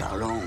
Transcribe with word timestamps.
Parlons 0.00 0.40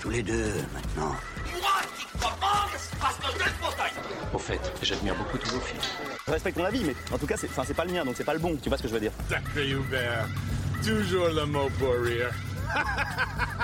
tous 0.00 0.10
les 0.10 0.22
deux 0.22 0.52
maintenant. 0.74 1.16
Moi 1.50 1.80
qui 1.96 2.06
commande, 2.18 2.70
parce 3.00 3.16
que 3.16 3.26
je 3.32 3.48
fauteuil 3.48 3.90
Au 4.34 4.38
fait, 4.38 4.60
j'admire 4.82 5.14
beaucoup 5.16 5.38
tous 5.38 5.48
vos 5.54 5.60
films. 5.60 5.80
Je 6.26 6.32
respecte 6.32 6.58
ton 6.58 6.64
avis, 6.64 6.84
mais 6.84 6.94
en 7.10 7.16
tout 7.16 7.26
cas, 7.26 7.36
c'est 7.38 7.74
pas 7.74 7.84
le 7.86 7.92
mien, 7.92 8.04
donc 8.04 8.16
c'est 8.18 8.24
pas 8.24 8.34
le 8.34 8.38
bon. 8.38 8.54
Tu 8.62 8.68
vois 8.68 8.76
ce 8.76 8.82
que 8.82 8.88
je 8.88 8.92
veux 8.92 9.00
dire 9.00 9.12
Sacré 9.30 9.70
Hubert. 9.70 10.28
Toujours 10.84 11.28
le 11.28 11.46
mot 11.46 11.70
pour 11.78 11.94
rire. 12.04 12.30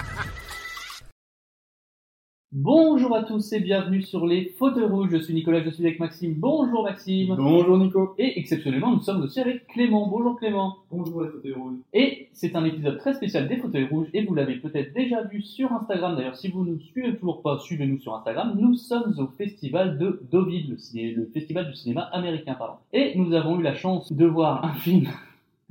Bonjour 2.55 3.17
à 3.17 3.23
tous 3.23 3.51
et 3.55 3.61
bienvenue 3.61 4.03
sur 4.03 4.27
les 4.27 4.53
fauteuils 4.59 4.85
rouges. 4.85 5.09
Je 5.11 5.17
suis 5.17 5.33
Nicolas, 5.33 5.63
je 5.65 5.71
suis 5.71 5.87
avec 5.87 5.99
Maxime. 5.99 6.35
Bonjour 6.37 6.83
Maxime. 6.85 7.35
Bonjour 7.35 7.79
Nico. 7.79 8.15
Et 8.19 8.39
exceptionnellement, 8.39 8.91
nous 8.93 9.01
sommes 9.01 9.23
aussi 9.23 9.41
avec 9.41 9.67
Clément. 9.69 10.07
Bonjour 10.07 10.37
Clément. 10.39 10.77
Bonjour 10.91 11.23
les 11.23 11.29
fauteuils 11.31 11.55
rouges. 11.55 11.79
Et 11.95 12.29
c'est 12.35 12.55
un 12.55 12.67
épisode 12.67 12.99
très 12.99 13.15
spécial 13.15 13.49
des 13.49 13.57
fauteuils 13.57 13.87
rouges 13.91 14.09
et 14.13 14.23
vous 14.27 14.35
l'avez 14.35 14.57
peut-être 14.57 14.93
déjà 14.93 15.23
vu 15.23 15.41
sur 15.41 15.73
Instagram. 15.73 16.15
D'ailleurs, 16.15 16.37
si 16.37 16.49
vous 16.51 16.63
ne 16.63 16.73
nous 16.73 16.81
suivez 16.81 17.17
toujours 17.17 17.41
pas, 17.41 17.59
suivez-nous 17.59 18.01
sur 18.01 18.15
Instagram. 18.15 18.53
Nous 18.61 18.75
sommes 18.75 19.15
au 19.19 19.29
festival 19.39 19.97
de 19.97 20.21
Deauville, 20.31 20.69
le, 20.73 20.77
ciné- 20.77 21.15
le 21.15 21.31
festival 21.33 21.71
du 21.71 21.75
cinéma 21.75 22.03
américain, 22.13 22.55
pardon. 22.59 22.75
Et 22.93 23.15
nous 23.17 23.33
avons 23.33 23.59
eu 23.61 23.63
la 23.63 23.75
chance 23.75 24.13
de 24.13 24.27
voir 24.27 24.63
un 24.63 24.75
film 24.75 25.09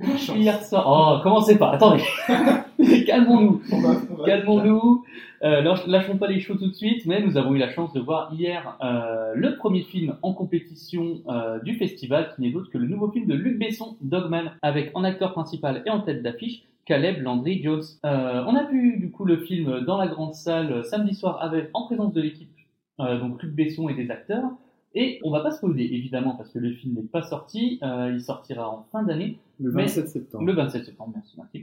hier 0.00 0.60
soir. 0.64 0.84
Oh, 0.88 1.22
commencez 1.22 1.56
pas, 1.56 1.70
attendez. 1.74 2.02
Calmons-nous. 3.06 3.62
Calmons-nous, 4.26 5.04
euh, 5.44 5.60
lâch- 5.62 5.86
lâchons 5.88 6.18
pas 6.18 6.26
les 6.28 6.40
chevaux 6.40 6.58
tout 6.58 6.68
de 6.68 6.74
suite, 6.74 7.04
mais 7.06 7.20
nous 7.20 7.36
avons 7.36 7.54
eu 7.54 7.58
la 7.58 7.70
chance 7.70 7.92
de 7.92 8.00
voir 8.00 8.32
hier 8.32 8.76
euh, 8.82 9.32
le 9.34 9.56
premier 9.56 9.82
film 9.82 10.16
en 10.22 10.32
compétition 10.32 11.20
euh, 11.28 11.58
du 11.60 11.74
festival, 11.74 12.32
qui 12.34 12.42
n'est 12.42 12.50
d'autre 12.50 12.70
que 12.70 12.78
le 12.78 12.86
nouveau 12.86 13.10
film 13.10 13.26
de 13.26 13.34
Luc 13.34 13.58
Besson, 13.58 13.96
Dogman, 14.00 14.52
avec 14.62 14.90
en 14.94 15.04
acteur 15.04 15.32
principal 15.32 15.82
et 15.86 15.90
en 15.90 16.00
tête 16.00 16.22
d'affiche 16.22 16.62
Caleb 16.84 17.22
Landry 17.22 17.62
Jones. 17.62 17.82
Euh, 18.04 18.44
on 18.46 18.54
a 18.56 18.64
vu 18.64 18.98
du 18.98 19.10
coup 19.10 19.24
le 19.24 19.38
film 19.38 19.80
dans 19.86 19.96
la 19.98 20.06
grande 20.08 20.34
salle 20.34 20.84
samedi 20.84 21.14
soir 21.14 21.38
avec 21.40 21.70
en 21.74 21.86
présence 21.86 22.12
de 22.12 22.20
l'équipe, 22.20 22.50
euh, 23.00 23.18
donc 23.18 23.42
Luc 23.42 23.54
Besson 23.54 23.88
et 23.88 23.94
des 23.94 24.10
acteurs. 24.10 24.44
Et 24.94 25.18
on 25.24 25.30
va 25.30 25.40
pas 25.40 25.52
spoiler 25.52 25.84
évidemment 25.84 26.34
parce 26.36 26.50
que 26.50 26.58
le 26.58 26.70
film 26.72 26.94
n'est 26.94 27.02
pas 27.02 27.22
sorti, 27.22 27.78
euh, 27.82 28.10
il 28.12 28.20
sortira 28.20 28.68
en 28.68 28.84
fin 28.92 29.02
d'année. 29.02 29.38
Le 29.58 29.70
Mais- 29.72 29.82
27 29.84 30.08
septembre. 30.08 30.44
Le 30.44 30.52
27 30.52 30.84
septembre, 30.84 31.12
merci 31.14 31.34
Martin. 31.38 31.60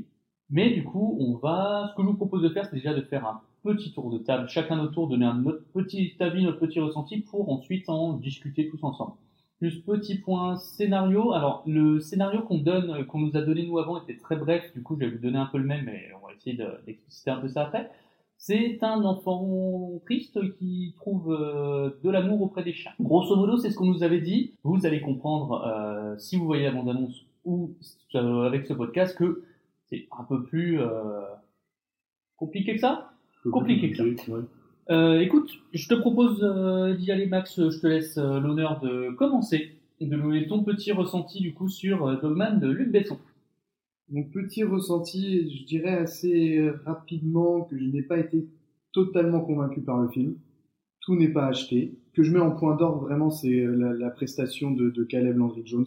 Mais 0.49 0.71
du 0.71 0.83
coup, 0.83 1.15
on 1.19 1.35
va. 1.35 1.89
Ce 1.91 1.95
que 1.95 2.01
je 2.01 2.07
vous 2.07 2.15
propose 2.15 2.41
de 2.41 2.49
faire, 2.49 2.65
c'est 2.65 2.75
déjà 2.75 2.93
de 2.93 3.01
faire 3.01 3.27
un 3.27 3.39
petit 3.63 3.91
tour 3.93 4.09
de 4.11 4.17
table, 4.17 4.47
chacun 4.49 4.75
notre 4.77 4.93
tour, 4.93 5.07
donner 5.07 5.29
notre 5.43 5.63
petit 5.73 6.13
avis, 6.19 6.43
notre 6.43 6.59
petit 6.59 6.79
ressenti, 6.79 7.17
pour 7.19 7.51
ensuite 7.51 7.89
en 7.89 8.13
discuter 8.13 8.69
tous 8.69 8.83
ensemble. 8.83 9.13
Juste 9.61 9.85
petit 9.85 10.17
point 10.17 10.55
scénario. 10.55 11.33
Alors, 11.33 11.63
le 11.67 11.99
scénario 11.99 12.41
qu'on 12.43 12.59
donne, 12.59 12.91
euh, 12.91 13.03
qu'on 13.03 13.19
nous 13.19 13.35
a 13.35 13.41
donné 13.41 13.65
nous 13.67 13.77
avant, 13.77 14.01
était 14.01 14.15
très 14.15 14.37
bref. 14.37 14.71
Du 14.73 14.81
coup, 14.81 14.95
je 14.95 15.05
vais 15.05 15.11
vous 15.11 15.17
donner 15.17 15.37
un 15.37 15.47
peu 15.47 15.57
le 15.57 15.65
même, 15.65 15.83
mais 15.85 16.07
on 16.21 16.25
va 16.25 16.33
essayer 16.33 16.55
de- 16.55 16.79
d'expliciter 16.85 17.31
un 17.31 17.41
peu 17.41 17.49
ça 17.49 17.63
après. 17.63 17.91
C'est 18.37 18.81
un 18.83 19.03
enfant 19.03 19.99
triste 20.05 20.39
qui 20.57 20.93
trouve 20.95 21.33
euh, 21.33 21.89
de 22.01 22.09
l'amour 22.09 22.41
auprès 22.41 22.63
des 22.63 22.71
chiens. 22.71 22.93
Grosso 23.01 23.35
modo, 23.35 23.57
c'est 23.57 23.69
ce 23.69 23.75
qu'on 23.75 23.85
nous 23.85 24.01
avait 24.01 24.21
dit. 24.21 24.53
Vous 24.63 24.85
allez 24.85 25.01
comprendre, 25.01 25.61
euh, 25.67 26.17
si 26.17 26.37
vous 26.37 26.45
voyez 26.45 26.63
la 26.63 26.71
bande-annonce 26.71 27.25
ou 27.43 27.71
avec 28.13 28.65
ce 28.65 28.71
podcast, 28.73 29.17
que 29.17 29.43
c'est 29.89 30.07
un 30.17 30.23
peu 30.23 30.43
plus 30.43 30.79
compliqué 32.37 32.75
que 32.75 32.79
ça. 32.79 33.08
Compliqué 33.43 33.91
que 33.91 33.97
ça. 33.97 34.03
Ouais. 34.03 34.41
Euh, 34.89 35.19
écoute, 35.19 35.51
je 35.71 35.87
te 35.87 35.93
propose 35.93 36.39
euh, 36.43 36.95
d'y 36.95 37.11
aller, 37.11 37.27
Max. 37.27 37.55
Je 37.69 37.79
te 37.79 37.87
laisse 37.87 38.17
euh, 38.17 38.39
l'honneur 38.39 38.79
de 38.81 39.11
commencer, 39.11 39.75
de 40.01 40.15
nous 40.15 40.23
donner 40.23 40.47
ton 40.47 40.63
petit 40.63 40.91
ressenti 40.91 41.39
du 41.41 41.53
coup 41.53 41.69
sur 41.69 42.07
euh, 42.07 42.15
Dogman 42.19 42.59
de 42.59 42.69
Luc 42.69 42.91
Besson. 42.91 43.19
Mon 44.11 44.23
petit 44.23 44.63
ressenti, 44.63 45.55
je 45.55 45.65
dirais 45.65 45.97
assez 45.97 46.67
rapidement 46.85 47.61
que 47.61 47.77
je 47.77 47.83
n'ai 47.85 48.01
pas 48.01 48.17
été 48.17 48.47
totalement 48.91 49.41
convaincu 49.41 49.81
par 49.81 50.01
le 50.01 50.09
film. 50.09 50.35
Tout 51.01 51.15
n'est 51.15 51.31
pas 51.31 51.45
acheté. 51.45 51.99
Ce 52.07 52.13
que 52.13 52.23
je 52.23 52.33
mets 52.33 52.39
en 52.39 52.51
point 52.51 52.75
d'ordre 52.75 53.01
vraiment, 53.01 53.29
c'est 53.29 53.63
la, 53.63 53.93
la 53.93 54.09
prestation 54.09 54.71
de, 54.71 54.89
de 54.89 55.03
Caleb 55.03 55.37
Landry 55.37 55.61
Jones, 55.63 55.85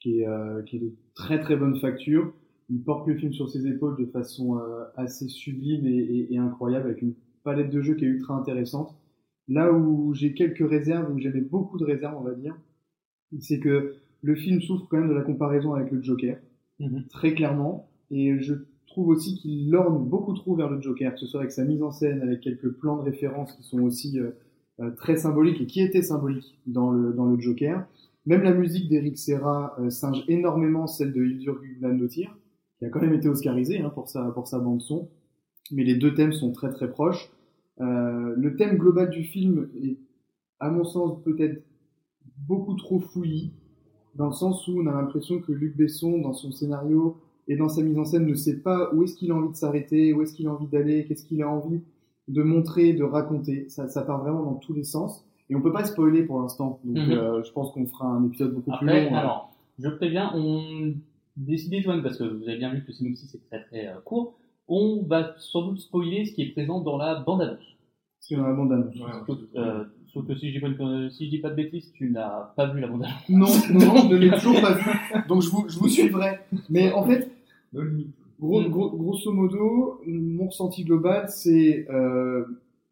qui 0.00 0.20
est, 0.20 0.28
euh, 0.28 0.62
qui 0.62 0.76
est 0.76 0.80
de 0.80 0.92
très 1.14 1.40
très 1.40 1.56
bonne 1.56 1.76
facture. 1.80 2.34
Il 2.70 2.82
porte 2.82 3.06
le 3.06 3.14
film 3.16 3.32
sur 3.32 3.48
ses 3.50 3.66
épaules 3.66 3.96
de 3.98 4.06
façon 4.06 4.58
euh, 4.58 4.84
assez 4.96 5.28
sublime 5.28 5.86
et, 5.86 5.90
et- 5.96 6.34
et 6.34 6.38
incroyable, 6.38 6.88
avec 6.90 7.02
une 7.02 7.14
palette 7.42 7.70
de 7.70 7.80
jeux 7.82 7.94
qui 7.94 8.04
est 8.04 8.08
ultra 8.08 8.34
intéressante. 8.36 8.94
Là 9.48 9.72
où 9.72 10.14
j'ai 10.14 10.32
quelques 10.34 10.66
réserves, 10.68 11.12
où 11.14 11.18
j'avais 11.18 11.42
beaucoup 11.42 11.78
de 11.78 11.84
réserves, 11.84 12.16
on 12.18 12.24
va 12.24 12.34
dire, 12.34 12.56
c'est 13.40 13.58
que 13.60 13.94
le 14.22 14.34
film 14.34 14.60
souffre 14.62 14.86
quand 14.88 14.98
même 14.98 15.08
de 15.08 15.14
la 15.14 15.22
comparaison 15.22 15.74
avec 15.74 15.90
le 15.92 16.02
Joker 16.02 16.38
très 17.10 17.34
clairement. 17.34 17.88
Et 18.10 18.38
je 18.40 18.54
trouve 18.86 19.08
aussi 19.08 19.34
qu'il 19.36 19.70
lorgne 19.70 20.04
beaucoup 20.08 20.32
trop 20.34 20.54
vers 20.54 20.70
le 20.70 20.80
Joker, 20.80 21.12
que 21.14 21.20
ce 21.20 21.26
soit 21.26 21.40
avec 21.40 21.52
sa 21.52 21.64
mise 21.64 21.82
en 21.82 21.90
scène, 21.90 22.22
avec 22.22 22.40
quelques 22.40 22.70
plans 22.70 22.96
de 22.96 23.02
référence 23.02 23.52
qui 23.52 23.62
sont 23.64 23.80
aussi 23.80 24.18
euh, 24.18 24.30
euh, 24.80 24.90
très 24.92 25.16
symboliques 25.16 25.60
et 25.60 25.66
qui 25.66 25.80
étaient 25.82 26.02
symboliques 26.02 26.58
dans 26.66 26.90
le, 26.90 27.12
dans 27.12 27.26
le 27.26 27.38
Joker. 27.38 27.86
Même 28.26 28.42
la 28.42 28.54
musique 28.54 28.88
d'Eric 28.88 29.18
Serra 29.18 29.74
euh, 29.78 29.90
singe 29.90 30.24
énormément 30.28 30.86
celle 30.86 31.12
de 31.12 31.22
Hildur 31.22 31.60
Guðnadóttir, 31.60 32.34
qui 32.78 32.84
a 32.86 32.88
quand 32.90 33.00
même 33.00 33.14
été 33.14 33.28
oscarisé 33.28 33.80
hein, 33.80 33.90
pour 33.90 34.08
sa, 34.08 34.24
pour 34.32 34.46
sa 34.46 34.58
bande 34.58 34.82
son. 34.82 35.08
Mais 35.72 35.84
les 35.84 35.94
deux 35.96 36.14
thèmes 36.14 36.32
sont 36.32 36.52
très 36.52 36.70
très 36.70 36.90
proches. 36.90 37.30
Euh, 37.80 38.34
le 38.36 38.56
thème 38.56 38.76
global 38.76 39.10
du 39.10 39.24
film 39.24 39.68
est, 39.82 39.96
à 40.60 40.70
mon 40.70 40.84
sens, 40.84 41.22
peut-être 41.24 41.62
beaucoup 42.46 42.74
trop 42.74 43.00
fouillis 43.00 43.52
dans 44.14 44.26
le 44.26 44.32
sens 44.32 44.66
où 44.68 44.80
on 44.80 44.86
a 44.86 44.92
l'impression 44.92 45.40
que 45.40 45.50
Luc 45.52 45.76
Besson, 45.76 46.18
dans 46.20 46.34
son 46.34 46.52
scénario 46.52 47.16
et 47.48 47.56
dans 47.56 47.68
sa 47.68 47.82
mise 47.82 47.98
en 47.98 48.04
scène, 48.04 48.26
ne 48.26 48.34
sait 48.34 48.58
pas 48.60 48.90
où 48.94 49.02
est-ce 49.02 49.16
qu'il 49.16 49.30
a 49.32 49.34
envie 49.34 49.50
de 49.50 49.56
s'arrêter, 49.56 50.12
où 50.12 50.22
est-ce 50.22 50.34
qu'il 50.34 50.46
a 50.46 50.52
envie 50.52 50.66
d'aller, 50.68 51.04
qu'est-ce 51.06 51.24
qu'il 51.24 51.42
a 51.42 51.48
envie 51.48 51.80
de 52.28 52.42
montrer, 52.42 52.92
de 52.94 53.02
raconter. 53.04 53.68
Ça, 53.68 53.88
ça 53.88 54.02
part 54.02 54.22
vraiment 54.22 54.42
dans 54.42 54.54
tous 54.54 54.72
les 54.72 54.84
sens. 54.84 55.24
Et 55.50 55.56
on 55.56 55.60
peut 55.60 55.72
pas 55.72 55.84
spoiler 55.84 56.22
pour 56.22 56.40
l'instant. 56.40 56.80
Donc, 56.84 56.96
Mhm. 56.96 57.10
euh, 57.12 57.42
je 57.42 57.52
pense 57.52 57.70
qu'on 57.72 57.86
fera 57.86 58.06
un 58.06 58.24
épisode 58.24 58.54
beaucoup 58.54 58.70
plus 58.78 58.86
long. 58.86 58.92
hein. 59.14 59.18
alors, 59.18 59.52
je 59.78 59.88
préviens, 59.90 60.30
on 60.34 60.94
décidez 61.36 61.82
toi 61.82 61.96
parce 62.02 62.18
que 62.18 62.24
vous 62.24 62.42
avez 62.48 62.58
bien 62.58 62.72
vu 62.72 62.82
que 62.82 62.88
le 62.88 62.92
synopsis 62.92 63.34
est 63.34 63.46
très 63.48 63.62
très 63.64 63.86
euh, 63.88 64.00
court. 64.04 64.34
On 64.68 65.02
va 65.06 65.34
sans 65.38 65.66
doute 65.68 65.80
spoiler 65.80 66.24
ce 66.24 66.32
qui 66.32 66.42
est 66.42 66.52
présent 66.52 66.80
dans 66.80 66.96
la 66.96 67.16
bande-annonce. 67.16 67.76
C'est 68.20 68.36
dans 68.36 68.46
la 68.46 68.54
bande-annonce. 68.54 68.94
Sauf, 69.26 69.38
euh, 69.56 69.84
sauf 70.12 70.26
que 70.26 70.34
si 70.36 70.48
je 70.50 70.54
dis 70.54 70.60
pas, 70.60 70.68
une- 70.68 71.10
si 71.10 71.26
je 71.26 71.30
dis 71.30 71.38
pas 71.38 71.50
de 71.50 71.56
bêtises, 71.56 71.92
tu 71.92 72.10
n'as 72.10 72.52
pas 72.56 72.72
vu 72.72 72.80
la 72.80 72.86
bande-annonce. 72.88 73.28
Non, 73.28 73.46
non, 73.78 73.94
non, 73.94 74.08
je 74.08 74.14
ne 74.14 74.16
l'ai 74.18 74.30
toujours 74.30 74.60
pas 74.60 74.72
vu. 74.74 74.84
Donc, 75.28 75.42
je 75.42 75.50
vous, 75.50 75.68
je 75.68 75.78
vous 75.78 75.88
suivrai. 75.88 76.38
Mais 76.70 76.92
en 76.92 77.04
fait, 77.06 77.30
Gros, 78.40 78.62
gros- 78.68 78.90
grosso 78.96 79.32
modo, 79.32 80.00
mon 80.06 80.46
ressenti 80.48 80.84
global, 80.84 81.28
c'est 81.28 81.86
euh, 81.90 82.44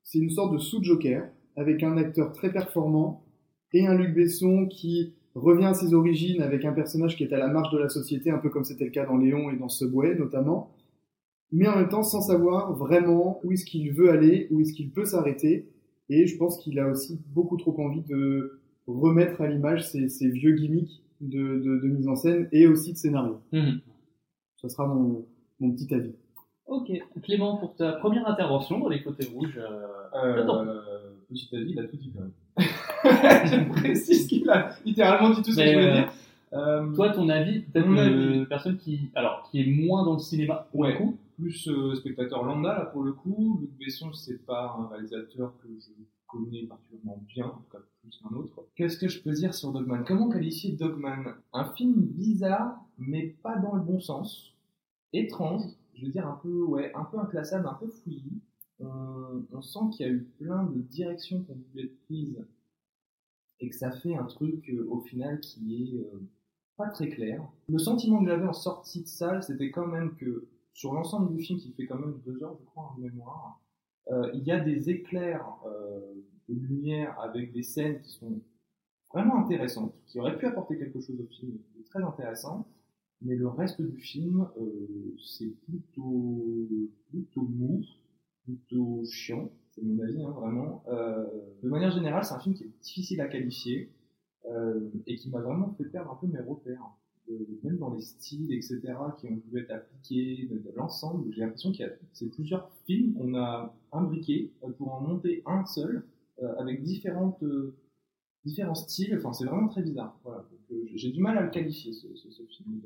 c'est 0.02 0.18
une 0.18 0.30
sorte 0.30 0.52
de 0.52 0.58
sous-Joker 0.58 1.28
avec 1.56 1.82
un 1.82 1.96
acteur 1.96 2.32
très 2.32 2.52
performant 2.52 3.22
et 3.72 3.86
un 3.86 3.94
Luc 3.94 4.14
Besson 4.14 4.66
qui 4.66 5.14
revient 5.34 5.66
à 5.66 5.74
ses 5.74 5.94
origines 5.94 6.42
avec 6.42 6.64
un 6.64 6.72
personnage 6.72 7.16
qui 7.16 7.24
est 7.24 7.32
à 7.32 7.38
la 7.38 7.48
marge 7.48 7.72
de 7.72 7.78
la 7.78 7.88
société, 7.88 8.30
un 8.30 8.38
peu 8.38 8.50
comme 8.50 8.64
c'était 8.64 8.84
le 8.84 8.90
cas 8.90 9.06
dans 9.06 9.16
Léon 9.16 9.50
et 9.50 9.56
dans 9.56 9.68
Subway 9.68 10.14
notamment, 10.14 10.70
mais 11.50 11.68
en 11.68 11.76
même 11.76 11.88
temps 11.88 12.02
sans 12.02 12.20
savoir 12.20 12.72
vraiment 12.74 13.40
où 13.44 13.52
est-ce 13.52 13.64
qu'il 13.64 13.92
veut 13.92 14.10
aller, 14.10 14.48
où 14.50 14.60
est-ce 14.60 14.72
qu'il 14.72 14.90
peut 14.90 15.04
s'arrêter. 15.04 15.68
Et 16.08 16.26
je 16.26 16.36
pense 16.36 16.58
qu'il 16.58 16.78
a 16.78 16.88
aussi 16.88 17.20
beaucoup 17.28 17.56
trop 17.56 17.78
envie 17.80 18.02
de 18.02 18.60
remettre 18.86 19.40
à 19.40 19.48
l'image 19.48 19.88
ces, 19.88 20.08
ces 20.08 20.28
vieux 20.28 20.52
gimmicks 20.52 21.02
de, 21.20 21.58
de, 21.58 21.78
de 21.78 21.88
mise 21.88 22.08
en 22.08 22.16
scène 22.16 22.48
et 22.52 22.66
aussi 22.66 22.92
de 22.92 22.98
scénario. 22.98 23.38
Mhm. 23.52 23.80
Ça 24.60 24.68
sera 24.68 24.86
mon, 24.86 25.24
mon 25.60 25.70
petit 25.72 25.92
avis. 25.94 26.12
Ok, 26.66 26.90
Clément, 27.22 27.56
pour 27.58 27.74
ta 27.74 27.92
première 27.92 28.26
intervention 28.28 28.78
dans 28.78 28.88
les 28.88 29.02
côtés 29.02 29.26
rouges, 29.26 29.58
euh, 29.58 30.42
Attends. 30.42 30.66
Euh, 30.66 30.80
petit 31.28 31.48
avis, 31.54 31.72
il 31.72 31.78
a 31.78 31.84
tout 31.84 31.96
dit 31.96 32.12
quand 32.14 32.20
même. 32.20 32.32
je 33.04 33.68
précise 33.70 34.26
qu'il 34.26 34.48
a 34.50 34.70
littéralement 34.84 35.30
dit 35.30 35.42
tout 35.42 35.52
ce 35.52 35.56
que 35.56 35.62
je 35.66 35.72
voulais 35.72 35.90
euh, 35.90 35.94
dire. 35.94 36.12
Euh, 36.52 36.92
toi, 36.94 37.10
ton 37.10 37.28
avis, 37.30 37.60
peut-être 37.60 37.86
une 37.86 37.98
avis. 37.98 38.46
personne 38.46 38.76
qui, 38.76 39.10
alors, 39.14 39.48
qui 39.50 39.60
est 39.62 39.66
moins 39.66 40.04
dans 40.04 40.12
le 40.14 40.18
cinéma, 40.18 40.66
pour 40.70 40.80
Ouais. 40.80 40.92
le 40.92 40.98
coup. 40.98 41.16
plus 41.38 41.66
euh, 41.68 41.94
spectateur 41.94 42.44
lambda 42.44 42.74
là 42.74 42.84
pour 42.86 43.02
le 43.02 43.12
coup. 43.12 43.58
Luc 43.60 43.70
Besson, 43.78 44.12
c'est 44.12 44.44
pas 44.44 44.76
un 44.78 44.86
réalisateur 44.88 45.54
que 45.62 45.68
je 45.80 45.90
connais 46.26 46.62
particulièrement 46.66 47.22
bien, 47.34 47.46
en 47.46 47.50
tout 47.50 47.72
cas 47.72 47.78
plus 48.02 48.18
qu'un 48.18 48.36
autre. 48.36 48.62
Qu'est-ce 48.76 48.98
que 48.98 49.08
je 49.08 49.20
peux 49.22 49.32
dire 49.32 49.54
sur 49.54 49.72
Dogman? 49.72 50.04
Comment 50.06 50.28
qualifier 50.28 50.72
Dogman? 50.72 51.24
Un 51.54 51.64
film 51.72 51.94
bizarre, 51.96 52.76
mais 52.98 53.34
pas 53.42 53.56
dans 53.56 53.74
le 53.74 53.82
bon 53.82 53.98
sens. 54.00 54.52
Étrange, 55.14 55.62
je 55.94 56.04
veux 56.04 56.12
dire 56.12 56.26
un 56.26 56.38
peu, 56.42 56.62
ouais, 56.64 56.92
un 56.94 57.04
peu 57.04 57.18
inclassable, 57.18 57.66
un 57.66 57.74
peu 57.74 57.86
fouillis. 57.88 58.40
On, 58.82 59.62
sent 59.62 59.78
qu'il 59.92 60.06
y 60.06 60.08
a 60.08 60.12
eu 60.12 60.22
plein 60.38 60.64
de 60.64 60.80
directions 60.80 61.42
qui 61.42 61.50
ont 61.52 61.62
dû 61.72 61.84
être 61.84 62.00
prises 62.04 62.44
et 63.60 63.68
que 63.68 63.76
ça 63.76 63.92
fait 63.92 64.14
un 64.14 64.24
truc 64.24 64.68
euh, 64.70 64.86
au 64.90 65.00
final 65.00 65.40
qui 65.40 65.84
est 65.94 66.00
euh, 66.00 66.20
pas 66.76 66.88
très 66.88 67.08
clair. 67.08 67.46
Le 67.68 67.78
sentiment 67.78 68.22
que 68.22 68.28
j'avais 68.28 68.46
en 68.46 68.52
sortie 68.52 69.02
de 69.02 69.06
salle, 69.06 69.42
c'était 69.42 69.70
quand 69.70 69.86
même 69.86 70.16
que 70.16 70.48
sur 70.72 70.92
l'ensemble 70.94 71.34
du 71.34 71.42
film, 71.42 71.58
qui 71.60 71.72
fait 71.72 71.86
quand 71.86 71.98
même 71.98 72.20
deux 72.24 72.42
heures, 72.42 72.56
je 72.58 72.64
crois, 72.64 72.94
en 72.96 73.00
mémoire, 73.00 73.60
euh, 74.10 74.30
il 74.34 74.42
y 74.42 74.50
a 74.50 74.58
des 74.58 74.90
éclairs 74.90 75.46
de 76.48 76.54
lumière 76.54 77.18
avec 77.20 77.52
des 77.52 77.62
scènes 77.62 78.00
qui 78.00 78.10
sont 78.10 78.40
vraiment 79.12 79.36
intéressantes, 79.36 79.94
qui 80.06 80.18
auraient 80.18 80.36
pu 80.36 80.46
apporter 80.46 80.76
quelque 80.76 81.00
chose 81.00 81.20
au 81.20 81.26
film 81.26 81.58
de 81.76 81.82
très 81.84 82.02
intéressant, 82.02 82.66
mais 83.20 83.36
le 83.36 83.46
reste 83.46 83.80
du 83.80 84.00
film, 84.00 84.48
c'est 85.22 85.54
plutôt, 85.66 86.66
plutôt 87.10 87.42
mou. 87.42 87.84
Plutôt 88.44 89.04
chiant, 89.04 89.50
c'est 89.70 89.82
mon 89.82 90.02
avis, 90.02 90.22
hein, 90.22 90.30
vraiment. 90.30 90.84
Euh, 90.88 91.24
de 91.62 91.68
manière 91.68 91.90
générale, 91.90 92.24
c'est 92.24 92.34
un 92.34 92.40
film 92.40 92.54
qui 92.54 92.64
est 92.64 92.72
difficile 92.82 93.20
à 93.20 93.28
qualifier 93.28 93.90
euh, 94.46 94.90
et 95.06 95.16
qui 95.16 95.30
m'a 95.30 95.40
vraiment 95.40 95.74
fait 95.78 95.84
perdre 95.84 96.12
un 96.12 96.16
peu 96.16 96.26
mes 96.26 96.40
repères. 96.40 96.92
Euh, 97.30 97.38
même 97.62 97.78
dans 97.78 97.94
les 97.94 98.00
styles, 98.00 98.52
etc., 98.52 98.80
qui 99.18 99.28
ont 99.28 99.36
pu 99.36 99.58
être 99.58 99.70
appliqués, 99.70 100.48
l'ensemble, 100.74 101.32
j'ai 101.32 101.42
l'impression 101.42 101.70
qu'il 101.70 101.86
y 101.86 101.88
a 101.88 101.92
c'est 102.12 102.28
plusieurs 102.28 102.68
films 102.84 103.14
qu'on 103.14 103.34
a 103.36 103.74
imbriqués 103.92 104.52
euh, 104.64 104.70
pour 104.72 104.92
en 104.92 105.00
monter 105.00 105.42
un 105.46 105.64
seul, 105.64 106.04
euh, 106.42 106.52
avec 106.58 106.82
différentes, 106.82 107.42
euh, 107.44 107.76
différents 108.44 108.74
styles. 108.74 109.16
Enfin, 109.16 109.32
c'est 109.32 109.44
vraiment 109.44 109.68
très 109.68 109.82
bizarre. 109.82 110.18
Voilà. 110.24 110.44
J'ai 110.94 111.12
du 111.12 111.20
mal 111.20 111.38
à 111.38 111.42
le 111.42 111.50
qualifier, 111.50 111.92
ce, 111.92 112.08
ce 112.14 112.42
film. 112.42 112.80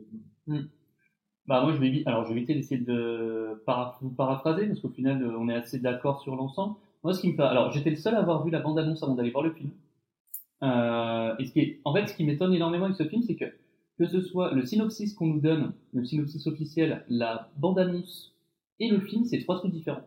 Bah 1.49 1.63
moi 1.63 1.73
je 1.73 1.79
vais 1.79 2.03
alors 2.07 2.25
je 2.25 2.31
vais 2.31 2.39
éviter 2.39 2.55
d'essayer 2.55 2.81
de 2.81 3.63
para- 3.67 3.97
vous 4.01 4.11
paraphraser 4.11 4.67
parce 4.67 4.81
qu'au 4.81 4.89
final 4.89 5.23
euh, 5.23 5.39
on 5.39 5.49
est 5.49 5.55
assez 5.55 5.79
d'accord 5.79 6.21
sur 6.21 6.35
l'ensemble. 6.35 6.75
Moi 7.05 7.15
ce 7.15 7.21
qui 7.21 7.29
me 7.31 7.37
fait, 7.37 7.43
alors 7.43 7.71
j'étais 7.71 7.91
le 7.91 7.97
seul 7.97 8.15
à 8.17 8.19
avoir 8.19 8.45
vu 8.45 8.51
la 8.51 8.59
bande 8.61 8.79
annonce 8.79 9.03
avant 9.05 9.15
d'aller 9.15 9.31
voir 9.31 9.45
le 9.45 9.53
film. 9.53 9.71
Euh, 10.65 11.35
et 11.39 11.45
ce 11.45 11.53
qui 11.53 11.61
est, 11.61 11.81
en 11.85 11.95
fait 11.95 12.07
ce 12.09 12.15
qui 12.17 12.25
m'étonne 12.25 12.53
énormément 12.53 12.87
avec 12.87 12.97
ce 12.97 13.05
film 13.05 13.23
c'est 13.23 13.37
que 13.37 13.45
que 13.99 14.07
ce 14.07 14.21
soit 14.21 14.53
le 14.53 14.65
synopsis 14.67 15.15
qu'on 15.15 15.27
nous 15.27 15.41
donne, 15.41 15.73
le 15.93 16.05
synopsis 16.05 16.47
officiel, 16.49 17.05
la 17.09 17.49
bande 17.59 17.79
annonce 17.79 18.35
et 18.81 18.89
le 18.89 18.99
film 19.01 19.25
c'est 19.25 19.39
trois 19.39 19.59
trucs 19.59 19.73
différents. 19.73 20.07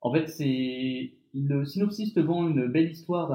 En 0.00 0.10
fait 0.12 0.26
c'est 0.28 1.12
le 1.34 1.64
synopsis 1.66 2.14
te 2.14 2.20
vend 2.20 2.48
une 2.48 2.66
belle 2.66 2.90
histoire 2.90 3.28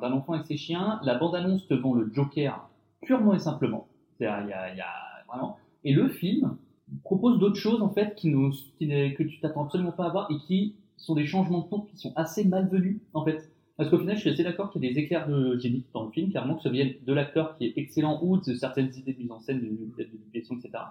d'un 0.00 0.12
enfant 0.12 0.32
avec 0.32 0.46
ses 0.46 0.56
chiens, 0.56 1.00
la 1.04 1.16
bande 1.16 1.34
annonce 1.34 1.66
te 1.66 1.74
vend 1.74 1.94
le 1.94 2.10
Joker 2.14 2.68
purement 3.02 3.34
et 3.34 3.38
simplement. 3.38 3.88
C'est-à-dire 4.16 4.46
il 4.46 4.50
y 4.50 4.52
a, 4.54 4.74
y 4.74 4.80
a 4.80 5.24
vraiment 5.28 5.58
et 5.84 5.92
le 5.92 6.08
film 6.08 6.56
propose 7.04 7.38
d'autres 7.38 7.60
choses 7.60 7.82
en 7.82 7.90
fait 7.90 8.14
qui 8.14 8.28
nous, 8.28 8.52
qui 8.78 8.88
que 8.88 9.22
tu 9.22 9.40
t'attends 9.40 9.64
absolument 9.64 9.92
pas 9.92 10.06
à 10.06 10.10
voir 10.10 10.30
et 10.30 10.36
qui 10.46 10.74
sont 10.96 11.14
des 11.14 11.26
changements 11.26 11.60
de 11.60 11.68
ton 11.68 11.80
qui 11.80 11.96
sont 11.96 12.12
assez 12.16 12.44
malvenus 12.44 13.00
en 13.12 13.24
fait. 13.24 13.50
Parce 13.76 13.90
qu'au 13.90 13.98
final, 13.98 14.16
je 14.16 14.20
suis 14.20 14.30
assez 14.30 14.44
d'accord 14.44 14.70
qu'il 14.70 14.84
y 14.84 14.86
a 14.86 14.92
des 14.92 14.98
éclairs 15.00 15.26
de 15.28 15.58
génie 15.58 15.84
dans 15.94 16.04
le 16.04 16.10
film, 16.12 16.30
clairement 16.30 16.56
que 16.56 16.62
ça 16.62 16.70
vienne 16.70 16.92
de 17.04 17.12
l'acteur 17.12 17.56
qui 17.56 17.66
est 17.66 17.72
excellent 17.76 18.20
ou 18.22 18.38
de 18.38 18.54
certaines 18.54 18.94
idées 18.94 19.14
de 19.14 19.18
mise 19.18 19.32
en 19.32 19.40
scène, 19.40 19.60
de, 19.60 20.04
direction, 20.30 20.56
etc. 20.56 20.84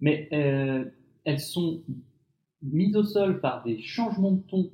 Mais 0.00 0.28
euh, 0.32 0.84
elles 1.24 1.40
sont 1.40 1.82
mises 2.62 2.96
au 2.96 3.04
sol 3.04 3.40
par 3.40 3.62
des 3.62 3.78
changements 3.80 4.32
de 4.32 4.40
ton 4.42 4.70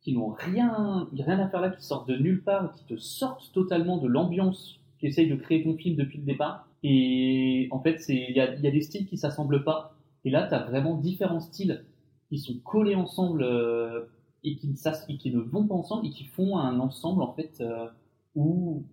qui 0.00 0.14
n'ont 0.14 0.30
rien, 0.30 1.08
rien 1.12 1.38
à 1.38 1.48
faire 1.48 1.60
là, 1.60 1.70
qui 1.70 1.84
sortent 1.84 2.08
de 2.08 2.16
nulle 2.16 2.42
part, 2.42 2.72
qui 2.72 2.84
te 2.84 2.96
sortent 2.96 3.52
totalement 3.52 3.98
de 3.98 4.08
l'ambiance 4.08 4.80
qu'essaye 4.98 5.28
de 5.28 5.36
créer 5.36 5.62
ton 5.62 5.76
film 5.76 5.96
depuis 5.96 6.18
le 6.18 6.24
départ. 6.24 6.69
Et 6.82 7.68
en 7.70 7.80
fait, 7.80 8.02
il 8.08 8.34
y 8.34 8.40
a, 8.40 8.56
des 8.56 8.80
styles 8.80 9.06
qui 9.06 9.18
s'assemblent 9.18 9.64
pas. 9.64 9.94
Et 10.24 10.30
là, 10.30 10.46
tu 10.48 10.54
as 10.54 10.64
vraiment 10.64 10.96
différents 10.96 11.40
styles 11.40 11.84
qui 12.28 12.38
sont 12.38 12.58
collés 12.64 12.94
ensemble 12.94 13.42
euh, 13.42 14.06
et, 14.44 14.56
qui 14.56 14.68
ne 14.68 15.36
ne 15.36 15.40
vont 15.40 15.66
pas 15.66 15.74
ensemble 15.74 16.06
et 16.06 16.10
qui 16.10 16.24
font 16.24 16.58
un 16.58 16.78
ensemble 16.80 17.22
en 17.22 17.32
fait 17.34 17.60
euh, 17.60 17.88
où, 18.34 18.84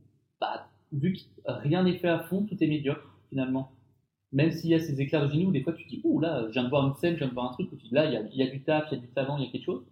bah, 0.42 0.68
vu 0.92 1.14
que 1.14 1.20
rien 1.46 1.84
n'est 1.84 1.98
fait 1.98 2.10
à 2.10 2.20
fond, 2.20 2.44
tout 2.44 2.62
est 2.62 2.68
médiocre 2.68 3.16
finalement. 3.30 3.72
Même 4.34 4.52
s'il 4.52 4.70
y 4.72 4.76
a 4.76 4.80
ces 4.80 5.00
éclairs 5.00 5.26
de 5.26 5.32
génie 5.32 5.46
où 5.46 5.52
des 5.52 5.62
fois 5.62 5.74
tu 5.74 5.86
te 5.86 5.90
dis, 5.90 6.02
ouh 6.04 6.20
là, 6.20 6.46
je 6.48 6.54
viens 6.54 6.64
de 6.64 6.70
voir 6.70 6.86
une 6.86 6.96
scène, 6.96 7.14
je 7.14 7.20
viens 7.20 7.30
de 7.30 7.34
voir 7.34 7.50
un 7.50 7.54
truc, 7.54 7.72
où 7.72 7.76
tu 7.78 7.88
dis 7.88 7.94
là, 7.94 8.06
il 8.06 8.38
y 8.38 8.44
a, 8.44 8.48
du 8.48 8.62
taf, 8.62 8.88
il 8.92 8.96
y 8.96 8.98
a 8.98 9.02
du 9.02 9.08
talent, 9.08 9.38
il 9.38 9.46
y 9.46 9.48
a 9.48 9.52
quelque 9.52 9.64
chose. 9.64 9.84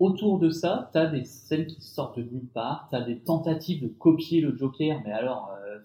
Autour 0.00 0.40
de 0.40 0.50
ça, 0.50 0.90
tu 0.92 0.98
as 0.98 1.06
des 1.06 1.24
scènes 1.24 1.66
qui 1.66 1.80
sortent 1.80 2.18
de 2.18 2.24
nulle 2.24 2.48
part, 2.48 2.88
tu 2.90 2.96
as 2.96 3.02
des 3.02 3.20
tentatives 3.20 3.82
de 3.82 3.88
copier 3.88 4.40
le 4.40 4.56
Joker, 4.56 5.00
mais 5.04 5.12
alors, 5.12 5.52
euh, 5.52 5.78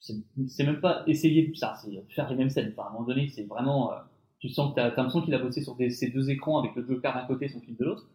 c'est 0.00 0.64
même 0.64 0.80
pas 0.80 1.02
essayer 1.06 1.46
de 1.46 1.54
ça, 1.54 1.74
c'est 1.76 2.02
faire 2.14 2.28
les 2.30 2.36
mêmes 2.36 2.50
scènes. 2.50 2.72
Enfin, 2.76 2.88
à 2.88 2.90
un 2.90 2.92
moment 2.92 3.06
donné, 3.06 3.28
c'est 3.28 3.44
vraiment, 3.44 3.92
euh, 3.92 3.96
tu 4.38 4.48
sens 4.48 4.70
que 4.70 4.76
t'as, 4.76 4.88
l'impression 4.88 5.20
qu'il 5.20 5.34
a 5.34 5.38
bossé 5.38 5.62
sur 5.62 5.76
ces 5.76 6.08
deux 6.10 6.30
écrans 6.30 6.58
avec 6.58 6.74
le 6.74 6.86
Joker 6.86 7.14
d'un 7.14 7.26
côté 7.26 7.46
et 7.46 7.48
son 7.48 7.60
film 7.60 7.76
de 7.76 7.84
l'autre. 7.84 8.08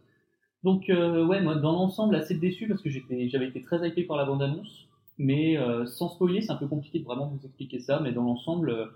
Donc, 0.64 0.90
euh, 0.90 1.26
ouais, 1.26 1.42
moi, 1.42 1.56
dans 1.56 1.74
l'ensemble, 1.74 2.16
assez 2.16 2.36
déçu 2.36 2.68
parce 2.68 2.82
que 2.82 2.90
j'avais 2.90 3.48
été 3.48 3.62
très 3.62 3.88
hypé 3.88 4.04
par 4.04 4.18
la 4.18 4.26
bande-annonce, 4.26 4.88
mais 5.20 5.58
euh, 5.58 5.86
sans 5.86 6.10
spoiler, 6.10 6.42
c'est 6.42 6.52
un 6.52 6.56
peu 6.56 6.68
compliqué 6.68 7.00
de 7.00 7.06
vraiment 7.06 7.28
vous 7.28 7.46
expliquer 7.46 7.80
ça, 7.80 8.00
mais 8.00 8.12
dans 8.12 8.24
l'ensemble, 8.24 8.92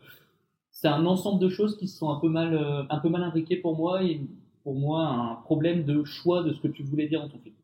c'est 0.72 0.88
un 0.88 1.06
ensemble 1.06 1.40
de 1.40 1.50
choses 1.50 1.78
qui 1.78 1.88
sont 1.88 2.10
un 2.10 2.20
peu 2.20 2.28
mal, 2.28 2.88
un 2.90 2.98
peu 2.98 3.10
mal 3.10 3.22
imbriquées 3.22 3.58
pour 3.58 3.78
moi 3.78 4.04
et 4.04 4.20
pour 4.64 4.74
moi 4.74 5.06
un 5.06 5.36
problème 5.36 5.84
de 5.84 6.04
choix 6.04 6.44
de 6.44 6.54
ce 6.54 6.60
que 6.60 6.68
tu 6.68 6.82
voulais 6.82 7.08
dire 7.08 7.22
dans 7.22 7.30
ton 7.30 7.40
film. 7.40 7.56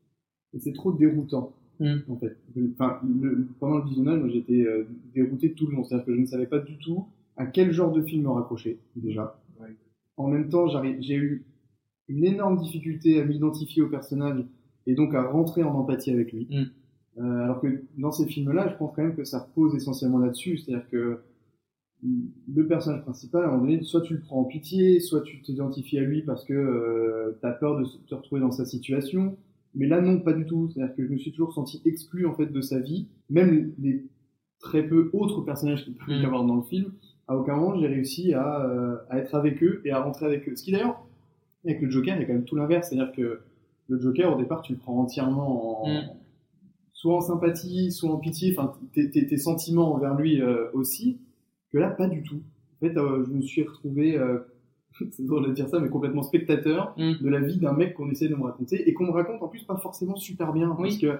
Et 0.54 0.60
c'est 0.60 0.72
trop 0.72 0.92
déroutant, 0.92 1.52
Mm. 1.80 1.96
en 2.08 2.16
fait. 2.16 2.36
Enfin, 2.74 3.00
le- 3.20 3.46
pendant 3.60 3.78
le 3.78 3.84
visionnage, 3.84 4.30
j'étais 4.32 4.62
euh, 4.66 4.86
dérouté 5.14 5.52
tout 5.52 5.66
le 5.66 5.76
long. 5.76 5.84
C'est-à-dire 5.84 6.06
que 6.06 6.14
je 6.14 6.20
ne 6.20 6.26
savais 6.26 6.46
pas 6.46 6.58
du 6.58 6.78
tout 6.78 7.06
à 7.36 7.46
quel 7.46 7.72
genre 7.72 7.92
de 7.92 8.02
film 8.02 8.22
me 8.24 8.30
raccrocher, 8.30 8.78
déjà. 8.96 9.38
Ouais. 9.60 9.68
En 10.16 10.28
même 10.28 10.48
temps, 10.48 10.66
j'ai 11.00 11.16
eu 11.16 11.44
une 12.08 12.24
énorme 12.24 12.56
difficulté 12.58 13.20
à 13.20 13.24
m'identifier 13.24 13.82
au 13.82 13.88
personnage 13.88 14.44
et 14.86 14.94
donc 14.94 15.14
à 15.14 15.22
rentrer 15.22 15.62
en 15.62 15.74
empathie 15.74 16.10
avec 16.12 16.32
lui. 16.32 16.46
Mm. 16.50 16.64
Euh, 17.18 17.44
alors 17.44 17.60
que 17.60 17.82
dans 17.96 18.12
ces 18.12 18.26
films-là, 18.26 18.68
je 18.70 18.76
pense 18.76 18.94
quand 18.94 19.02
même 19.02 19.14
que 19.16 19.24
ça 19.24 19.40
repose 19.40 19.74
essentiellement 19.74 20.18
là-dessus. 20.18 20.58
C'est-à-dire 20.58 20.88
que 20.90 21.20
le 22.02 22.66
personnage 22.66 23.02
principal, 23.02 23.44
à 23.44 23.48
un 23.48 23.50
moment 23.52 23.62
donné, 23.64 23.82
soit 23.82 24.02
tu 24.02 24.14
le 24.14 24.20
prends 24.20 24.40
en 24.40 24.44
pitié, 24.44 25.00
soit 25.00 25.22
tu 25.22 25.40
t'identifies 25.40 25.98
à 25.98 26.02
lui 26.02 26.22
parce 26.22 26.44
que 26.44 26.52
euh, 26.52 27.36
tu 27.40 27.46
as 27.46 27.52
peur 27.52 27.78
de 27.80 27.86
te 28.06 28.14
retrouver 28.14 28.40
dans 28.40 28.52
sa 28.52 28.64
situation. 28.64 29.36
Mais 29.76 29.86
là, 29.86 30.00
non, 30.00 30.18
pas 30.20 30.32
du 30.32 30.46
tout. 30.46 30.68
C'est-à-dire 30.70 30.94
que 30.96 31.06
je 31.06 31.12
me 31.12 31.18
suis 31.18 31.30
toujours 31.32 31.52
senti 31.52 31.80
exclu 31.84 32.26
en 32.26 32.34
fait 32.34 32.46
de 32.46 32.60
sa 32.60 32.80
vie. 32.80 33.06
Même 33.30 33.72
les 33.78 34.04
très 34.60 34.82
peu 34.82 35.10
autres 35.12 35.42
personnages 35.42 35.84
qu'il 35.84 35.94
peut 35.94 36.12
y 36.12 36.22
Mm. 36.22 36.24
avoir 36.24 36.44
dans 36.44 36.56
le 36.56 36.62
film, 36.62 36.92
à 37.28 37.36
aucun 37.36 37.56
moment 37.56 37.78
j'ai 37.78 37.86
réussi 37.86 38.32
à, 38.32 38.64
euh, 38.64 38.96
à 39.10 39.18
être 39.18 39.34
avec 39.34 39.62
eux 39.62 39.82
et 39.84 39.90
à 39.90 40.00
rentrer 40.02 40.26
avec 40.26 40.48
eux. 40.48 40.56
Ce 40.56 40.62
qui 40.64 40.72
d'ailleurs, 40.72 41.04
avec 41.64 41.80
le 41.82 41.90
Joker, 41.90 42.16
il 42.16 42.20
y 42.20 42.24
a 42.24 42.26
quand 42.26 42.32
même 42.32 42.44
tout 42.44 42.56
l'inverse. 42.56 42.88
C'est-à-dire 42.88 43.12
que 43.12 43.40
le 43.88 44.00
Joker, 44.00 44.34
au 44.34 44.40
départ, 44.40 44.62
tu 44.62 44.72
le 44.72 44.78
prends 44.78 44.98
entièrement 44.98 45.84
en, 45.84 45.88
Mm. 45.88 46.08
soit 46.92 47.14
en 47.16 47.20
sympathie, 47.20 47.92
soit 47.92 48.10
en 48.10 48.16
pitié, 48.16 48.54
enfin 48.56 48.72
tes, 48.94 49.36
sentiments 49.36 49.92
envers 49.94 50.14
lui 50.16 50.40
euh, 50.40 50.70
aussi, 50.72 51.18
que 51.70 51.78
là, 51.78 51.90
pas 51.90 52.08
du 52.08 52.22
tout. 52.22 52.40
En 52.76 52.86
fait, 52.86 52.96
euh, 52.96 53.24
je 53.26 53.30
me 53.32 53.42
suis 53.42 53.62
retrouvé, 53.62 54.18
c'est 55.10 55.24
drôle 55.26 55.46
de 55.48 55.52
dire 55.52 55.68
ça, 55.68 55.78
mais 55.80 55.88
complètement 55.88 56.22
spectateur 56.22 56.94
Mm. 56.98 57.12
de 57.22 57.28
la 57.28 57.40
vie 57.40 57.58
d'un 57.58 57.72
mec 57.72 57.94
qu'on 57.94 58.10
essaie 58.10 58.28
de 58.28 58.34
me 58.34 58.42
raconter 58.44 58.88
et 58.88 58.94
qu'on 58.94 59.06
me 59.06 59.10
raconte 59.12 59.42
en 59.42 59.48
plus 59.48 59.62
pas 59.64 59.76
forcément 59.76 60.16
super 60.16 60.52
bien, 60.52 60.68
parce 60.74 60.94
Oui. 60.94 61.00
que 61.00 61.18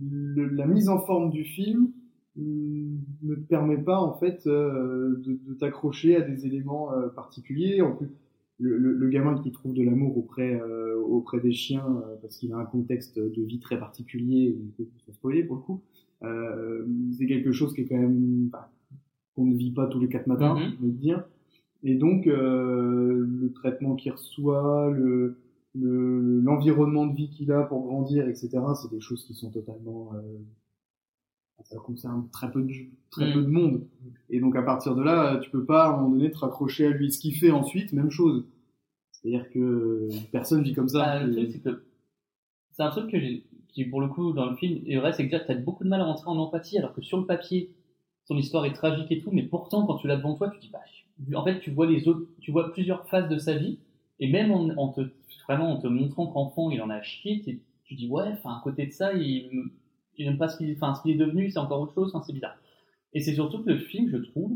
le- 0.00 0.46
la 0.48 0.66
mise 0.66 0.88
en 0.88 0.98
forme 1.00 1.30
du 1.30 1.44
film 1.44 1.90
mm, 2.36 2.96
ne 3.22 3.34
te 3.36 3.40
permet 3.48 3.76
pas 3.78 3.98
en 4.00 4.14
fait 4.14 4.46
euh, 4.46 5.22
de, 5.24 5.38
de 5.46 5.54
t'accrocher 5.54 6.16
à 6.16 6.20
des 6.22 6.46
éléments 6.46 6.92
euh, 6.92 7.08
particuliers. 7.08 7.80
En 7.82 7.92
plus, 7.94 8.08
le, 8.60 8.76
le- 8.78 8.92
le 8.94 9.08
gamin 9.08 9.34
qui 9.42 9.50
trouve 9.52 9.74
de 9.74 9.82
l'amour 9.82 10.16
auprès 10.16 10.54
euh, 10.60 10.96
auprès 11.00 11.40
des 11.40 11.52
chiens 11.52 11.84
parce 12.22 12.36
qu'il 12.38 12.52
a 12.52 12.56
un 12.56 12.64
contexte 12.64 13.18
de 13.18 13.42
vie 13.42 13.58
très 13.58 13.78
particulier, 13.78 14.56
on 14.58 14.82
peut 14.82 14.88
se 15.06 15.12
spoiler 15.12 15.42
pour 15.44 15.56
le 15.56 15.62
coup. 15.62 15.80
C'est 17.18 17.26
quelque 17.26 17.52
chose 17.52 17.74
qui 17.74 17.82
est 17.82 17.86
quand 17.86 17.98
même 17.98 18.48
bah, 18.50 18.70
qu'on 19.34 19.44
ne 19.44 19.56
vit 19.56 19.72
pas 19.72 19.86
tous 19.86 20.00
les 20.00 20.08
quatre 20.08 20.26
matins, 20.26 20.54
Mhm. 20.54 20.72
je 20.80 20.86
veux 20.86 20.92
dire. 20.92 21.24
Et 21.84 21.94
donc 21.94 22.26
euh, 22.26 23.26
le 23.28 23.52
traitement 23.52 23.94
qu'il 23.94 24.12
reçoit, 24.12 24.90
le 24.90 25.38
le- 25.76 26.40
l'environnement 26.40 27.06
de 27.06 27.14
vie 27.16 27.30
qu'il 27.30 27.50
a 27.52 27.62
pour 27.64 27.82
grandir, 27.84 28.28
etc. 28.28 28.74
C'est 28.80 28.90
des 28.90 29.00
choses 29.00 29.24
qui 29.24 29.34
sont 29.34 29.50
totalement 29.50 30.12
euh, 30.14 30.38
ça 31.64 31.78
concerne 31.78 32.28
très 32.30 32.50
peu 32.50 32.62
de 32.62 32.72
très 33.10 33.30
Mm. 33.30 33.32
peu 33.32 33.42
de 33.42 33.48
monde. 33.48 33.86
Et 34.28 34.40
donc 34.40 34.56
à 34.56 34.62
partir 34.62 34.94
de 34.94 35.02
là, 35.02 35.38
tu 35.38 35.50
peux 35.50 35.64
pas 35.64 35.86
à 35.86 35.88
un 35.90 35.96
moment 35.96 36.10
donné 36.10 36.30
te 36.30 36.38
raccrocher 36.38 36.86
à 36.86 36.90
lui. 36.90 37.10
Ce 37.12 37.18
qu'il 37.18 37.34
fait 37.36 37.50
ensuite, 37.50 37.92
même 37.92 38.10
chose. 38.10 38.44
C'est-à-dire 39.12 39.48
que 39.50 40.08
personne 40.32 40.62
vit 40.62 40.74
comme 40.74 40.88
ça. 40.88 41.20
Bah, 41.20 41.26
Et- 41.26 41.50
c'est 41.50 41.60
que 41.60 41.82
un 42.78 42.90
truc 42.90 43.10
que 43.10 43.18
j'ai, 43.20 43.44
qui 43.68 43.84
pour 43.84 44.00
le 44.00 44.08
coup 44.08 44.32
dans 44.32 44.50
le 44.50 44.56
film 44.56 44.82
est 44.86 44.98
vrai, 44.98 45.12
c'est 45.12 45.28
que 45.28 45.36
tu 45.36 45.52
as 45.52 45.54
beaucoup 45.54 45.84
de 45.84 45.88
mal 45.88 46.00
à 46.00 46.04
rentrer 46.04 46.28
en 46.28 46.36
empathie, 46.36 46.78
alors 46.78 46.92
que 46.92 47.02
sur 47.02 47.18
le 47.18 47.24
papier, 47.26 47.70
son 48.24 48.36
histoire 48.36 48.64
est 48.66 48.72
tragique 48.72 49.10
et 49.10 49.20
tout, 49.20 49.30
mais 49.32 49.42
pourtant 49.42 49.86
quand 49.86 49.96
tu 49.96 50.06
l'as 50.08 50.16
devant 50.16 50.34
toi, 50.34 50.50
tu 50.50 50.58
dis 50.58 50.70
bah, 50.72 50.80
en 51.38 51.44
fait, 51.44 51.60
tu 51.60 51.70
vois 51.70 51.86
les 51.86 52.08
autres, 52.08 52.26
tu 52.40 52.50
vois 52.52 52.72
plusieurs 52.72 53.06
phases 53.08 53.28
de 53.28 53.38
sa 53.38 53.54
vie, 53.56 53.78
et 54.20 54.28
même 54.30 54.50
en, 54.50 54.68
en 54.76 54.88
te 54.88 55.00
vraiment 55.48 55.72
en 55.72 55.76
te 55.78 55.86
montrant 55.86 56.26
qu'enfant 56.26 56.70
il 56.70 56.80
en 56.82 56.90
a 56.90 57.02
chié, 57.02 57.42
tu, 57.44 57.60
tu 57.84 57.94
dis 57.94 58.08
ouais, 58.08 58.24
enfin 58.32 58.50
à 58.50 58.60
côté 58.64 58.86
de 58.86 58.92
ça, 58.92 59.12
il, 59.12 59.50
il 60.16 60.26
n'aime 60.26 60.38
pas 60.38 60.48
ce 60.48 60.56
qu'il, 60.58 60.72
enfin 60.74 60.94
ce 60.94 61.02
qu'il 61.02 61.12
est 61.12 61.18
devenu, 61.18 61.50
c'est 61.50 61.58
encore 61.58 61.80
autre 61.80 61.94
chose, 61.94 62.10
enfin, 62.14 62.24
c'est 62.26 62.32
bizarre. 62.32 62.56
Et 63.12 63.20
c'est 63.20 63.34
surtout 63.34 63.62
que 63.62 63.70
le 63.70 63.78
film, 63.78 64.08
je 64.10 64.16
trouve, 64.16 64.52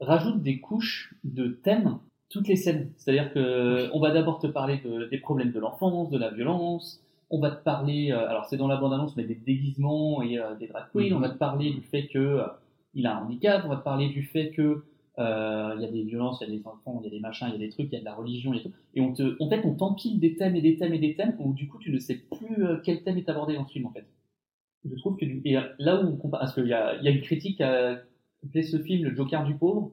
rajoute 0.00 0.42
des 0.42 0.60
couches 0.60 1.14
de 1.24 1.48
thèmes 1.48 1.98
toutes 2.30 2.48
les 2.48 2.56
scènes. 2.56 2.90
C'est-à-dire 2.96 3.32
que 3.32 3.90
on 3.92 4.00
va 4.00 4.10
d'abord 4.10 4.38
te 4.38 4.46
parler 4.46 4.78
de- 4.84 5.04
des 5.10 5.18
problèmes 5.18 5.52
de 5.52 5.60
l'enfance, 5.60 6.10
de 6.10 6.18
la 6.18 6.30
violence. 6.30 7.00
On 7.30 7.40
va 7.40 7.50
te 7.50 7.62
parler, 7.62 8.10
euh, 8.10 8.28
alors 8.28 8.46
c'est 8.46 8.56
dans 8.56 8.68
la 8.68 8.76
bande-annonce, 8.76 9.16
mais 9.16 9.24
des 9.24 9.34
déguisements 9.34 10.22
et 10.22 10.38
euh, 10.38 10.54
des 10.56 10.66
drag 10.66 10.86
queens. 10.92 11.10
Mhm. 11.10 11.16
On 11.16 11.20
va 11.20 11.28
te 11.30 11.38
parler 11.38 11.72
du 11.72 11.82
fait 11.82 12.06
que 12.08 12.18
euh, 12.18 12.46
il 12.94 13.06
a 13.06 13.16
un 13.16 13.24
handicap. 13.24 13.62
On 13.64 13.68
va 13.68 13.76
te 13.76 13.84
parler 13.84 14.08
du 14.08 14.22
fait 14.22 14.50
que 14.50 14.84
euh, 15.18 15.74
il 15.76 15.82
y 15.82 15.84
a 15.84 15.90
des 15.90 16.02
violences, 16.04 16.40
il 16.40 16.48
y 16.50 16.54
a 16.54 16.58
des 16.58 16.66
enfants, 16.66 17.00
il 17.02 17.04
y 17.04 17.08
a 17.08 17.10
des 17.10 17.20
machins, 17.20 17.48
il 17.48 17.52
y 17.52 17.56
a 17.56 17.66
des 17.66 17.68
trucs, 17.68 17.88
il 17.90 17.94
y 17.94 17.96
a 17.96 18.00
de 18.00 18.04
la 18.04 18.14
religion 18.14 18.54
et 18.54 18.62
tout. 18.62 18.70
Et 18.94 19.00
on 19.00 19.12
te, 19.12 19.36
en 19.40 19.48
fait, 19.48 19.62
on 19.64 19.74
t'empile 19.74 20.18
des 20.20 20.36
thèmes 20.36 20.56
et 20.56 20.62
des 20.62 20.76
thèmes 20.76 20.94
et 20.94 20.98
des 20.98 21.14
thèmes 21.14 21.36
où 21.38 21.52
du 21.52 21.68
coup 21.68 21.78
tu 21.78 21.92
ne 21.92 21.98
sais 21.98 22.16
plus 22.16 22.64
euh, 22.64 22.78
quel 22.82 23.02
thème 23.02 23.18
est 23.18 23.28
abordé 23.28 23.54
dans 23.54 23.66
ce 23.66 23.72
film 23.72 23.86
en 23.86 23.92
fait. 23.92 24.06
Je 24.84 24.94
trouve 24.96 25.16
que 25.16 25.24
du... 25.24 25.40
et 25.44 25.56
là 25.78 26.02
où 26.02 26.08
on 26.08 26.16
compare, 26.16 26.40
parce 26.40 26.54
qu'il 26.54 26.66
y 26.66 26.72
a, 26.72 27.00
y 27.02 27.08
a 27.08 27.10
une 27.10 27.20
critique 27.20 27.60
à 27.60 28.02
appeler 28.44 28.62
ce 28.62 28.78
film 28.78 29.04
le 29.04 29.14
Joker 29.14 29.44
du 29.44 29.54
pauvre. 29.54 29.92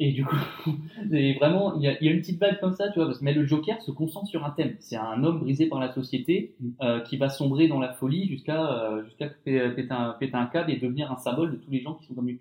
Et 0.00 0.12
du 0.12 0.24
coup, 0.24 0.36
c'est 1.10 1.32
vraiment, 1.34 1.74
il 1.74 1.82
y, 1.82 1.88
a, 1.88 2.00
il 2.00 2.06
y 2.06 2.08
a 2.08 2.12
une 2.12 2.20
petite 2.20 2.38
vague 2.38 2.60
comme 2.60 2.74
ça, 2.74 2.88
tu 2.88 2.98
vois, 3.00 3.06
parce 3.06 3.20
mais 3.20 3.34
le 3.34 3.44
Joker 3.44 3.82
se 3.82 3.90
concentre 3.90 4.28
sur 4.28 4.44
un 4.44 4.50
thème. 4.50 4.76
C'est 4.78 4.96
un 4.96 5.24
homme 5.24 5.40
brisé 5.40 5.66
par 5.66 5.80
la 5.80 5.92
société 5.92 6.54
euh, 6.82 7.00
qui 7.00 7.16
va 7.16 7.28
sombrer 7.28 7.66
dans 7.66 7.80
la 7.80 7.92
folie 7.92 8.28
jusqu'à 8.28 8.70
euh, 8.70 9.04
jusqu'à 9.04 9.28
pé- 9.28 9.70
péter 9.74 9.92
un, 9.92 10.10
péter 10.12 10.36
un 10.36 10.46
câble 10.46 10.70
et 10.70 10.76
devenir 10.76 11.10
un 11.10 11.16
symbole 11.16 11.52
de 11.52 11.56
tous 11.56 11.70
les 11.70 11.80
gens 11.80 11.94
qui 11.94 12.06
sont 12.06 12.14
comme 12.14 12.28
lui. 12.28 12.40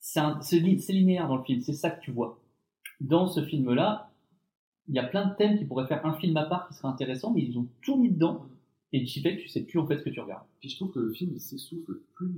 C'est 0.00 0.92
linéaire 0.92 1.28
dans 1.28 1.36
le 1.36 1.42
film, 1.42 1.62
c'est 1.62 1.72
ça 1.72 1.90
que 1.90 2.02
tu 2.02 2.10
vois. 2.10 2.38
Dans 3.00 3.26
ce 3.26 3.42
film-là, 3.42 4.10
il 4.88 4.94
y 4.94 4.98
a 4.98 5.04
plein 5.04 5.26
de 5.26 5.34
thèmes 5.34 5.58
qui 5.58 5.64
pourraient 5.64 5.86
faire 5.86 6.04
un 6.04 6.12
film 6.14 6.36
à 6.36 6.44
part 6.44 6.68
qui 6.68 6.74
serait 6.74 6.88
intéressant, 6.88 7.32
mais 7.32 7.42
ils 7.42 7.58
ont 7.58 7.66
tout 7.80 7.96
mis 7.96 8.10
dedans. 8.10 8.44
Et 8.92 9.02
tu 9.04 9.20
fait 9.20 9.36
tu 9.38 9.48
sais 9.48 9.62
plus 9.62 9.78
en 9.78 9.86
fait 9.86 9.98
ce 9.98 10.04
que 10.04 10.10
tu 10.10 10.20
regardes. 10.20 10.44
Puis 10.60 10.68
je 10.68 10.76
trouve 10.76 10.92
que 10.92 11.00
le 11.00 11.12
film 11.12 11.32
il 11.34 11.40
s'essouffle, 11.40 12.00
plus 12.14 12.30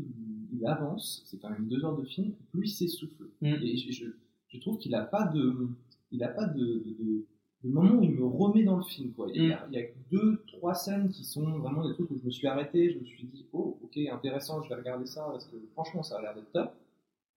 il, 0.52 0.64
avance, 0.66 1.22
c'est 1.26 1.38
quand 1.38 1.50
même 1.50 1.66
deux 1.68 1.84
heures 1.84 1.96
de 1.96 2.04
film, 2.04 2.32
plus 2.52 2.70
il 2.70 2.88
s'essouffle. 2.88 3.24
Mm. 3.42 3.46
Et 3.62 3.76
je, 3.76 3.92
je, 3.92 4.04
je 4.48 4.58
trouve 4.60 4.78
qu'il 4.78 4.94
a 4.94 5.02
pas 5.02 5.24
de, 5.24 5.68
il 6.12 6.22
a 6.22 6.28
pas 6.28 6.46
de, 6.46 6.60
de, 6.62 7.24
moment 7.64 7.94
où 7.94 8.02
il 8.02 8.12
me 8.12 8.24
remet 8.24 8.62
dans 8.62 8.76
le 8.76 8.84
film 8.84 9.12
quoi. 9.12 9.26
Il 9.34 9.46
y, 9.48 9.52
a, 9.52 9.66
il 9.72 9.78
y 9.78 9.82
a 9.82 9.86
deux, 10.10 10.40
trois 10.46 10.74
scènes 10.74 11.08
qui 11.08 11.24
sont 11.24 11.58
vraiment 11.58 11.86
des 11.86 11.94
trucs 11.94 12.10
où 12.10 12.16
je 12.18 12.24
me 12.24 12.30
suis 12.30 12.46
arrêté, 12.46 12.92
je 12.92 12.98
me 13.00 13.04
suis 13.04 13.24
dit 13.26 13.46
oh 13.52 13.78
ok 13.82 13.98
intéressant, 14.12 14.62
je 14.62 14.68
vais 14.68 14.76
regarder 14.76 15.06
ça 15.06 15.26
parce 15.30 15.46
que 15.46 15.56
franchement 15.72 16.02
ça 16.02 16.18
a 16.18 16.22
l'air 16.22 16.34
d'être 16.34 16.52
top. 16.52 16.72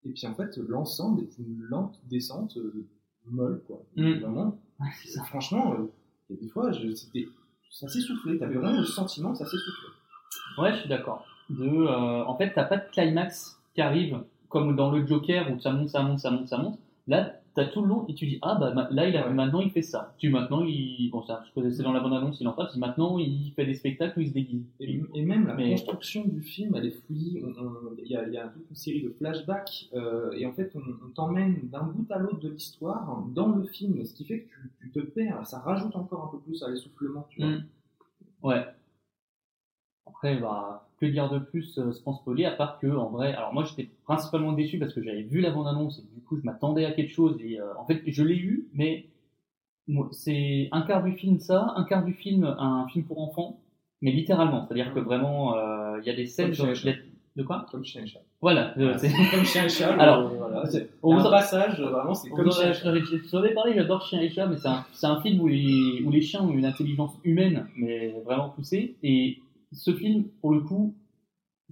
Et 0.04 0.10
puis 0.10 0.26
en 0.26 0.34
fait 0.34 0.56
l'ensemble 0.56 1.22
est 1.24 1.38
une 1.38 1.62
lente 1.62 2.00
descente 2.08 2.56
euh, 2.58 2.86
molle 3.26 3.62
quoi. 3.66 3.82
Mm. 3.96 4.12
Vraiment, 4.20 4.58
c'est- 5.02 5.18
franchement, 5.24 5.74
euh, 5.74 5.90
il 6.28 6.36
y 6.36 6.38
a 6.38 6.42
des 6.42 6.48
fois 6.48 6.72
c'était, 6.72 7.26
ça 7.70 7.88
s'essoufflait. 7.88 8.38
T'avais 8.38 8.54
vraiment 8.54 8.78
le 8.78 8.86
sentiment 8.86 9.32
que 9.32 9.38
ça 9.38 9.46
s'essoufflait. 9.46 9.90
Ouais, 10.58 10.72
je 10.74 10.80
suis 10.80 10.88
d'accord. 10.88 11.24
De, 11.48 11.64
euh, 11.64 12.24
en 12.24 12.36
fait, 12.36 12.52
t'as 12.54 12.64
pas 12.64 12.76
de 12.76 12.88
climax 12.92 13.58
qui 13.74 13.80
arrive 13.80 14.22
comme 14.48 14.76
dans 14.76 14.90
le 14.92 15.04
Joker 15.06 15.50
où 15.52 15.58
ça 15.60 15.72
monte, 15.72 15.88
ça 15.88 16.02
monte, 16.02 16.18
ça 16.20 16.30
monte, 16.30 16.48
ça 16.48 16.58
monte. 16.58 16.78
Là, 17.10 17.36
t'as 17.56 17.64
tout 17.66 17.82
le 17.82 17.88
long 17.88 18.06
et 18.08 18.14
tu 18.14 18.26
dis 18.28 18.38
ah 18.42 18.56
bah 18.60 18.72
là 18.92 19.08
il 19.08 19.16
a, 19.16 19.28
maintenant 19.28 19.60
il 19.60 19.70
fait 19.72 19.82
ça. 19.82 20.14
Tu 20.18 20.28
maintenant 20.30 20.62
il 20.64 21.10
bon 21.10 21.20
ça 21.24 21.42
je 21.48 21.52
connaissais 21.52 21.82
dans 21.82 21.92
la 21.92 21.98
bande 21.98 22.14
annonce 22.14 22.40
il 22.40 22.46
en 22.46 22.52
passe. 22.52 22.76
Maintenant 22.76 23.18
il 23.18 23.52
fait 23.56 23.66
des 23.66 23.74
spectacles 23.74 24.20
où 24.20 24.22
il 24.22 24.28
se 24.28 24.32
déguise. 24.32 24.64
Et, 24.78 25.02
et 25.14 25.22
même 25.22 25.48
la 25.48 25.54
Mais- 25.54 25.70
construction 25.72 26.24
du 26.24 26.40
film, 26.40 26.76
elle 26.76 26.86
est 26.86 26.90
fouillie. 26.92 27.42
Il 27.98 28.06
y, 28.08 28.16
a, 28.16 28.28
y 28.28 28.36
a 28.38 28.46
toute 28.48 28.70
une 28.70 28.76
série 28.76 29.02
de 29.02 29.10
flashbacks, 29.10 29.88
euh, 29.94 30.30
et 30.38 30.46
en 30.46 30.52
fait, 30.52 30.70
on, 30.76 30.80
on 31.04 31.08
t'emmène 31.10 31.58
d'un 31.64 31.82
bout 31.82 32.06
à 32.10 32.18
l'autre 32.18 32.38
de 32.38 32.48
l'histoire 32.48 33.24
dans 33.34 33.48
le 33.48 33.64
film, 33.64 34.04
ce 34.04 34.14
qui 34.14 34.24
fait 34.24 34.40
que 34.42 34.48
tu, 34.48 34.70
tu 34.82 34.90
te 34.92 35.00
perds. 35.00 35.44
Ça 35.46 35.58
rajoute 35.58 35.96
encore 35.96 36.26
un 36.26 36.28
peu 36.36 36.38
plus 36.38 36.62
à 36.62 36.70
l'essoufflement, 36.70 37.26
tu 37.30 37.40
vois. 37.40 37.50
Mm. 37.50 37.64
Ouais. 38.44 38.64
Après, 40.10 40.36
bah, 40.36 40.86
que 41.00 41.06
dire 41.06 41.30
de 41.30 41.38
plus 41.38 41.78
euh, 41.78 41.92
spoiler, 41.92 42.44
à 42.44 42.50
part 42.50 42.78
que, 42.78 42.86
en 42.88 43.08
vrai, 43.08 43.32
alors 43.32 43.54
moi 43.54 43.64
j'étais 43.64 43.88
principalement 44.04 44.52
déçu 44.52 44.78
parce 44.78 44.92
que 44.92 45.02
j'avais 45.02 45.22
vu 45.22 45.40
la 45.40 45.50
bande-annonce 45.50 45.98
et 46.00 46.14
du 46.14 46.20
coup 46.20 46.36
je 46.38 46.42
m'attendais 46.44 46.84
à 46.84 46.92
quelque 46.92 47.12
chose 47.12 47.36
et 47.42 47.58
euh, 47.58 47.64
en 47.78 47.86
fait 47.86 48.02
je 48.06 48.22
l'ai 48.22 48.36
eu, 48.36 48.68
mais 48.74 49.06
c'est 50.12 50.68
un 50.72 50.82
quart 50.82 51.02
du 51.02 51.12
film 51.12 51.38
ça, 51.40 51.72
un 51.76 51.84
quart 51.84 52.04
du 52.04 52.12
film 52.12 52.44
un 52.44 52.86
film 52.88 53.04
pour 53.04 53.20
enfants, 53.22 53.60
mais 54.02 54.12
littéralement, 54.12 54.66
c'est-à-dire 54.66 54.92
que 54.92 55.00
vraiment 55.00 55.56
euh, 55.56 55.98
il 56.02 56.06
y 56.06 56.10
a 56.10 56.14
des 56.14 56.26
scènes 56.26 56.54
Comme 56.54 56.74
de 57.36 57.42
quoi 57.44 57.64
Comme 57.70 57.84
chien 57.84 58.02
et 58.02 58.06
chat. 58.06 58.20
Voilà, 58.42 58.74
c'est- 58.98 59.08
comme 59.30 59.44
chien 59.44 59.64
et 59.64 59.68
chat. 59.68 59.92
Alors, 59.98 60.28
voilà, 60.28 60.64
on 61.02 61.16
un 61.16 61.30
passage, 61.30 61.80
vraiment, 61.80 62.12
c'est 62.14 62.28
comme 62.30 62.48
en 62.48 62.50
chien 62.50 62.70
et 62.70 62.74
chat. 62.74 62.92
parlé, 63.54 63.74
j'adore 63.74 64.02
Chien 64.02 64.20
et 64.20 64.28
Chat, 64.28 64.46
mais 64.46 64.56
c'est 64.56 64.68
un, 64.68 64.84
c'est 64.92 65.06
un 65.06 65.20
film 65.20 65.40
où 65.40 65.46
les, 65.46 66.02
où 66.04 66.10
les 66.10 66.20
chiens 66.20 66.42
ont 66.42 66.50
une 66.50 66.64
intelligence 66.64 67.12
humaine, 67.24 67.68
mais 67.76 68.14
vraiment 68.24 68.48
poussée. 68.50 68.96
Et 69.02 69.38
ce 69.72 69.94
film, 69.94 70.24
pour 70.40 70.52
le 70.52 70.60
coup, 70.60 70.94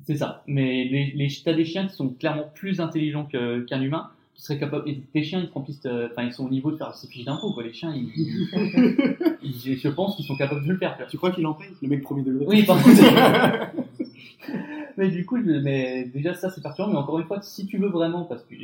c'est 0.05 0.17
ça. 0.17 0.43
Mais 0.47 0.85
les, 0.85 1.12
les, 1.14 1.28
t'as 1.45 1.55
des 1.55 1.64
chiens 1.64 1.87
qui 1.87 1.95
sont 1.95 2.09
clairement 2.11 2.50
plus 2.55 2.81
intelligents 2.81 3.25
qu'un 3.26 3.81
humain, 3.83 4.11
qui 4.35 4.43
seraient 4.43 4.59
capables. 4.59 4.88
Et 4.88 5.00
tes 5.12 5.25
chiens, 5.25 5.40
ils 5.43 5.50
remplissent, 5.52 5.81
euh, 5.87 6.09
enfin, 6.12 6.23
ils 6.25 6.33
sont 6.33 6.47
au 6.47 6.50
niveau 6.50 6.71
de 6.71 6.76
faire 6.76 6.95
ses 6.95 7.09
fiches 7.09 7.25
d'impôts, 7.25 7.52
quoi. 7.52 7.64
Les 7.64 7.73
chiens, 7.73 7.93
ils, 7.95 8.09
ils- 9.43 9.78
je 9.78 9.88
pense 9.88 10.17
qu'ils 10.17 10.25
sont 10.25 10.37
capables 10.37 10.64
de 10.64 10.73
le 10.73 10.78
faire. 10.78 10.97
tu 11.11 11.17
crois 11.17 11.33
qu'il 11.33 11.47
en 11.47 11.55
paye 11.55 11.69
Le 11.83 11.88
mec 11.88 12.02
premier 12.02 12.23
degré? 12.23 12.45
Oui, 12.47 12.62
pardon. 12.64 12.83
mais 14.97 15.09
du 15.09 15.26
coup, 15.26 15.38
je- 15.38 15.61
mais 15.61 16.05
déjà 16.14 16.35
ça 16.35 16.50
c'est 16.50 16.62
perturbant. 16.62 16.93
Mais 16.93 16.99
encore 16.99 17.19
une 17.19 17.26
fois, 17.26 17.43
si 17.43 17.67
tu 17.67 17.78
veux 17.78 17.88
vraiment, 17.88 18.25
parce 18.25 18.43
que 18.45 18.55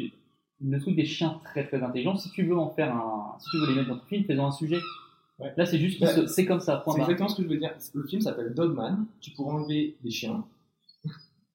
le 0.64 0.80
truc 0.80 0.94
des 0.96 1.04
chiens 1.04 1.40
très 1.44 1.64
très 1.66 1.82
intelligents, 1.82 2.16
si 2.16 2.30
tu 2.30 2.44
veux 2.44 2.56
en 2.56 2.70
faire 2.70 2.94
un, 2.94 3.34
si 3.40 3.50
tu 3.50 3.58
veux 3.58 3.66
les 3.68 3.74
mettre 3.74 3.88
dans 3.88 3.96
ton 3.98 4.06
film, 4.06 4.24
fais-en 4.24 4.46
un 4.46 4.52
sujet. 4.52 4.78
Ouais. 5.40 5.52
Là, 5.56 5.66
c'est 5.66 5.78
juste, 5.78 6.04
se- 6.06 6.26
c'est 6.26 6.46
comme 6.46 6.60
ça. 6.60 6.84
C'est 6.86 7.00
exactement 7.00 7.28
ce 7.28 7.36
que 7.36 7.42
je 7.42 7.48
veux 7.48 7.56
dire. 7.56 7.72
Le 7.94 8.02
film 8.04 8.20
s'appelle 8.20 8.54
Dogman. 8.54 9.04
Tu 9.20 9.30
pourrais 9.32 9.54
enlever 9.54 9.96
des 10.02 10.10
chiens. 10.10 10.44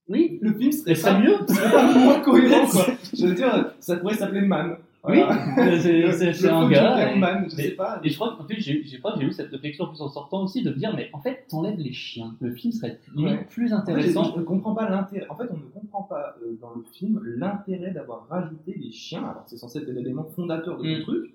Oui. 0.07 0.39
Le 0.41 0.53
film 0.53 0.71
serait 0.71 0.95
pas, 0.95 1.19
mieux. 1.19 1.36
serait 1.48 1.71
pas 1.71 1.93
moins 1.98 2.19
cohérent, 2.21 2.67
quoi. 2.67 2.86
Je 3.13 3.27
veux 3.27 3.36
dire, 3.36 3.74
ça 3.79 3.95
pourrait 3.98 4.15
s'appeler 4.15 4.41
Man. 4.41 4.77
Oui. 5.07 5.17
Voilà. 5.17 5.79
C'est- 5.81 6.45
un 6.50 6.69
gars. 6.69 7.13
Et- 7.13 7.19
Man, 7.19 7.45
je 7.50 7.53
et- 7.57 7.63
sais 7.63 7.71
pas. 7.71 8.01
Et 8.03 8.09
je 8.09 8.15
crois 8.15 8.36
qu'en 8.36 8.43
plus, 8.43 8.59
j'ai 8.59 8.83
j'ai 8.83 8.98
pas, 8.98 9.15
j'ai 9.17 9.27
eu 9.27 9.31
cette 9.31 9.50
réflexion 9.51 9.86
en 9.86 9.88
plus 9.88 10.01
en 10.01 10.09
sortant 10.09 10.43
aussi 10.43 10.62
de 10.62 10.71
me 10.71 10.75
dire, 10.75 10.93
mais 10.93 11.09
en 11.13 11.21
fait, 11.21 11.45
t'enlèves 11.48 11.77
les 11.77 11.93
chiens. 11.93 12.36
Le 12.41 12.53
film 12.53 12.74
serait 12.74 13.00
Ouais. 13.15 13.45
plus 13.50 13.71
En 13.71 13.77
fait, 13.86 13.93
intéressant. 13.93 14.33
je 14.36 14.39
ne 14.39 14.43
comprends 14.43 14.74
pas 14.75 14.89
l'intérêt. 14.89 15.25
En 15.29 15.36
fait, 15.38 15.48
on 15.51 15.55
ne 15.57 15.69
comprend 15.81 16.03
pas 16.03 16.36
euh, 16.43 16.57
dans 16.59 16.71
le 16.75 16.83
film 16.91 17.21
l'intérêt 17.38 17.91
d'avoir 17.91 18.27
rajouté 18.27 18.75
les 18.77 18.91
chiens. 18.91 19.21
Alors, 19.24 19.43
c'est 19.48 19.57
censé 19.57 19.79
être 19.79 19.89
l'élément 19.89 20.25
fondateur 20.36 20.77
de 20.79 20.83
Mm. 20.83 20.88
le 20.98 21.01
truc. 21.03 21.33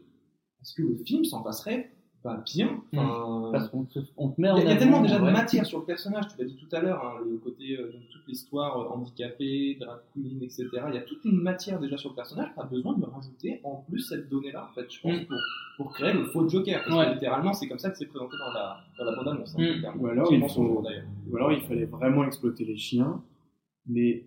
Parce 0.60 0.72
que 0.74 0.82
le 0.82 0.96
film 0.96 1.24
s'en 1.24 1.42
passerait 1.42 1.90
pas 2.24 2.42
bien. 2.42 2.80
Enfin, 2.96 3.50
Parce 3.52 3.68
qu'on 3.68 3.84
te, 3.84 3.98
on 4.16 4.30
te 4.30 4.40
met 4.40 4.48
en 4.50 4.56
il 4.56 4.66
y 4.66 4.72
a, 4.72 4.76
tellement 4.76 5.02
déjà 5.02 5.18
de 5.18 5.24
ouais. 5.24 5.30
matière 5.32 5.64
sur 5.66 5.78
le 5.80 5.84
personnage. 5.84 6.24
Tu 6.28 6.38
l'as 6.42 6.48
dit 6.48 6.56
tout 6.56 6.74
à 6.74 6.80
l'heure, 6.80 7.04
hein, 7.04 7.20
le 7.30 7.36
côté 7.36 7.76
euh, 7.78 7.92
donc, 7.92 8.00
toute 8.10 8.26
l'histoire 8.26 8.80
euh, 8.80 8.88
handicapée, 8.96 9.76
drag 9.78 9.98
queen, 10.14 10.42
etc. 10.42 10.66
Il 10.88 10.94
y 10.94 10.98
a 10.98 11.02
toute 11.02 11.22
une 11.26 11.40
matière 11.42 11.78
déjà 11.78 11.98
sur 11.98 12.08
le 12.10 12.14
personnage. 12.16 12.48
Pas 12.56 12.64
besoin 12.64 12.94
de 12.94 13.00
me 13.00 13.06
rajouter 13.06 13.60
en 13.62 13.84
plus 13.88 14.00
cette 14.00 14.28
donnée-là. 14.30 14.68
En 14.70 14.74
fait, 14.74 14.90
je 14.90 15.00
pense 15.02 15.12
Mm. 15.20 15.26
pour, 15.26 15.36
pour 15.76 15.92
créer 15.92 16.12
le 16.14 16.24
faux 16.26 16.48
Joker. 16.48 16.82
Parce 16.84 16.96
Ouais. 16.98 17.06
que 17.08 17.12
littéralement, 17.14 17.52
c'est 17.52 17.68
comme 17.68 17.78
ça 17.78 17.90
que 17.90 17.98
c'est 17.98 18.06
présenté 18.06 18.36
dans 18.38 18.52
la 18.52 18.78
dans 18.98 19.04
la 19.04 19.16
bande 19.16 19.28
annonce. 19.28 19.54
Mm. 19.58 20.00
Ou 20.00 20.06
alors, 20.06 20.32
il 20.32 20.48
faut- 20.48 20.82
Ou 21.30 21.36
alors 21.36 21.52
il 21.52 21.60
fallait 21.60 21.84
vraiment 21.84 22.24
exploiter 22.24 22.64
les 22.64 22.76
chiens, 22.78 23.22
mais 23.86 24.24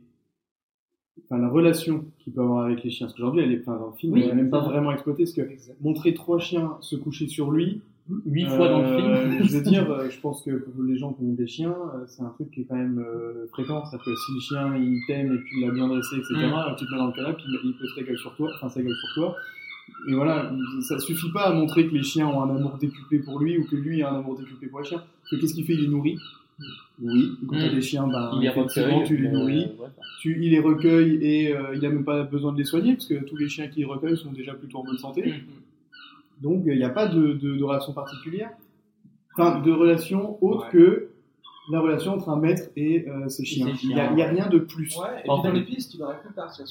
enfin, 1.29 1.41
la 1.41 1.49
relation 1.49 2.05
qu'il 2.19 2.33
peut 2.33 2.41
avoir 2.41 2.65
avec 2.65 2.83
les 2.83 2.89
chiens, 2.89 3.07
parce 3.07 3.15
qu'aujourd'hui 3.15 3.41
elle 3.43 3.51
est 3.51 3.61
enfin, 3.61 3.77
dans 3.77 3.87
le 3.87 3.93
film, 3.93 4.13
Oui, 4.13 4.21
elle 4.21 4.29
n'est 4.29 4.43
même 4.43 4.49
pas 4.49 4.61
vraiment 4.61 4.91
exploitée, 4.91 5.23
parce 5.23 5.33
que 5.33 5.41
montrer 5.81 6.13
trois 6.13 6.39
chiens 6.39 6.77
se 6.81 6.95
coucher 6.95 7.27
sur 7.27 7.51
lui, 7.51 7.81
Huit 8.25 8.47
fois 8.47 8.69
dans 8.69 8.79
le 8.79 8.85
euh, 8.85 9.29
film. 9.31 9.43
je 9.49 9.57
veux 9.57 9.63
dire, 9.63 9.91
euh, 9.91 10.09
je 10.09 10.17
pense 10.21 10.41
que 10.41 10.51
pour 10.51 10.81
les 10.83 10.97
gens 10.97 11.11
qui 11.11 11.23
ont 11.23 11.33
des 11.33 11.47
chiens, 11.47 11.75
euh, 11.93 12.05
c'est 12.07 12.21
un 12.21 12.29
truc 12.29 12.51
qui 12.51 12.61
est 12.61 12.63
quand 12.63 12.77
même 12.77 13.03
euh, 13.05 13.47
fréquent, 13.51 13.83
c'est-à-dire 13.83 14.05
que 14.05 14.15
si 14.15 14.33
le 14.33 14.39
chien 14.39 14.77
il 14.77 15.01
t'aime 15.07 15.33
et 15.33 15.37
que 15.37 15.43
tu 15.43 15.59
l'as 15.59 15.71
bien 15.71 15.87
dressé, 15.89 16.15
etc., 16.15 16.47
Mm. 16.47 16.75
tu 16.77 16.85
te 16.85 16.91
mets 16.91 16.97
dans 16.97 17.07
le 17.07 17.11
canapé, 17.11 17.41
il, 17.45 17.59
il 17.65 17.73
pose 17.77 17.93
sa 17.95 18.03
gueule 18.03 18.17
sur 18.17 18.33
toi, 18.37 18.49
enfin 18.55 18.69
sa 18.69 18.81
gueule 18.81 18.95
sur 18.95 19.13
toi. 19.15 19.35
Et 20.07 20.13
voilà, 20.13 20.51
ça 20.81 20.99
suffit 20.99 21.31
pas 21.31 21.47
à 21.47 21.53
montrer 21.53 21.87
que 21.87 21.93
les 21.93 22.03
chiens 22.03 22.27
ont 22.27 22.41
un 22.41 22.55
amour 22.55 22.77
décuplé 22.79 23.19
pour 23.19 23.39
lui 23.39 23.57
ou 23.57 23.65
que 23.65 23.75
lui 23.75 24.01
a 24.03 24.11
un 24.11 24.19
amour 24.19 24.37
décuplé 24.37 24.67
pour 24.67 24.79
les 24.79 24.85
chiens. 24.85 24.99
Parce 25.21 25.31
que 25.31 25.35
qu'est-ce 25.37 25.53
qu'il 25.53 25.65
fait? 25.65 25.73
Il 25.73 25.81
les 25.81 25.87
nourrit. 25.87 26.17
Oui, 27.01 27.31
quand 27.47 27.55
t'as 27.57 27.69
Mm. 27.71 27.75
des 27.75 27.81
chiens, 27.81 28.07
ben, 28.07 28.31
Il 28.33 28.41
les 28.41 28.47
effectivement, 28.47 28.99
recueille. 28.99 29.07
tu 29.07 29.17
les 29.17 29.27
euh, 29.27 29.31
nourris. 29.31 29.65
ouais. 29.79 29.87
Tu, 30.21 30.39
il 30.43 30.49
les 30.51 30.59
recueille 30.59 31.19
et 31.21 31.55
euh, 31.55 31.75
il 31.75 31.85
a 31.85 31.89
même 31.89 32.03
pas 32.03 32.23
besoin 32.23 32.51
de 32.53 32.57
les 32.57 32.63
soigner 32.63 32.93
parce 32.93 33.05
que 33.05 33.23
tous 33.23 33.37
les 33.37 33.47
chiens 33.49 33.67
qu'il 33.67 33.85
recueille 33.85 34.17
sont 34.17 34.31
déjà 34.31 34.53
plutôt 34.55 34.79
en 34.79 34.83
bonne 34.83 34.97
santé. 34.97 35.23
Mm. 35.27 36.43
Donc 36.43 36.63
il 36.65 36.75
n'y 36.75 36.83
a 36.83 36.89
pas 36.89 37.07
de, 37.07 37.33
de, 37.33 37.55
de 37.55 37.63
relation 37.63 37.93
particulière. 37.93 38.49
Enfin, 39.37 39.59
de 39.61 39.71
relation 39.71 40.43
autre 40.43 40.65
Ouais. 40.65 40.71
que 40.71 41.06
la 41.69 41.79
relation 41.81 42.13
entre 42.13 42.29
un 42.29 42.37
maître 42.37 42.69
et 42.75 43.07
euh, 43.07 43.27
ses 43.29 43.43
chiens. 43.45 43.67
Il 43.83 43.89
n'y 43.89 43.93
a, 43.95 43.97
chiens, 44.05 44.11
il 44.13 44.19
y 44.19 44.21
a 44.21 44.27
rien 44.29 44.47
de 44.47 44.59
plus. 44.59 44.95
Ouais, 44.97 45.19
et 45.19 45.21
puis 45.21 45.29
dans 45.43 45.51
les 45.51 45.63
pistes, 45.65 45.93
il 45.95 46.01
aurait 46.03 46.19
pu 46.21 46.31
partir, 46.33 46.65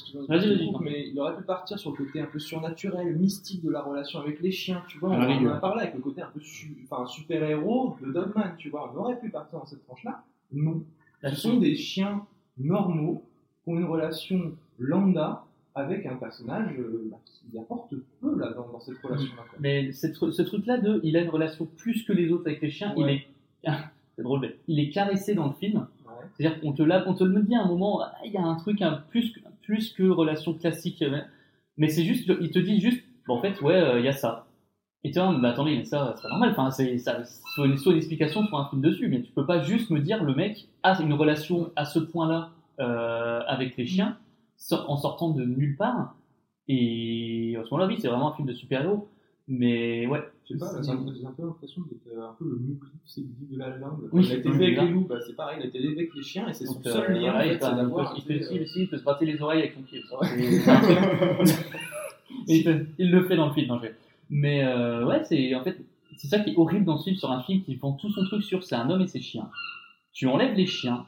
coupe, 0.71 0.81
mais 0.83 1.07
il 1.09 1.19
aurait 1.19 1.35
pu 1.37 1.43
partir 1.43 1.77
sur 1.79 1.91
le 1.91 1.97
côté 1.97 2.19
un 2.21 2.25
peu 2.25 2.39
surnaturel, 2.39 3.15
mystique 3.15 3.63
de 3.63 3.69
la 3.69 3.81
relation 3.81 4.19
avec 4.19 4.39
les 4.41 4.51
chiens, 4.51 4.81
tu 4.87 4.97
vois, 4.97 5.13
À 5.13 5.17
on, 5.17 5.19
la 5.19 5.27
en 5.27 5.45
a 5.47 5.57
parlé 5.59 5.81
avec 5.83 5.93
le 5.95 6.01
côté 6.01 6.21
un 6.21 6.29
peu 6.33 6.39
su- 6.39 6.77
enfin, 6.89 7.05
super-héros 7.05 7.95
de 8.01 8.11
Dogman, 8.11 8.53
tu 8.57 8.69
vois, 8.69 8.91
on 8.93 8.97
aurait 8.99 9.19
pu 9.19 9.29
partir 9.29 9.59
dans 9.59 9.65
cette 9.65 9.83
tranche-là. 9.85 10.23
Non. 10.51 10.83
Ce 11.23 11.35
sont 11.35 11.57
des 11.57 11.75
chiens 11.75 12.25
normaux 12.57 13.23
qui 13.63 13.69
ont 13.71 13.77
une 13.77 13.85
relation 13.85 14.51
lambda 14.79 15.43
avec 15.75 16.05
un 16.07 16.15
personnage 16.15 16.73
euh, 16.79 17.07
bah, 17.11 17.17
qui 17.51 17.57
apporte 17.59 17.91
peu 18.21 18.35
là, 18.39 18.51
dans, 18.53 18.67
dans 18.71 18.79
cette 18.79 18.97
relation-là. 18.97 19.43
Mais 19.59 19.91
cette- 19.91 20.15
ce 20.15 20.41
truc-là 20.41 20.79
de, 20.79 20.99
il 21.03 21.15
a 21.17 21.21
une 21.21 21.29
relation 21.29 21.67
plus 21.77 22.03
que 22.03 22.13
les 22.13 22.31
autres 22.31 22.47
avec 22.47 22.61
les 22.61 22.71
chiens, 22.71 22.93
il 22.97 23.03
est, 23.09 23.27
c'est 24.17 24.23
drôle, 24.23 24.41
mais 24.41 24.55
il 24.67 24.79
est 24.79 24.89
caressé 24.89 25.35
dans 25.35 25.47
le 25.47 25.53
film. 25.53 25.87
Ouais. 26.05 26.13
C'est-à-dire 26.37 26.59
qu'on 26.59 26.73
te 26.73 26.81
l'a, 26.83 27.03
on 27.07 27.13
te 27.13 27.23
le 27.23 27.41
dit 27.43 27.55
à 27.55 27.61
un 27.61 27.67
moment, 27.67 28.01
ah, 28.01 28.11
il 28.25 28.31
y 28.31 28.37
a 28.37 28.43
un 28.43 28.55
truc 28.55 28.83
plus, 29.09 29.31
que- 29.31 29.39
plus 29.61 29.93
que 29.93 30.03
relation 30.03 30.53
classique, 30.53 31.03
mais 31.77 31.87
c'est 31.89 32.03
juste, 32.03 32.31
il 32.41 32.49
te 32.51 32.59
dit 32.59 32.81
juste, 32.81 33.03
bon, 33.27 33.35
en 33.35 33.41
fait, 33.41 33.61
ouais, 33.61 33.75
euh, 33.75 33.99
il 33.99 34.05
y 34.05 34.09
a 34.09 34.13
ça. 34.13 34.47
Et 35.03 35.11
tu 35.11 35.19
vois, 35.19 35.31
mais 35.37 35.47
attendez, 35.47 35.77
mais 35.77 35.85
ça, 35.85 36.13
c'est 36.17 36.23
pas 36.23 36.29
normal. 36.29 36.49
Enfin, 36.51 36.71
c'est, 36.71 36.97
ça, 36.97 37.23
soit 37.55 37.67
une, 37.67 37.77
soit 37.77 37.91
une 37.93 37.99
explication, 37.99 38.45
soit 38.47 38.59
un 38.59 38.69
film 38.69 38.81
dessus, 38.81 39.07
mais 39.07 39.21
tu 39.21 39.31
peux 39.31 39.45
pas 39.45 39.61
juste 39.61 39.91
me 39.91 39.99
dire 39.99 40.23
le 40.23 40.33
mec 40.33 40.67
a 40.83 40.99
une 41.01 41.13
relation 41.13 41.71
à 41.75 41.85
ce 41.85 41.99
point-là 41.99 42.49
euh, 42.79 43.41
avec 43.47 43.77
les 43.77 43.85
chiens, 43.85 44.17
en 44.71 44.97
sortant 44.97 45.29
de 45.29 45.45
nulle 45.45 45.77
part. 45.77 46.15
Et 46.67 47.55
à 47.59 47.63
ce 47.63 47.69
moment-là, 47.71 47.87
oui, 47.87 47.97
c'est 48.01 48.07
vraiment 48.07 48.31
un 48.33 48.35
film 48.35 48.47
de 48.47 48.53
super-héros. 48.53 49.07
Mais 49.47 50.07
ouais, 50.07 50.21
Je 50.49 50.53
sais 50.53 50.59
pas, 50.59 50.81
j'ai 50.81 50.91
un 50.91 50.95
peu 50.97 51.13
j'ai 51.13 51.25
un 51.25 51.31
peu 51.31 51.43
l'impression 51.45 51.81
d'être 51.81 52.07
un 52.17 52.33
peu 52.39 52.45
le 52.45 52.55
Mowgli, 52.55 52.77
c'est 53.05 53.19
le 53.21 53.27
livre 53.39 53.53
de 53.53 53.57
la 53.59 53.77
jungle. 53.77 54.07
Oui, 54.13 54.23
il 54.25 54.31
a 54.31 54.35
été 54.35 54.47
élevé 54.47 54.65
avec 54.67 54.81
les 54.81 54.89
loups, 54.91 55.05
bah, 55.09 55.17
c'est 55.25 55.35
pareil, 55.35 55.57
il 55.59 55.63
a 55.63 55.65
été 55.67 55.77
élevé 55.79 55.97
avec 55.97 56.15
les 56.15 56.23
chiens 56.23 56.47
et 56.47 56.53
c'est 56.53 56.65
son 56.65 56.81
seul 56.81 57.11
euh, 57.11 57.19
lien 57.19 57.35
en 57.35 57.41
il 57.41 57.49
fait, 57.49 57.59
peut- 57.59 57.65
il 58.17 58.23
peut, 58.23 58.33
il 58.51 58.59
peut, 58.59 58.65
il 58.75 58.87
se 58.87 58.95
gratter 59.03 59.25
les 59.25 59.41
oreilles 59.41 59.59
avec 59.59 59.73
son 59.73 59.81
pied. 59.81 60.01
il 62.47 63.11
le 63.11 63.23
fait 63.27 63.35
dans 63.35 63.47
le 63.47 63.53
film, 63.53 63.71
en 63.71 63.79
fait. 63.79 63.95
Mais 64.29 64.63
euh, 64.63 65.05
ouais, 65.05 65.23
c'est 65.23 65.55
en 65.55 65.63
fait 65.63 65.77
c'est 66.17 66.27
ça 66.27 66.39
qui 66.39 66.51
est 66.51 66.57
horrible 66.57 66.85
dans 66.85 66.97
ce 66.97 67.05
film 67.05 67.15
sur 67.15 67.31
un 67.31 67.41
film 67.43 67.63
qui 67.63 67.75
vend 67.75 67.93
tout 67.93 68.09
son 68.09 68.25
truc 68.25 68.43
sur 68.43 68.63
c'est 68.63 68.75
un 68.75 68.89
homme 68.89 69.01
et 69.01 69.07
ses 69.07 69.21
chiens. 69.21 69.49
Tu 70.13 70.27
enlèves 70.27 70.55
les 70.55 70.65
chiens, 70.65 71.05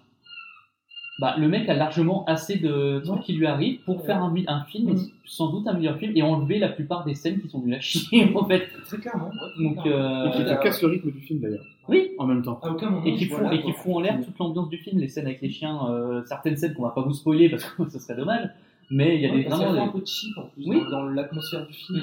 bah 1.19 1.35
le 1.37 1.47
mec 1.49 1.67
a 1.69 1.73
largement 1.73 2.23
assez 2.25 2.57
de 2.57 2.99
trucs 3.03 3.17
Ouais. 3.17 3.23
qui 3.25 3.33
lui 3.33 3.45
arrivent 3.45 3.79
pour 3.81 4.05
faire 4.05 4.23
un, 4.23 4.33
film, 4.65 4.89
et 4.89 4.93
Mhm. 4.93 4.99
sans 5.25 5.49
doute 5.51 5.67
un 5.67 5.73
meilleur 5.73 5.97
film, 5.97 6.13
et 6.15 6.21
enlever 6.21 6.59
la 6.59 6.69
plupart 6.69 7.03
des 7.05 7.13
scènes 7.15 7.39
qui 7.41 7.49
sont 7.49 7.59
nulles 7.59 7.73
à 7.75 7.79
chier 7.81 8.31
en 8.35 8.45
fait. 8.45 8.67
Très 8.85 8.97
clairement. 8.97 9.25
ouais, 9.29 9.33
très 9.55 9.63
Donc 9.63 9.85
euh, 9.85 10.27
Et 10.27 10.31
qui 10.31 10.43
casse 10.63 10.81
le 10.81 10.87
rythme 10.89 11.11
du 11.11 11.19
film 11.21 11.39
d'ailleurs, 11.41 11.65
oui, 11.87 12.11
en 12.17 12.25
même 12.25 12.41
temps. 12.41 12.59
À 12.63 12.69
aucun 12.71 12.89
moment. 12.89 13.05
et 13.05 13.15
qui 13.15 13.25
la 13.27 13.53
et 13.53 13.61
qui 13.61 13.71
font 13.73 13.97
en 13.97 13.99
l'air 14.01 14.17
toute 14.23 14.37
l'ambiance 14.39 14.69
du 14.69 14.77
film, 14.77 14.99
les 15.01 15.07
scènes 15.09 15.25
avec 15.25 15.41
les 15.41 15.49
chiens, 15.49 15.79
euh, 15.89 16.21
certaines 16.25 16.55
scènes 16.57 16.73
qu'on 16.73 16.83
va 16.83 16.89
pas 16.91 17.01
vous 17.01 17.13
spoiler 17.13 17.49
parce 17.49 17.65
que 17.65 17.83
ce 17.89 17.99
serait 17.99 18.15
dommage, 18.15 18.47
mais 18.89 19.15
il 19.15 19.21
y 19.21 19.25
a 19.25 19.31
Ouais, 19.31 19.43
des 19.43 19.49
vraiment 19.49 19.73
des- 19.73 19.79
un 19.79 19.87
peu 19.89 20.01
cheap 20.05 20.37
en 20.37 20.43
plus 20.43 20.63
Oui. 20.67 20.81
dans, 20.89 20.89
dans 20.89 21.03
l'atmosphère 21.09 21.65
du 21.67 21.73
film. 21.73 22.01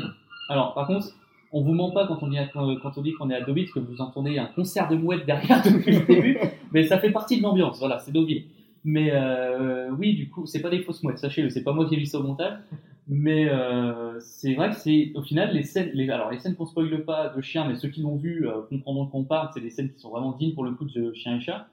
Alors, 0.48 0.74
par 0.74 0.86
contre, 0.86 1.06
on 1.52 1.62
vous 1.62 1.72
ment 1.72 1.90
pas 1.90 2.06
quand 2.06 2.18
on 2.22 2.28
dit, 2.28 2.36
quand 2.52 2.92
on 2.98 3.00
dit 3.02 3.12
qu'on 3.14 3.30
est 3.30 3.34
à 3.34 3.40
Deauville, 3.40 3.64
parce 3.64 3.74
que 3.86 3.90
vous 3.92 4.00
entendez 4.02 4.36
un 4.38 4.46
concert 4.46 4.88
de 4.88 4.96
mouettes 4.96 5.24
derrière 5.26 5.62
depuis 5.64 5.92
le 6.00 6.04
début, 6.06 6.38
mais 6.72 6.84
ça 6.84 6.98
fait 6.98 7.10
partie 7.10 7.38
de 7.38 7.42
l'ambiance, 7.42 7.78
voilà, 7.78 7.98
c'est 7.98 8.12
Deauville. 8.12 8.44
Mais 8.86 9.10
euh, 9.12 9.90
oui, 9.98 10.14
du 10.14 10.30
coup, 10.30 10.46
c'est 10.46 10.60
pas 10.60 10.70
des 10.70 10.78
fausses 10.78 11.02
mouettes, 11.02 11.18
sachez-le, 11.18 11.50
c'est 11.50 11.64
pas 11.64 11.72
moi 11.72 11.88
qui 11.88 11.96
ai 11.96 11.98
vu 11.98 12.06
ça 12.06 12.20
au 12.20 12.22
montage, 12.22 12.56
mais 13.08 13.48
euh, 13.48 14.20
c'est 14.20 14.54
vrai 14.54 14.70
que 14.70 14.76
c'est, 14.76 15.10
au 15.16 15.22
final, 15.22 15.52
les 15.52 15.64
scènes, 15.64 15.90
les, 15.92 16.08
alors 16.08 16.30
les 16.30 16.38
scènes 16.38 16.54
qu'on 16.54 16.66
spoile 16.66 17.04
pas 17.04 17.30
de 17.30 17.40
chiens, 17.40 17.66
mais 17.66 17.74
ceux 17.74 17.88
qui 17.88 18.00
l'ont 18.00 18.14
vu 18.14 18.48
euh, 18.48 18.62
comprendront 18.70 19.08
qu'on 19.08 19.24
parle, 19.24 19.50
c'est 19.52 19.60
des 19.60 19.70
scènes 19.70 19.92
qui 19.92 19.98
sont 19.98 20.10
vraiment 20.10 20.36
dignes 20.36 20.54
pour 20.54 20.62
le 20.62 20.70
coup 20.70 20.84
de 20.84 21.12
chien 21.14 21.36
et 21.36 21.40
chat. 21.40 21.66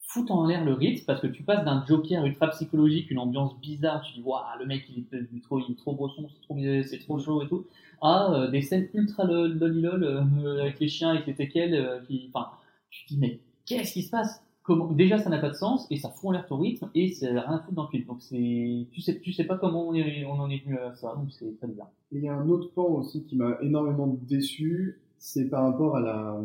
Foutent 0.00 0.32
en 0.32 0.48
l'air 0.48 0.64
le 0.64 0.72
rythme 0.72 1.04
parce 1.06 1.20
que 1.20 1.28
tu 1.28 1.44
passes 1.44 1.64
d'un 1.64 1.84
Joker 1.86 2.26
ultra 2.26 2.48
psychologique, 2.48 3.08
une 3.12 3.20
ambiance 3.20 3.56
bizarre, 3.60 4.02
tu 4.02 4.14
dis 4.14 4.22
waouh 4.22 4.42
le 4.58 4.66
mec 4.66 4.84
il 4.88 5.04
est, 5.16 5.42
trop, 5.42 5.60
il 5.60 5.70
est 5.70 5.78
trop 5.78 5.94
brosson, 5.94 6.28
c'est 6.28 6.40
trop, 6.40 6.58
c'est 6.58 6.98
trop 6.98 7.20
chaud 7.20 7.44
et 7.44 7.46
tout, 7.46 7.66
à 8.02 8.32
euh, 8.32 8.50
des 8.50 8.62
scènes 8.62 8.88
ultra 8.94 9.22
lol 9.22 9.52
lol, 9.52 10.58
avec 10.60 10.80
les 10.80 10.88
chiens, 10.88 11.10
avec 11.10 11.28
les 11.28 11.34
teckels, 11.34 12.02
enfin, 12.34 12.50
tu 12.90 13.04
te 13.04 13.08
dis 13.10 13.18
mais 13.20 13.38
qu'est-ce 13.64 13.92
qui 13.92 14.02
se 14.02 14.10
passe? 14.10 14.44
Comment 14.62 14.92
Déjà 14.92 15.18
ça 15.18 15.30
n'a 15.30 15.38
pas 15.38 15.48
de 15.48 15.54
sens 15.54 15.86
et 15.90 15.96
ça 15.96 16.10
fout 16.10 16.28
en 16.28 16.32
l'air 16.32 16.46
ton 16.46 16.58
rythme 16.58 16.90
et 16.94 17.12
c'est 17.12 17.30
rien 17.30 17.42
à 17.44 17.60
foutre 17.60 17.74
dans 17.74 17.84
le 17.84 17.88
film. 17.88 18.04
Donc 18.04 18.22
c'est, 18.22 18.86
tu 18.92 19.00
sais, 19.00 19.18
tu 19.20 19.32
sais 19.32 19.44
pas 19.44 19.56
comment 19.56 19.88
on, 19.88 19.94
est, 19.94 20.24
on 20.26 20.32
en 20.32 20.50
est 20.50 20.62
venu 20.64 20.78
à 20.78 20.94
ça, 20.94 21.14
donc 21.16 21.32
c'est 21.32 21.56
très 21.56 21.66
bizarre. 21.66 21.90
Et 22.12 22.18
il 22.18 22.24
y 22.24 22.28
a 22.28 22.34
un 22.34 22.48
autre 22.48 22.70
pan 22.72 22.84
aussi 22.84 23.24
qui 23.24 23.36
m'a 23.36 23.56
énormément 23.62 24.06
déçu, 24.28 25.00
c'est 25.18 25.48
par 25.48 25.64
rapport 25.64 25.96
à 25.96 26.00
la, 26.00 26.40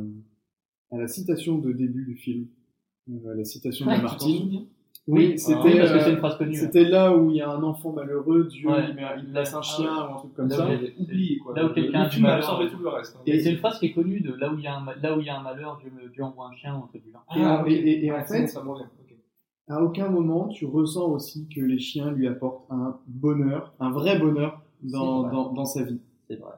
à 0.91 0.97
la 0.97 1.07
citation 1.07 1.57
de 1.57 1.71
début 1.73 2.05
du 2.05 2.15
film. 2.15 2.47
Euh, 3.09 3.35
la 3.35 3.43
citation 3.43 3.85
de 3.85 3.91
Ouais, 3.91 3.97
tu 3.97 4.03
Lamartine. 4.03 4.65
Oui, 5.07 5.37
c'était 5.37 5.59
oui, 5.61 5.77
parce 5.77 5.91
que 5.91 5.99
c'est 5.99 6.07
euh, 6.07 6.11
une 6.13 6.17
phrase 6.17 6.37
connue. 6.37 6.55
c'était 6.55 6.83
là 6.85 7.15
où 7.15 7.29
il 7.29 7.35
y 7.35 7.41
a 7.41 7.49
un 7.51 7.61
enfant 7.61 7.91
malheureux, 7.91 8.45
Dieu 8.45 8.67
Ouais. 8.69 8.85
il, 8.89 8.95
met- 8.95 9.03
il 9.23 9.33
laisse 9.33 9.53
un 9.53 9.59
Ah 9.59 9.61
chien 9.61 9.91
ou 10.09 10.13
un 10.13 10.17
truc 10.17 10.33
comme 10.33 10.47
Là, 10.49 10.55
ça. 10.55 10.67
oublié 10.99 11.37
quoi. 11.37 11.53
Là 11.55 11.65
où 11.65 11.69
quelqu'un 11.69 12.01
a 12.01 12.19
malheur. 12.19 12.69
tout 12.71 12.79
le 12.81 12.89
reste. 12.89 13.15
hein. 13.15 13.21
Et 13.27 13.39
c'est 13.39 13.51
une 13.51 13.57
phrase 13.57 13.77
qui 13.77 13.85
est 13.87 13.93
connue 13.93 14.19
de 14.21 14.33
là 14.33 14.51
où 14.51 14.57
il 14.57 14.63
y 14.63 14.67
a 14.67 14.75
un, 14.77 14.79
ma- 14.81 14.95
là 14.95 15.15
où 15.15 15.19
il 15.19 15.27
y 15.27 15.29
a 15.29 15.37
un 15.39 15.43
malheur, 15.43 15.77
Dieu, 15.79 15.91
me- 15.95 16.09
Dieu 16.09 16.23
envoie 16.23 16.47
un 16.47 16.53
chien 16.55 16.73
ou 16.75 16.83
un 16.85 16.87
truc 16.87 17.03
du 17.03 17.11
genre. 17.11 17.23
Ah, 17.29 17.63
Et- 17.67 17.73
et- 17.73 18.05
et 18.05 18.11
en 18.11 18.15
c'est 18.25 18.39
fait- 18.41 18.47
ça 18.47 18.63
me 18.63 18.69
revient. 18.71 18.85
ok. 18.85 19.15
À 19.67 19.83
aucun 19.83 20.09
moment 20.09 20.47
tu 20.47 20.65
ressens 20.65 21.05
aussi 21.07 21.47
que 21.53 21.61
les 21.61 21.77
chiens 21.79 22.09
lui 22.11 22.27
apportent 22.27 22.65
un 22.71 22.97
bonheur, 23.07 23.73
un 23.79 23.91
vrai 23.91 24.17
bonheur 24.17 24.61
dans 24.81 25.65
sa 25.65 25.83
vie. 25.83 25.99
C'est 26.27 26.37
vrai. 26.39 26.53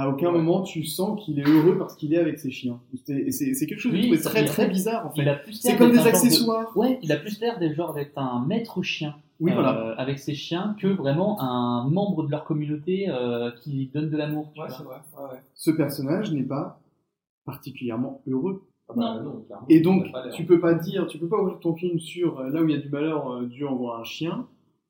À 0.00 0.08
aucun 0.08 0.26
Ouais. 0.28 0.32
moment 0.38 0.62
tu 0.62 0.84
sens 0.84 1.22
qu'il 1.24 1.38
est 1.40 1.44
heureux 1.48 1.76
parce 1.78 1.96
qu'il 1.96 2.12
est 2.14 2.18
avec 2.18 2.38
ses 2.38 2.50
chiens. 2.50 2.78
C'est 3.06 3.66
quelque 3.66 3.78
chose 3.80 3.92
Oui, 3.92 4.10
de 4.10 4.16
très 4.16 4.42
il- 4.42 4.46
très 4.48 4.68
bizarre 4.68 5.06
en 5.06 5.10
fait. 5.10 5.22
Il 5.22 5.28
a 5.28 5.34
plus 5.34 5.54
C'est 5.54 5.70
l'air 5.70 5.78
comme 5.78 5.90
d'être 5.92 6.04
des 6.04 6.10
de- 6.10 6.14
accessoires. 6.14 6.76
Ouais, 6.76 6.98
il 7.02 7.10
a 7.12 7.16
plus 7.16 7.40
l'air 7.40 7.58
des 7.58 7.68
d'être 7.70 8.16
un 8.18 8.44
maître 8.46 8.82
chien. 8.82 9.14
Oui, 9.40 9.50
euh, 9.52 9.54
voilà. 9.54 9.92
Avec 9.98 10.18
ses 10.18 10.34
chiens 10.34 10.76
que 10.80 10.88
vraiment 10.88 11.40
un 11.40 11.88
membre 11.88 12.24
de 12.24 12.30
leur 12.30 12.44
communauté 12.44 13.08
euh, 13.08 13.50
qui 13.62 13.90
donne 13.94 14.10
de 14.10 14.16
l'amour. 14.16 14.46
Ouais, 14.56 14.66
vois. 14.66 14.68
c'est 14.70 14.82
vrai. 14.84 14.96
Ouais, 15.16 15.32
ouais. 15.34 15.40
Ce 15.54 15.70
personnage 15.70 16.32
n'est 16.32 16.42
pas 16.42 16.80
particulièrement 17.44 18.20
heureux. 18.28 18.64
Ah 18.90 18.94
bah, 18.96 19.20
non, 19.22 19.42
clairement. 19.46 19.66
Et 19.68 19.80
donc, 19.80 20.06
tu 20.34 20.44
peux 20.46 20.60
pas 20.60 20.74
dire, 20.74 21.06
tu 21.06 21.18
peux 21.18 21.28
pas 21.28 21.36
ouvrir 21.40 21.60
ton 21.60 21.74
film 21.74 21.98
sur 21.98 22.40
euh, 22.40 22.50
là 22.50 22.62
où 22.62 22.68
il 22.68 22.74
y 22.74 22.78
a 22.78 22.80
du 22.80 22.88
malheur, 22.88 23.30
euh, 23.30 23.46
Dieu 23.46 23.68
envoie 23.68 23.98
un 23.98 24.04
chien, 24.04 24.46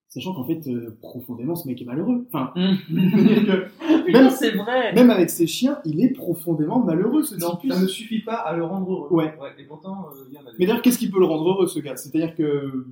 sachant 0.08 0.34
qu'en 0.34 0.44
fait, 0.44 0.66
euh, 0.68 0.96
profondément, 1.00 1.54
ce 1.54 1.68
mec 1.68 1.80
est 1.80 1.84
malheureux. 1.84 2.26
Enfin, 2.32 2.52
que 2.56 4.12
même, 4.12 4.30
c'est 4.30 4.52
vrai. 4.52 4.92
même 4.94 5.10
avec 5.10 5.30
ses 5.30 5.46
chiens, 5.46 5.78
il 5.84 6.02
est 6.02 6.10
profondément 6.10 6.80
malheureux, 6.80 7.22
ce 7.22 7.36
Non, 7.36 7.56
type. 7.56 7.72
ça 7.72 7.80
ne 7.80 7.86
suffit 7.86 8.20
pas 8.20 8.34
à 8.36 8.56
le 8.56 8.64
rendre 8.64 8.90
heureux. 8.90 9.08
Ouais. 9.10 9.34
Et 9.58 9.64
pourtant, 9.64 10.06
euh, 10.12 10.24
il 10.28 10.34
y 10.34 10.38
en 10.38 10.42
a 10.42 10.50
des. 10.50 10.56
Mais 10.58 10.66
d'ailleurs, 10.66 10.82
qu'est-ce 10.82 10.98
qui 10.98 11.10
peut 11.10 11.20
le 11.20 11.26
rendre 11.26 11.48
heureux, 11.48 11.66
ce 11.66 11.80
gars? 11.80 11.96
C'est-à-dire 11.96 12.34
que 12.34 12.86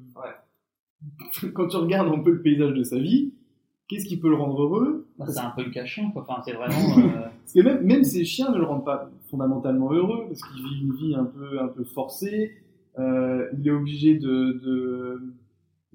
quand 1.54 1.68
tu 1.68 1.76
regardes 1.76 2.12
un 2.12 2.18
peu 2.20 2.30
le 2.30 2.42
paysage 2.42 2.74
de 2.74 2.82
sa 2.82 2.98
vie, 2.98 3.32
qu'est-ce 3.88 4.04
qui 4.06 4.18
peut 4.18 4.28
le 4.28 4.36
rendre 4.36 4.62
heureux? 4.62 5.06
Bah, 5.18 5.26
c'est 5.28 5.38
un 5.40 5.52
peu 5.56 5.64
le 5.64 5.70
cachin, 5.70 6.10
quoi. 6.12 6.26
Enfin, 6.28 6.42
c'est 6.44 6.52
vraiment. 6.52 6.98
euh, 6.98 7.28
Parce 7.40 7.52
que 7.54 7.60
même, 7.60 7.82
même 7.82 8.04
ses 8.04 8.24
chiens 8.24 8.50
ne 8.50 8.58
le 8.58 8.64
rendent 8.64 8.84
pas 8.84 9.10
fondamentalement 9.30 9.92
heureux, 9.92 10.24
parce 10.28 10.40
qu'il 10.42 10.62
vit 10.64 10.82
une 10.82 10.94
vie 10.94 11.14
un 11.14 11.24
peu, 11.24 11.60
un 11.60 11.68
peu 11.68 11.84
forcée. 11.84 12.52
Euh, 12.98 13.46
il 13.58 13.66
est 13.68 13.72
obligé 13.72 14.14
de, 14.18 14.60
de, 14.64 15.20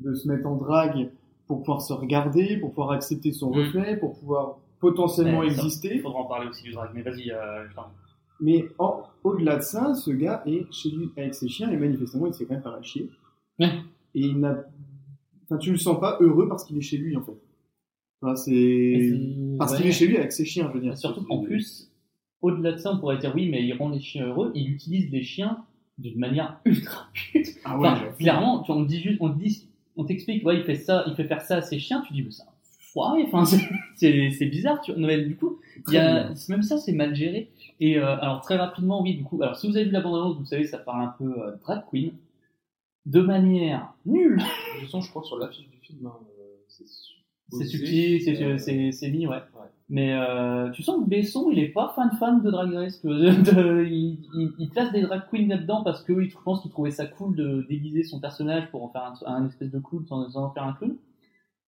de 0.04 0.14
se 0.14 0.28
mettre 0.28 0.48
en 0.48 0.56
drague 0.56 1.10
pour 1.48 1.60
pouvoir 1.60 1.82
se 1.82 1.94
regarder, 1.94 2.58
pour 2.58 2.70
pouvoir 2.70 2.92
accepter 2.92 3.32
son 3.32 3.50
Mm. 3.52 3.54
reflet, 3.60 3.98
pour 3.98 4.18
pouvoir 4.20 4.58
potentiellement 4.80 5.42
ça- 5.42 5.46
Il 5.48 5.52
exister. 5.54 6.00
faudra 6.00 6.20
en 6.20 6.26
parler 6.26 6.48
aussi 6.50 6.64
du 6.64 6.72
drag, 6.72 6.90
mais 6.94 7.02
vas-y, 7.04 7.32
euh, 7.32 7.68
je 7.70 7.76
t'en 7.76 7.84
prie. 7.84 7.92
Mais 8.40 8.66
en- 8.80 9.04
au-delà 9.24 9.58
de 9.58 9.62
ça, 9.62 9.94
ce 9.94 10.10
gars 10.12 10.42
est 10.48 10.66
chez 10.72 10.90
lui 10.90 11.10
avec 11.18 11.36
ses 11.36 11.48
chiens 11.48 11.70
et 11.70 11.78
manifestement 11.78 12.26
il 12.28 12.34
s'est 12.34 12.46
quand 12.46 12.56
même 12.56 12.64
pas 12.64 12.72
mal 12.72 12.84
chier. 12.84 13.10
Ouais. 13.60 13.70
Et 14.16 14.22
il 14.22 14.40
n'a, 14.40 14.64
enfin 15.46 15.58
tu 15.58 15.72
le 15.72 15.78
sens 15.78 16.00
pas 16.00 16.18
heureux 16.22 16.48
parce 16.50 16.64
qu'il 16.64 16.78
est 16.78 16.82
chez 16.82 16.98
lui 16.98 17.16
en 17.16 17.22
fait. 17.22 17.38
Enfin, 18.24 18.36
c'est 18.36 19.14
parce 19.60 19.72
ouais. 19.74 19.78
qu'il 19.78 19.88
est 19.88 19.92
chez 19.92 20.08
lui 20.08 20.18
avec 20.18 20.32
ses 20.32 20.46
chiens, 20.46 20.68
je 20.70 20.74
veux 20.74 20.80
dire. 20.82 20.98
Surtout 20.98 21.24
qu'en 21.24 21.42
plus, 21.44 21.92
au-delà 22.42 22.72
de 22.74 22.78
ça, 22.78 22.92
on 22.94 23.00
pourrait 23.00 23.18
dire 23.18 23.34
oui, 23.36 23.50
mais 23.50 23.64
il 23.64 23.74
rend 23.74 23.90
les 23.90 24.00
chiens 24.00 24.26
heureux. 24.28 24.52
Il 24.56 24.70
utilise 24.72 25.12
les 25.12 25.22
chiens 25.24 25.64
d'une 26.00 26.18
manière 26.20 26.60
ultra 26.66 27.08
pute. 27.14 27.48
Ah 27.64 27.78
ouais, 27.80 27.88
Enfin, 27.90 28.02
clairement, 28.20 28.64
tu- 28.64 28.72
on 28.72 28.84
te 28.84 28.90
dit 28.90 29.00
juste, 29.02 29.18
on 29.22 29.30
dit, 29.30 29.68
on 30.02 30.06
t'explique, 30.06 30.46
ouais, 30.46 30.58
il 30.58 30.64
fait 30.64 30.76
ça, 30.76 31.04
il 31.08 31.16
fait 31.16 31.26
faire 31.26 31.42
ça 31.42 31.58
à 31.58 31.62
ses 31.62 31.80
chiens. 31.80 32.02
Tu 32.08 32.14
dis, 32.14 32.24
mais 32.24 32.32
c'est 32.32 32.44
un 32.44 32.46
foiré. 32.80 33.24
Enfin, 33.32 33.46
c'est- 33.96 34.46
bizarre. 34.46 34.82
Tu... 34.82 34.94
mais 34.98 35.22
du 35.22 35.36
coup, 35.36 35.60
y 35.88 35.98
a, 35.98 36.34
même 36.50 36.64
ça, 36.64 36.78
c'est 36.78 36.92
mal 36.92 37.16
géré. 37.16 37.50
Et 37.80 37.98
euh, 37.98 38.18
alors 38.20 38.42
très 38.42 38.58
rapidement, 38.58 39.02
oui, 39.02 39.16
du 39.16 39.24
coup, 39.24 39.42
alors 39.42 39.56
si 39.58 39.68
vous 39.68 39.76
avez 39.76 39.86
vu 39.86 39.92
la 39.92 40.02
bande-annonce, 40.02 40.38
vous 40.38 40.46
savez, 40.46 40.66
ça 40.66 40.78
parle 40.78 41.04
un 41.04 41.16
peu 41.18 41.42
euh, 41.42 41.56
drag 41.62 41.84
queen 41.90 42.14
de 43.06 43.22
manière 43.22 43.94
nulle. 44.06 44.38
Toute 44.74 44.86
façon, 44.86 45.02
je 45.02 45.10
crois 45.10 45.24
sur 45.24 45.38
l'affiche 45.38 45.68
du 45.70 45.78
film, 45.82 46.06
hein, 46.06 46.14
euh, 46.40 46.56
c'est 46.68 47.66
subtil, 47.66 48.22
c'est 48.22 48.42
euh, 48.42 49.12
mis, 49.12 49.28
ouais. 49.28 49.36
Ouais. 49.36 49.42
Mais 49.94 50.14
euh, 50.14 50.70
tu 50.72 50.84
sens 50.84 51.04
que 51.04 51.10
Besson, 51.10 51.50
il 51.52 51.60
est 51.60 51.68
pas 51.68 51.92
fan 51.98 52.12
fan 52.18 52.42
de 52.42 52.50
Drag 52.50 52.74
Race. 52.74 53.02
de- 53.04 53.84
il, 53.86 54.20
il, 54.34 54.52
il 54.58 54.70
place 54.70 54.90
des 54.94 55.02
drag 55.02 55.24
queens 55.30 55.48
là-dedans 55.50 55.84
parce 55.84 56.02
que 56.02 56.24
je 56.24 56.34
pense 56.46 56.62
qu'il 56.62 56.72
trouvait 56.72 56.92
ça 56.92 57.06
cool 57.06 57.36
de 57.36 57.66
déguiser 57.68 58.04
son 58.04 58.22
personnage 58.22 58.72
pour 58.72 58.84
en 58.86 58.90
faire 58.90 59.12
un, 59.28 59.34
un 59.36 59.48
espèce 59.48 59.70
de 59.70 59.80
clown 59.80 60.06
sans, 60.08 60.30
sans 60.30 60.46
en 60.46 60.52
faire 60.52 60.64
un 60.64 60.72
clown. 60.74 60.96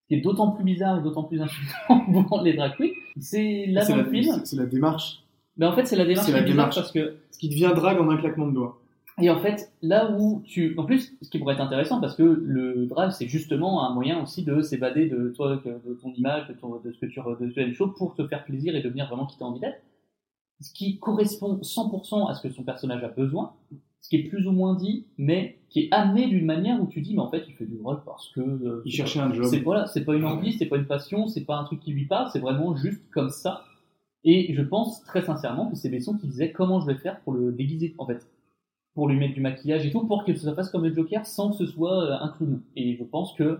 Ce 0.04 0.08
qui 0.08 0.14
est 0.14 0.20
d'autant 0.22 0.52
plus 0.52 0.64
bizarre 0.64 0.98
et 0.98 1.02
d'autant 1.02 1.24
plus 1.24 1.42
insultant 1.42 2.00
pour 2.28 2.40
les 2.40 2.54
drag 2.54 2.72
queens. 2.78 2.88
C'est 3.20 3.66
là 3.68 3.84
dans 3.86 3.96
la, 3.96 4.02
le 4.04 4.10
film. 4.10 4.40
c'est- 4.44 4.56
la 4.56 4.64
démarche. 4.66 5.22
Mais 5.58 5.66
en 5.66 5.72
fait, 5.74 5.84
c'est 5.86 5.96
la 5.96 6.04
démarche 6.06 6.26
C'est 6.26 6.32
la 6.32 6.42
démarche. 6.42 6.74
parce 6.76 6.92
que 6.92 7.16
Ce 7.30 7.38
qui 7.38 7.48
devient 7.50 7.72
drague 7.76 8.00
en 8.00 8.08
un 8.10 8.16
claquement 8.16 8.46
de 8.48 8.54
doigts. 8.54 8.80
Et 9.20 9.30
en 9.30 9.38
fait, 9.38 9.72
là 9.82 10.10
où 10.18 10.42
tu, 10.44 10.74
en 10.76 10.84
plus, 10.84 11.16
ce 11.22 11.30
qui 11.30 11.38
pourrait 11.38 11.54
être 11.54 11.60
intéressant, 11.60 12.00
parce 12.00 12.16
que 12.16 12.22
le 12.22 12.86
drive, 12.86 13.10
c'est 13.10 13.28
justement 13.28 13.88
un 13.88 13.94
moyen 13.94 14.22
aussi 14.22 14.42
de 14.44 14.60
s'évader 14.60 15.08
de 15.08 15.28
toi, 15.36 15.62
de 15.64 15.94
ton 16.02 16.12
image, 16.14 16.48
de, 16.48 16.54
ton- 16.54 16.80
de 16.80 16.90
ce 16.92 16.98
que 16.98 17.06
tu, 17.06 17.20
de 17.20 17.72
show 17.72 17.88
pour 17.88 18.14
te 18.14 18.26
faire 18.26 18.44
plaisir 18.44 18.74
et 18.74 18.82
devenir 18.82 19.06
vraiment 19.06 19.26
qui 19.26 19.38
t'as 19.38 19.44
envie 19.44 19.60
d'être. 19.60 19.80
Ce 20.60 20.72
qui 20.72 20.98
correspond 20.98 21.58
100% 21.62 22.28
à 22.28 22.34
ce 22.34 22.42
que 22.46 22.52
son 22.52 22.62
personnage 22.64 23.04
a 23.04 23.08
besoin, 23.08 23.52
ce 24.00 24.08
qui 24.08 24.16
est 24.16 24.24
plus 24.24 24.46
ou 24.46 24.52
moins 24.52 24.74
dit, 24.74 25.06
mais 25.18 25.58
qui 25.70 25.80
est 25.80 25.88
amené 25.92 26.26
d'une 26.28 26.44
manière 26.44 26.80
où 26.82 26.86
tu 26.86 27.00
dis, 27.00 27.14
mais 27.14 27.20
en 27.22 27.30
fait, 27.30 27.44
il 27.48 27.54
fait 27.54 27.66
du 27.66 27.76
drag 27.76 27.98
parce 28.04 28.28
que 28.30 28.40
euh, 28.40 28.82
Il 28.84 28.92
cherchait 28.92 29.20
un 29.20 29.32
job. 29.32 29.46
c'est 29.46 29.60
voilà, 29.60 29.86
c'est 29.86 30.04
pas 30.04 30.14
une 30.14 30.24
envie, 30.24 30.52
c'est 30.52 30.66
pas 30.66 30.76
une 30.76 30.86
passion, 30.86 31.26
c'est 31.28 31.44
pas 31.44 31.56
un 31.56 31.64
truc 31.64 31.80
qui 31.80 31.92
lui 31.92 32.06
parle, 32.06 32.28
c'est 32.32 32.38
vraiment 32.40 32.76
juste 32.76 33.02
comme 33.10 33.30
ça. 33.30 33.62
Et 34.24 34.54
je 34.54 34.62
pense 34.62 35.02
très 35.04 35.22
sincèrement 35.22 35.70
que 35.70 35.76
c'est 35.76 35.88
Besson 35.90 36.16
qui 36.16 36.26
disait 36.28 36.50
comment 36.52 36.80
je 36.80 36.86
vais 36.86 36.96
faire 36.96 37.20
pour 37.20 37.32
le 37.34 37.52
déguiser 37.52 37.94
en 37.98 38.06
fait, 38.06 38.26
pour 38.94 39.08
lui 39.08 39.18
mettre 39.18 39.34
du 39.34 39.40
maquillage 39.40 39.86
et 39.86 39.90
tout, 39.90 40.06
pour 40.06 40.24
que 40.24 40.34
ça 40.34 40.54
fasse 40.54 40.70
comme 40.70 40.84
le 40.84 40.94
Joker 40.94 41.26
sans 41.26 41.50
que 41.50 41.56
ce 41.56 41.66
soit 41.66 42.04
euh, 42.04 42.16
un 42.24 42.28
clown. 42.28 42.62
Et 42.76 42.96
je 42.96 43.04
pense 43.04 43.32
que 43.34 43.58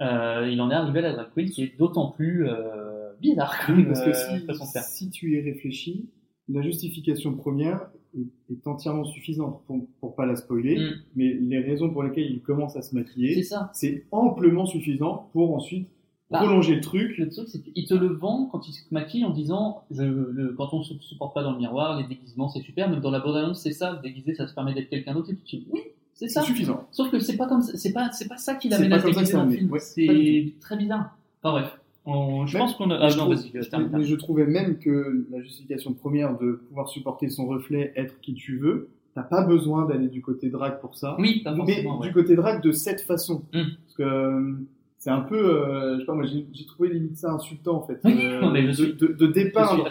euh, 0.00 0.48
il 0.50 0.60
en 0.60 0.70
est 0.70 0.74
arrivé 0.74 1.00
à 1.00 1.02
la 1.02 1.12
drag 1.12 1.28
queen 1.34 1.50
qui 1.50 1.64
est 1.64 1.78
d'autant 1.78 2.10
plus 2.10 2.48
euh, 2.48 3.12
bizarre 3.20 3.54
comme 3.66 3.86
Parce 3.86 4.02
que 4.04 4.12
si, 4.12 4.38
façon 4.46 4.64
de 4.64 4.70
faire. 4.70 4.82
si 4.82 5.10
tu 5.10 5.36
y 5.36 5.40
réfléchis, 5.40 6.08
la 6.48 6.62
justification 6.62 7.34
première 7.34 7.90
est, 8.16 8.52
est 8.52 8.66
entièrement 8.66 9.04
suffisante 9.04 9.62
pour, 9.66 9.86
pour 10.00 10.14
pas 10.14 10.24
la 10.24 10.36
spoiler, 10.36 10.78
Mm. 10.78 10.92
mais 11.16 11.34
les 11.34 11.58
raisons 11.60 11.90
pour 11.90 12.02
lesquelles 12.02 12.30
il 12.30 12.40
commence 12.40 12.76
à 12.76 12.82
se 12.82 12.94
maquiller, 12.94 13.42
c'est 13.72 14.06
amplement 14.12 14.64
suffisant 14.64 15.28
pour 15.32 15.54
ensuite 15.54 15.88
Bah, 16.30 16.38
prolonger 16.40 16.74
le 16.74 16.80
truc. 16.82 17.16
Le 17.16 17.28
truc, 17.30 17.48
c'est 17.48 17.62
qu'il 17.62 17.86
te 17.86 17.94
le 17.94 18.08
vend 18.08 18.48
quand 18.52 18.68
il 18.68 18.72
se 18.72 18.82
maquille 18.90 19.24
en 19.24 19.30
disant 19.30 19.82
je, 19.90 20.02
le- 20.02 20.54
quand 20.58 20.68
on 20.74 20.82
se 20.82 20.92
supporte 21.00 21.32
pas 21.34 21.42
dans 21.42 21.52
le 21.52 21.58
miroir, 21.58 21.98
les 21.98 22.04
déguisements 22.06 22.48
c'est 22.50 22.60
super, 22.60 22.90
même 22.90 23.00
dans 23.00 23.10
la 23.10 23.20
bande-annonce 23.20 23.62
c'est 23.62 23.72
ça, 23.72 23.98
déguiser 24.02 24.34
ça 24.34 24.46
se 24.46 24.54
permet 24.54 24.74
d'être 24.74 24.90
quelqu'un 24.90 25.14
d'autre 25.14 25.30
et 25.30 25.36
tu 25.46 25.56
dis 25.56 25.66
oui, 25.70 25.80
c'est 26.12 26.28
ça. 26.28 26.42
suffisant. 26.42 26.86
Sauf 26.90 27.10
que 27.10 27.18
c'est 27.18 27.36
pas 27.38 27.46
comme 27.46 27.62
ça, 27.62 27.76
c'est 27.78 27.92
pas, 27.94 28.10
c'est 28.12 28.28
pas 28.28 28.36
ça 28.36 28.56
qui 28.56 28.68
C'est 28.68 28.74
l'amène 28.74 28.90
pas 28.90 28.96
à 28.96 29.10
déguiser 29.10 29.32
dans 29.32 29.44
le 29.46 29.50
film. 29.52 29.70
ouais, 29.70 29.78
c'est 29.78 30.52
très 30.60 30.76
bizarre. 30.76 31.16
Enfin 31.42 31.52
bref. 31.60 31.78
On- 32.04 32.46
je 32.46 32.56
pense 32.58 32.74
qu'on 32.74 32.90
a. 32.90 32.96
Ah 33.00 33.08
je 33.10 33.16
non, 33.18 33.24
trouve- 33.24 33.36
euh, 33.54 33.88
mais- 33.92 34.04
je 34.04 34.14
trouvais 34.14 34.46
même 34.46 34.78
que 34.78 35.26
la 35.30 35.40
justification 35.42 35.92
première 35.94 36.38
de 36.38 36.52
pouvoir 36.68 36.88
supporter 36.88 37.28
son 37.30 37.46
reflet, 37.46 37.92
être 37.96 38.18
qui 38.20 38.32
tu 38.34 38.56
veux, 38.58 38.88
t'as 39.14 39.22
pas 39.22 39.44
besoin 39.44 39.86
d'aller 39.86 40.08
du 40.08 40.20
côté 40.22 40.48
drag 40.50 40.80
pour 40.80 40.94
ça. 40.96 41.16
Oui, 41.18 41.40
pas 41.42 41.54
mais 41.54 41.86
ouais. 41.86 42.06
du 42.06 42.12
côté 42.14 42.34
drag 42.34 42.62
de 42.62 42.72
cette 42.72 43.00
façon. 43.02 43.42
Mm. 43.52 43.62
Parce 43.84 43.94
que 43.96 44.02
euh, 44.02 44.52
c'est 44.98 45.10
un 45.10 45.20
peu, 45.20 45.36
euh, 45.36 45.94
je 45.94 46.00
sais 46.00 46.06
pas, 46.06 46.14
moi 46.14 46.24
j'ai 46.26 46.46
j'ai 46.52 46.66
trouvé 46.66 46.88
limite 46.90 47.16
ça 47.16 47.32
insultant 47.32 47.76
en 47.76 47.86
fait. 47.86 48.00
Euh, 48.04 48.40
non, 48.40 48.50
mais 48.50 48.62
je 48.62 48.68
de, 48.68 48.72
suis- 48.72 48.94
de, 48.94 49.06
de 49.06 49.12
Je 49.18 49.24
suis 49.24 49.32
dépeindre, 49.44 49.84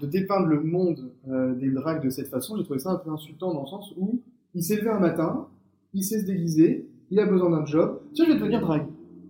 de 0.00 0.06
dépeindre 0.06 0.46
le 0.46 0.60
monde 0.62 1.10
euh, 1.28 1.54
des 1.54 1.70
drags 1.70 2.02
de 2.02 2.10
cette 2.10 2.28
façon, 2.28 2.56
j'ai 2.56 2.64
trouvé 2.64 2.78
ça 2.78 2.90
un 2.92 2.96
peu 2.96 3.10
insultant 3.10 3.52
dans 3.54 3.62
le 3.62 3.66
sens 3.68 3.92
où 3.98 4.20
il 4.54 4.62
s'est 4.62 4.76
levé 4.76 4.90
un 4.90 5.00
matin, 5.00 5.46
il 5.92 6.02
sait 6.02 6.20
se 6.20 6.26
déguiser, 6.26 6.86
il 7.10 7.18
a 7.20 7.26
besoin 7.26 7.50
d'un 7.50 7.66
job, 7.66 8.00
tiens 8.14 8.24
je 8.26 8.32
vais 8.32 8.38
devenir 8.38 8.60
drag. 8.60 8.86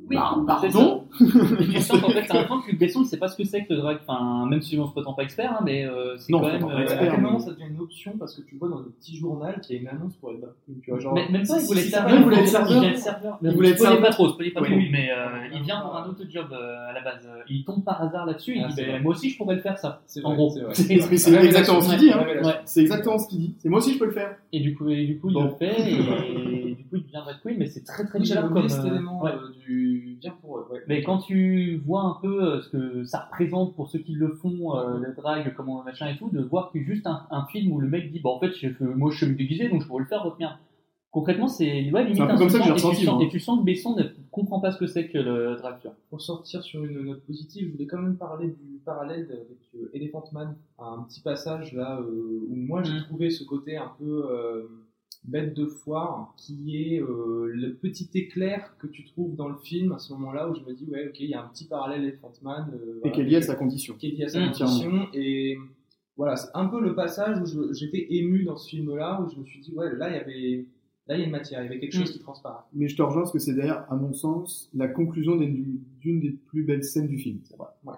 Oui, 0.08 0.16
Bah, 0.16 0.44
pardon 0.46 1.03
ça. 1.80 1.80
Sens 1.80 2.00
qu'en 2.00 2.10
fait, 2.10 2.26
t'as 2.26 2.34
l'impression 2.34 2.60
que 2.60 2.76
Besson 2.76 3.00
ne 3.00 3.04
sait 3.06 3.16
pas 3.18 3.28
ce 3.28 3.36
que 3.36 3.44
c'est 3.44 3.64
que 3.64 3.72
le 3.74 3.80
drag. 3.80 3.98
Enfin, 4.06 4.46
même 4.46 4.62
si 4.62 4.78
on 4.78 4.86
se 4.86 4.92
prétend 4.92 5.12
pas 5.14 5.22
expert, 5.22 5.52
hein, 5.52 5.62
mais 5.64 5.84
euh, 5.86 6.16
c'est 6.18 6.32
Non, 6.32 6.40
quand 6.40 6.46
même. 6.52 6.64
euh, 6.64 6.82
expert. 6.82 7.02
à 7.02 7.06
quel 7.14 7.20
moment 7.20 7.38
ça 7.38 7.50
devient 7.52 7.66
une 7.70 7.80
option 7.80 8.12
parce 8.18 8.34
que 8.34 8.42
tu 8.42 8.56
vois 8.56 8.68
dans 8.68 8.78
le 8.78 8.86
petit 9.00 9.16
journal 9.16 9.60
qu'il 9.60 9.76
y 9.76 9.78
a 9.78 9.82
une 9.82 9.88
annonce 9.88 10.14
pour 10.16 10.32
être 10.32 10.54
queen, 10.66 10.80
tu 10.82 10.90
vois 10.90 11.00
genre 11.00 11.14
Mais, 11.14 11.28
même 11.30 11.46
pas, 11.46 11.60
il 11.60 11.66
voulait 11.66 11.80
être 11.82 11.88
ça 11.90 11.98
serveur. 11.98 12.18
il 12.18 12.22
voulait 12.24 12.38
être 12.40 12.48
serveur. 12.98 13.38
Il 13.42 13.50
voulait 13.54 13.68
être 13.70 13.76
Spoilez 13.78 13.92
serveur. 13.94 14.00
pas 14.00 14.10
trop, 14.10 14.28
spoilez 14.30 14.50
pas 14.50 14.60
Oui. 14.62 14.68
trop. 14.68 14.76
Mais 14.92 15.08
euh, 15.10 15.26
il 15.54 15.62
vient 15.62 15.80
pour 15.80 15.96
un 15.96 16.08
autre 16.08 16.22
job 16.30 16.46
euh, 16.52 16.88
à 16.88 16.92
la 16.92 17.00
base. 17.02 17.26
Euh, 17.26 17.40
Il 17.48 17.64
tombe 17.64 17.84
par 17.84 18.02
hasard 18.02 18.26
là-dessus. 18.26 18.54
Il 18.56 18.62
Ah, 18.64 18.68
dit 18.68 18.74
c'est 18.76 18.84
vrai. 18.86 19.00
Moi 19.00 19.12
aussi, 19.12 19.30
je 19.30 19.36
pourrais 19.38 19.56
le 19.56 19.60
faire 19.62 19.78
ça. 19.78 20.02
c'est 20.06 20.24
En 20.24 20.34
gros. 20.34 20.50
c'est. 20.72 20.84
C'est- 21.04 21.16
c'est 21.18 21.34
exactement 21.44 21.80
ce 21.80 21.90
qu'il 21.90 21.98
dit, 21.98 22.10
hein. 22.12 22.24
C'est 22.64 22.80
exactement 22.82 23.18
ce 23.18 23.28
qu'il 23.28 23.38
dit. 23.38 23.54
C'est 23.58 23.68
moi 23.68 23.78
aussi 23.78 23.94
je 23.94 23.98
peux 23.98 24.06
le 24.06 24.12
faire. 24.12 24.36
Et 24.52 24.60
du 24.60 24.74
coup, 24.74 24.88
il 24.88 25.18
le 25.22 25.48
fait. 25.58 25.74
Et 25.80 26.74
du 26.74 26.84
coup, 26.84 26.96
il 26.96 27.02
devient 27.02 27.12
drag 27.24 27.36
queen. 27.42 27.56
Mais 27.58 27.66
c'est 27.66 27.84
très 27.84 28.04
très 28.04 28.18
Oui, 28.18 28.22
bizarre 28.24 28.50
comme. 28.50 28.66
bien 30.20 30.32
pour 30.40 30.58
eux. 30.58 30.66
ouais. 30.72 30.80
Mais 30.88 31.02
quand 31.04 31.18
tu 31.18 31.80
vois 31.86 32.02
un 32.02 32.16
peu 32.20 32.42
euh, 32.42 32.60
ce 32.62 32.68
que 32.70 33.04
ça 33.04 33.20
représente 33.30 33.74
pour 33.76 33.88
ceux 33.88 34.00
qui 34.00 34.12
le 34.12 34.28
font, 34.28 34.76
euh, 34.76 34.98
le 34.98 35.14
drag, 35.14 35.54
comment 35.56 35.82
machin 35.84 36.08
et 36.08 36.16
tout, 36.16 36.28
de 36.30 36.40
voir 36.42 36.70
que 36.72 36.80
juste 36.80 37.06
un, 37.06 37.26
un 37.30 37.44
film 37.46 37.72
où 37.72 37.78
le 37.80 37.88
mec 37.88 38.10
dit, 38.10 38.20
bah 38.20 38.30
en 38.30 38.40
fait, 38.40 38.52
je, 38.52 38.68
moi 38.82 39.10
je 39.12 39.24
suis 39.24 39.34
déguisé 39.36 39.68
donc 39.68 39.82
je 39.82 39.86
pourrais 39.86 40.02
le 40.02 40.08
faire 40.08 40.22
retenir. 40.24 40.58
Concrètement, 41.10 41.46
c'est 41.46 41.92
ouais, 41.92 42.04
limite 42.06 42.20
un 42.22 42.26
peu 42.26 42.38
comme 42.38 42.48
ça 42.50 42.58
que 42.58 42.64
j'ai 42.64 42.70
insultant, 42.72 42.90
et 42.90 42.92
ressenti, 42.92 42.98
tu 43.00 43.04
sens- 43.06 43.14
moi. 43.14 43.24
Et 43.24 43.28
tu 43.28 43.38
sens 43.38 43.60
que 43.60 43.64
Besson 43.64 43.94
ne 43.96 44.02
comprend 44.32 44.58
pas 44.58 44.72
ce 44.72 44.78
que 44.78 44.86
c'est 44.88 45.06
que 45.06 45.18
le 45.18 45.54
drag. 45.56 45.76
tu 45.80 45.86
vois. 45.86 45.96
Pour 46.10 46.20
sortir 46.20 46.60
sur 46.64 46.84
une 46.84 47.02
note 47.04 47.20
positive, 47.24 47.68
je 47.68 47.72
voulais 47.72 47.86
quand 47.86 47.98
même 48.02 48.16
parler 48.16 48.48
du 48.48 48.80
parallèle 48.84 49.28
avec 49.30 49.58
euh, 49.76 49.90
Elephant 49.94 50.24
Man, 50.32 50.56
un 50.80 51.04
petit 51.08 51.20
passage 51.20 51.72
là 51.72 52.00
euh, 52.00 52.46
où 52.50 52.56
moi 52.56 52.82
j'ai 52.82 52.94
Mm. 52.94 53.02
trouvé 53.04 53.30
ce 53.30 53.44
côté 53.44 53.76
un 53.76 53.92
peu 53.96 54.26
euh, 54.28 54.64
bête 55.24 55.54
de 55.54 55.66
foire 55.66 56.34
qui 56.36 56.76
est 56.84 57.00
euh, 57.02 57.46
le 57.52 57.74
petit 57.74 58.08
éclair 58.14 58.76
que 58.78 58.86
tu 58.86 59.04
trouves 59.04 59.34
dans 59.36 59.48
le 59.48 59.56
film 59.56 59.92
à 59.92 59.98
ce 59.98 60.12
moment-là 60.12 60.48
où 60.50 60.54
je 60.54 60.60
me 60.60 60.74
dis 60.74 60.84
ouais 60.90 61.08
ok 61.08 61.18
il 61.20 61.30
y 61.30 61.34
a 61.34 61.42
un 61.42 61.48
petit 61.48 61.64
parallèle 61.66 62.02
Elephant 62.04 62.32
Man 62.42 62.70
euh, 62.74 63.00
Et 63.04 63.10
qui 63.10 63.20
est 63.20 63.24
lié 63.24 63.36
à 63.36 63.42
sa 63.42 63.54
condition. 63.54 63.94
qui 63.94 64.08
est 64.08 64.10
lié 64.10 64.24
à 64.24 64.28
sa 64.28 64.40
Mm. 64.40 64.52
condition 64.52 65.08
et 65.14 65.56
voilà 66.16 66.36
c'est 66.36 66.50
un 66.54 66.66
peu 66.66 66.80
le 66.80 66.94
passage 66.94 67.38
où 67.40 67.72
j'étais 67.72 68.06
ému 68.10 68.44
dans 68.44 68.56
ce 68.56 68.68
film 68.68 68.94
là 68.96 69.20
où 69.22 69.30
je 69.30 69.38
me 69.38 69.44
suis 69.44 69.60
dit 69.60 69.72
ouais 69.74 69.94
là 69.96 70.10
il 70.10 70.14
y 70.16 70.18
avait 70.18 70.66
là 71.08 71.14
il 71.16 71.20
y 71.20 71.22
a 71.22 71.24
une 71.26 71.30
matière 71.32 71.60
il 71.62 71.64
y 71.64 71.68
avait 71.68 71.80
quelque 71.80 71.92
chose 71.94 72.10
Mm. 72.10 72.12
qui 72.12 72.18
transparaît 72.20 72.62
Mais 72.74 72.88
je 72.88 72.96
te 72.96 73.02
rejoins 73.02 73.22
parce 73.22 73.32
que 73.32 73.38
c'est 73.38 73.54
d'ailleurs, 73.54 73.86
à 73.90 73.96
mon 73.96 74.12
sens, 74.12 74.68
la 74.74 74.88
conclusion 74.88 75.36
d'une 75.36 75.80
d'une 76.00 76.20
des 76.20 76.30
plus 76.32 76.64
belles 76.64 76.84
scènes 76.84 77.08
du 77.08 77.18
film. 77.18 77.38
C'est 77.44 77.56
vrai. 77.56 77.68
Ouais. 77.84 77.94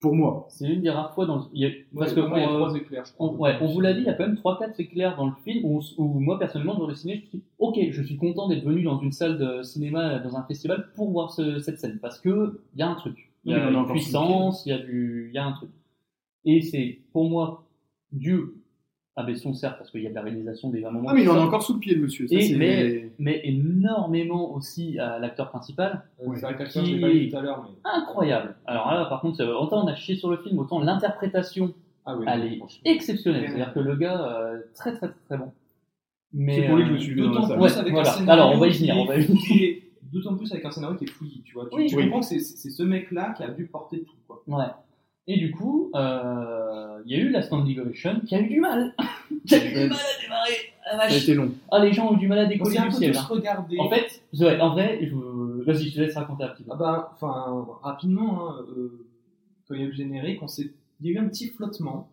Pour 0.00 0.14
moi. 0.14 0.46
C'est 0.50 0.68
une 0.68 0.82
des 0.82 0.90
rares 0.90 1.14
fois 1.14 1.26
dans 1.26 1.36
le... 1.36 1.42
il 1.54 1.60
y 1.62 1.66
a- 1.66 1.70
parce 1.94 2.10
Ouais, 2.10 2.14
que 2.16 2.20
pour 2.20 2.28
moi, 2.28 2.38
il 2.38 2.42
y 2.42 2.44
a 2.44 2.50
euh, 2.50 2.56
trois 2.58 2.74
éclairs 2.76 3.04
je 3.06 3.12
crois 3.14 3.28
on, 3.28 3.36
ouais, 3.36 3.56
on 3.62 3.66
vous 3.72 3.80
l'a 3.80 3.92
dit, 3.94 4.00
il 4.00 4.06
y 4.06 4.08
a 4.08 4.14
quand 4.14 4.26
même 4.26 4.36
3-4 4.36 4.78
éclairs 4.78 5.16
dans 5.16 5.26
le 5.26 5.32
film 5.44 5.64
où, 5.64 5.80
où 5.96 6.04
moi 6.20 6.38
personnellement 6.38 6.74
dans 6.78 6.86
le 6.86 6.94
ciné, 6.94 7.14
je 7.16 7.20
me 7.22 7.26
suis 7.28 7.38
dit, 7.38 7.44
ok, 7.58 7.78
je 7.90 8.02
suis 8.02 8.16
content 8.16 8.46
d'être 8.48 8.64
venu 8.64 8.82
dans 8.82 8.98
une 9.00 9.12
salle 9.12 9.38
de 9.38 9.62
cinéma, 9.62 10.18
dans 10.18 10.36
un 10.36 10.42
festival 10.44 10.90
pour 10.94 11.10
voir 11.10 11.30
ce- 11.32 11.58
cette 11.60 11.78
scène 11.80 11.98
parce 12.00 12.20
que 12.20 12.60
il 12.74 12.80
y 12.80 12.82
a 12.82 12.88
un 12.90 12.94
truc, 12.94 13.32
il 13.44 13.52
y 13.52 13.54
Oui, 13.54 13.60
a 13.60 13.66
a 13.66 13.70
une 13.70 13.86
puissance, 13.86 14.66
il 14.66 14.70
y 14.70 14.72
a 14.72 14.78
du, 14.78 15.28
il 15.30 15.34
y 15.34 15.38
a 15.38 15.46
un 15.46 15.52
truc. 15.52 15.70
Et 16.44 16.62
c'est 16.62 17.00
pour 17.12 17.28
moi 17.28 17.64
dû 18.12 18.40
à 19.18 19.22
Besson 19.22 19.54
certes 19.54 19.78
parce 19.78 19.90
qu'il 19.90 20.02
y 20.02 20.06
a 20.06 20.10
de 20.10 20.14
la 20.14 20.20
réalisation 20.20 20.68
des 20.68 20.82
moments. 20.82 21.08
Ah, 21.08 21.14
mais 21.14 21.22
il 21.22 21.30
en 21.30 21.36
a 21.36 21.40
encore 21.40 21.62
sous 21.62 21.72
le 21.74 21.80
pied, 21.80 21.94
le 21.94 22.02
monsieur. 22.02 22.28
Ça, 22.28 22.34
Et- 22.36 22.54
mais- 22.54 23.10
mais 23.18 23.40
énormément 23.44 24.52
aussi 24.54 24.98
à 24.98 25.18
l'acteur 25.18 25.48
principal, 25.48 26.02
Euh, 26.22 26.28
Ouais. 26.28 26.36
c'est 26.36 26.42
vrai 26.42 26.54
que 26.56 26.64
Qui- 26.70 26.84
je 26.86 26.94
l'ai 26.96 27.00
pas 27.00 27.10
dit 27.10 27.30
tout 27.30 27.36
à 27.38 27.40
l'heure 27.40 27.62
mais 27.68 27.90
incroyable. 27.90 28.56
Alors 28.66 28.92
là, 28.92 29.06
par 29.06 29.22
contre, 29.22 29.40
euh, 29.40 29.54
autant 29.56 29.84
on 29.84 29.88
a 29.88 29.94
chié 29.94 30.16
sur 30.16 30.30
le 30.30 30.36
film, 30.36 30.58
autant 30.58 30.80
l'interprétation 30.80 31.72
ah 32.04 32.14
oui 32.16 32.26
elle 32.28 32.44
est 32.44 32.60
exceptionnelle. 32.84 33.44
C'est-à-dire 33.48 33.72
que 33.72 33.80
le 33.80 33.96
gars, 33.96 34.20
euh, 34.38 34.58
très 34.74 34.94
très 34.94 35.08
très 35.26 35.38
bon. 35.38 35.50
Mais, 36.34 36.60
C'est 36.60 36.66
pour 36.68 36.76
lui 36.76 36.82
que 36.82 36.88
je 36.88 36.92
euh, 36.92 36.94
me 36.96 37.00
suis 37.00 37.14
vu 37.14 37.20
dans 37.22 37.48
la 37.48 37.58
Ouais, 37.58 37.72
avec 37.78 37.92
voilà. 37.92 38.10
un 38.10 38.12
scénario 38.12 38.42
Alors, 38.42 38.54
on 38.54 38.58
va 38.58 38.66
y 38.66 38.72
qui 38.72 38.78
venir, 38.80 38.96
est- 38.96 39.00
on 39.00 39.04
va 39.06 39.16
y 39.16 39.22
venir. 39.22 39.40
qui 39.46 39.64
est- 39.64 39.82
D'autant 40.12 40.36
plus 40.36 40.50
avec 40.52 40.64
un 40.64 40.70
scénario 40.70 40.96
qui 40.96 41.04
est 41.04 41.08
fouillis, 41.08 41.42
tu 41.44 41.54
vois. 41.54 41.66
Tu, 41.68 41.76
Oui, 41.76 41.86
tu 41.88 41.96
oui. 41.96 42.04
comprends 42.04 42.20
que 42.20 42.26
c'est 42.26 42.38
c'est 42.38 42.70
ce 42.70 42.82
mec-là 42.84 43.34
qui 43.36 43.42
a 43.42 43.48
dû 43.48 43.66
porter 43.66 44.02
tout, 44.04 44.14
quoi. 44.28 44.40
Ouais. 44.46 44.64
Et 45.28 45.36
du 45.38 45.50
coup, 45.50 45.90
euh, 45.94 46.98
il 47.04 47.12
y 47.12 47.20
a 47.20 47.22
eu 47.22 47.30
la 47.30 47.42
standing 47.42 47.80
ovation 47.80 48.20
qui 48.26 48.34
a 48.34 48.40
eu 48.40 48.48
du 48.48 48.60
mal. 48.60 48.94
qui 49.46 49.54
a 49.54 49.58
eu 49.64 49.68
du 49.72 49.74
mal 49.88 49.98
à 49.98 50.22
démarrer. 50.22 50.52
Ah, 50.84 50.90
Ça 50.90 50.94
a 50.94 51.08
vache. 51.08 51.22
été 51.22 51.34
long. 51.34 51.50
Ah, 51.72 51.78
les 51.80 51.92
gens 51.92 52.10
ont 52.10 52.14
eu 52.14 52.18
du 52.18 52.28
mal 52.28 52.38
à 52.38 52.46
décoller 52.46 52.76
du 52.78 52.84
peu 52.84 52.90
ciel. 52.92 53.16
hein. 53.16 53.20
En 53.80 53.88
fait, 53.90 54.22
ouais, 54.38 54.60
en 54.60 54.70
vrai, 54.70 55.00
je... 55.02 55.64
vas-y, 55.64 55.88
je 55.90 55.94
te 55.96 56.00
laisse 56.00 56.14
raconter 56.14 56.44
un 56.44 56.48
petit 56.48 56.62
peu. 56.62 56.70
Ah 56.72 56.76
bah, 56.76 57.12
enfin, 57.14 57.66
rapidement, 57.82 58.50
hein, 58.50 58.54
euh, 58.76 59.04
quand 59.66 59.74
il 59.74 59.80
y 59.80 59.82
a 59.82 59.86
eu 59.86 59.90
le 59.90 59.94
générique, 59.96 60.40
on 60.42 60.46
s'est... 60.48 60.70
il 61.00 61.06
y 61.10 61.16
a 61.16 61.20
eu 61.20 61.24
un 61.24 61.28
petit 61.28 61.48
flottement. 61.48 62.08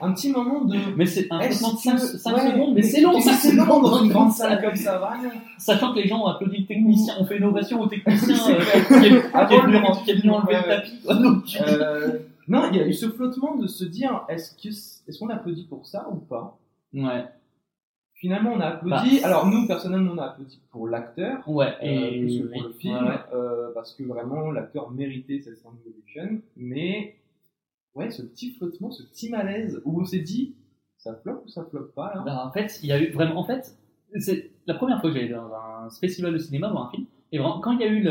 Un 0.00 0.12
petit 0.14 0.32
moment 0.32 0.64
de. 0.64 0.76
Mais 0.96 1.04
c'est 1.06 1.28
un 1.30 1.40
flottement 1.42 1.74
de 1.74 1.78
5, 1.78 1.94
que- 1.96 2.00
ouais, 2.34 2.50
secondes, 2.50 2.74
mais 2.74 2.82
c'est 2.82 3.00
long, 3.02 3.20
5 3.20 3.32
c'est 3.34 3.52
long 3.54 3.80
dans 3.82 4.02
une 4.02 4.08
grande 4.10 4.32
salle. 4.32 4.62
comme 4.62 4.74
ça, 4.74 4.96
vraiment. 4.98 5.30
Sachant 5.58 5.92
que 5.92 5.98
les 6.00 6.08
gens 6.08 6.22
ont 6.24 6.26
applaudi 6.26 6.60
le 6.60 6.66
technicien, 6.66 7.14
ont 7.20 7.26
fait 7.26 7.36
une 7.36 7.44
ovation 7.44 7.78
au 7.82 7.86
technicien 7.88 8.34
euh, 8.48 8.60
qui 8.98 9.06
est, 9.06 9.10
qui 9.10 10.10
est 10.10 10.14
venu, 10.14 10.30
enlever 10.30 10.56
le 10.56 10.66
tapis. 10.66 12.27
Non, 12.48 12.68
il 12.72 12.76
y 12.78 12.80
a 12.80 12.86
eu 12.86 12.92
ce 12.92 13.08
flottement 13.10 13.56
de 13.56 13.66
se 13.66 13.84
dire 13.84 14.24
est-ce 14.28 14.54
que 14.56 14.68
est-ce 14.68 15.18
qu'on 15.18 15.28
applaudit 15.28 15.66
pour 15.66 15.86
ça 15.86 16.08
ou 16.10 16.16
pas? 16.16 16.58
Ouais, 16.94 17.24
Finalement, 18.14 18.52
on 18.54 18.60
a 18.60 18.66
applaudi. 18.66 19.20
Bah, 19.20 19.26
Alors 19.28 19.46
nous, 19.46 19.66
personnellement, 19.68 20.12
on 20.14 20.18
a 20.18 20.24
applaudi 20.24 20.60
pour 20.70 20.88
l'acteur. 20.88 21.48
ouais. 21.48 21.74
euh, 21.82 21.86
Et 21.86 22.20
plus 22.20 22.40
que 22.40 22.46
pour 22.52 22.62
le 22.64 22.72
film, 22.72 23.04
ouais, 23.06 23.14
euh, 23.32 23.70
parce 23.74 23.94
que 23.94 24.02
vraiment 24.02 24.50
l'acteur 24.50 24.90
méritait 24.90 25.40
cette 25.40 25.58
ovation, 25.64 26.40
mais 26.56 27.14
ouais, 27.94 28.10
ce 28.10 28.22
petit 28.22 28.52
flottement, 28.54 28.90
ce 28.90 29.04
petit 29.04 29.30
malaise 29.30 29.80
où 29.84 30.00
on 30.00 30.04
s'est 30.04 30.18
dit 30.18 30.54
ça 30.96 31.14
floppe 31.14 31.44
ou 31.46 31.48
ça 31.48 31.64
floppe 31.64 31.94
pas 31.94 32.22
Bah, 32.24 32.44
en 32.44 32.50
fait, 32.50 32.80
il 32.82 32.88
y 32.88 32.92
a 32.92 33.00
eu 33.00 33.12
vraiment. 33.12 33.38
En 33.38 33.44
fait, 33.44 33.76
c'est 34.18 34.50
la 34.66 34.74
première 34.74 35.00
fois 35.00 35.10
que 35.10 35.16
j'allais 35.16 35.28
dans 35.32 35.52
un 35.54 35.88
festival 35.90 36.32
de 36.32 36.38
cinéma 36.38 36.70
voir 36.70 36.88
un 36.88 36.90
film. 36.90 37.06
Et 37.30 37.38
vraiment, 37.38 37.60
quand 37.60 37.72
il 37.72 37.80
y 37.80 37.84
a 37.84 37.88
eu 37.88 38.08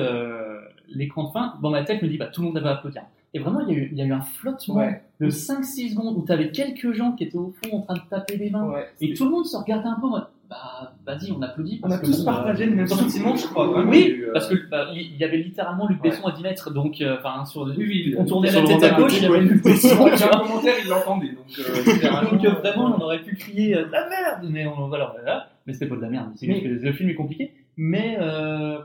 l'écran 0.87 1.25
de 1.25 1.31
fin, 1.31 1.55
dans 1.61 1.69
ma 1.71 1.83
tête, 1.83 2.01
me 2.01 2.07
dis, 2.07 2.17
bah, 2.17 2.27
tout 2.27 2.41
le 2.41 2.47
monde 2.47 2.59
va 2.59 2.77
applaudir. 2.77 3.03
Et 3.33 3.39
vraiment, 3.39 3.59
il 3.61 3.69
y 3.69 3.71
a 3.75 3.77
eu, 3.83 3.89
il 3.91 3.97
y 3.97 4.01
a 4.01 4.05
eu 4.05 4.11
un 4.13 4.21
flottement 4.21 4.75
Ouais. 4.75 5.01
de 5.19 5.29
5-6 5.29 5.91
secondes 5.91 6.17
où 6.17 6.25
tu 6.25 6.31
avais 6.31 6.49
quelques 6.51 6.93
gens 6.93 7.11
qui 7.11 7.25
étaient 7.25 7.37
au 7.37 7.53
fond 7.63 7.77
en 7.77 7.81
train 7.81 7.95
de 7.95 7.99
taper 8.09 8.37
des 8.37 8.49
mains. 8.49 8.69
Ouais. 8.69 8.87
Et 9.01 9.13
tout 9.13 9.25
le 9.25 9.31
monde 9.31 9.45
se 9.45 9.57
regardait 9.57 9.89
un 9.89 9.99
peu 9.99 10.07
en 10.07 10.11
mode, 10.11 10.27
bah, 10.49 10.93
vas-y, 11.05 11.31
on 11.33 11.41
applaudit. 11.41 11.81
On 11.83 11.89
parce 11.89 11.95
a 11.95 11.97
que 11.99 12.05
tous 12.05 12.19
bon, 12.19 12.25
partagé 12.31 12.63
euh, 12.63 12.69
le 12.69 12.75
même 12.77 12.87
sentiment, 12.87 13.35
je 13.35 13.45
crois. 13.47 13.67
vraiment. 13.67 13.91
Oui, 13.91 14.03
a 14.03 14.07
eu, 14.07 14.23
euh, 14.23 14.33
parce 14.33 14.47
que 14.47 14.55
bah, 14.71 14.87
il 14.93 15.17
y 15.17 15.23
avait 15.25 15.37
littéralement 15.39 15.87
Luc 15.89 16.01
Ouais. 16.01 16.09
Besson 16.09 16.25
à 16.27 16.31
10 16.31 16.41
mètres, 16.43 16.71
donc 16.73 17.01
euh, 17.01 17.17
enfin 17.19 17.43
sur 17.45 17.63
Oui, 17.63 17.75
oui, 17.77 18.15
on 18.17 18.23
tournait 18.25 18.49
sur 18.49 18.61
la 18.63 18.67
tête 18.67 18.83
à 18.83 18.95
gauche, 18.95 19.17
il 19.17 19.23
y 19.23 19.25
avait 19.25 19.41
Luc 19.41 19.61
Besson. 19.61 20.05
a 20.05 20.13
un 20.37 20.39
commentaire, 20.39 20.75
il 20.81 20.89
l'entendait. 20.89 21.27
Donc, 21.31 21.59
euh, 21.59 22.31
Donc 22.31 22.45
euh, 22.45 22.49
vraiment, 22.51 22.91
euh, 22.91 22.95
on 22.97 23.01
aurait 23.01 23.21
pu 23.21 23.35
crier 23.35 23.75
euh, 23.75 23.85
de 23.87 23.91
la 23.91 24.07
merde, 24.09 24.47
mais 24.49 24.65
on, 24.67 24.87
voilà, 24.87 25.13
voilà. 25.17 25.49
mais 25.65 25.73
c'était 25.73 25.87
pas 25.87 25.97
de 25.97 26.01
la 26.01 26.09
merde. 26.09 26.29
C'est 26.35 26.45
juste 26.47 26.63
que 26.63 26.67
le 26.69 26.93
film 26.93 27.09
est 27.09 27.15
compliqué. 27.15 27.51
Mais 27.75 28.17
euh, 28.21 28.79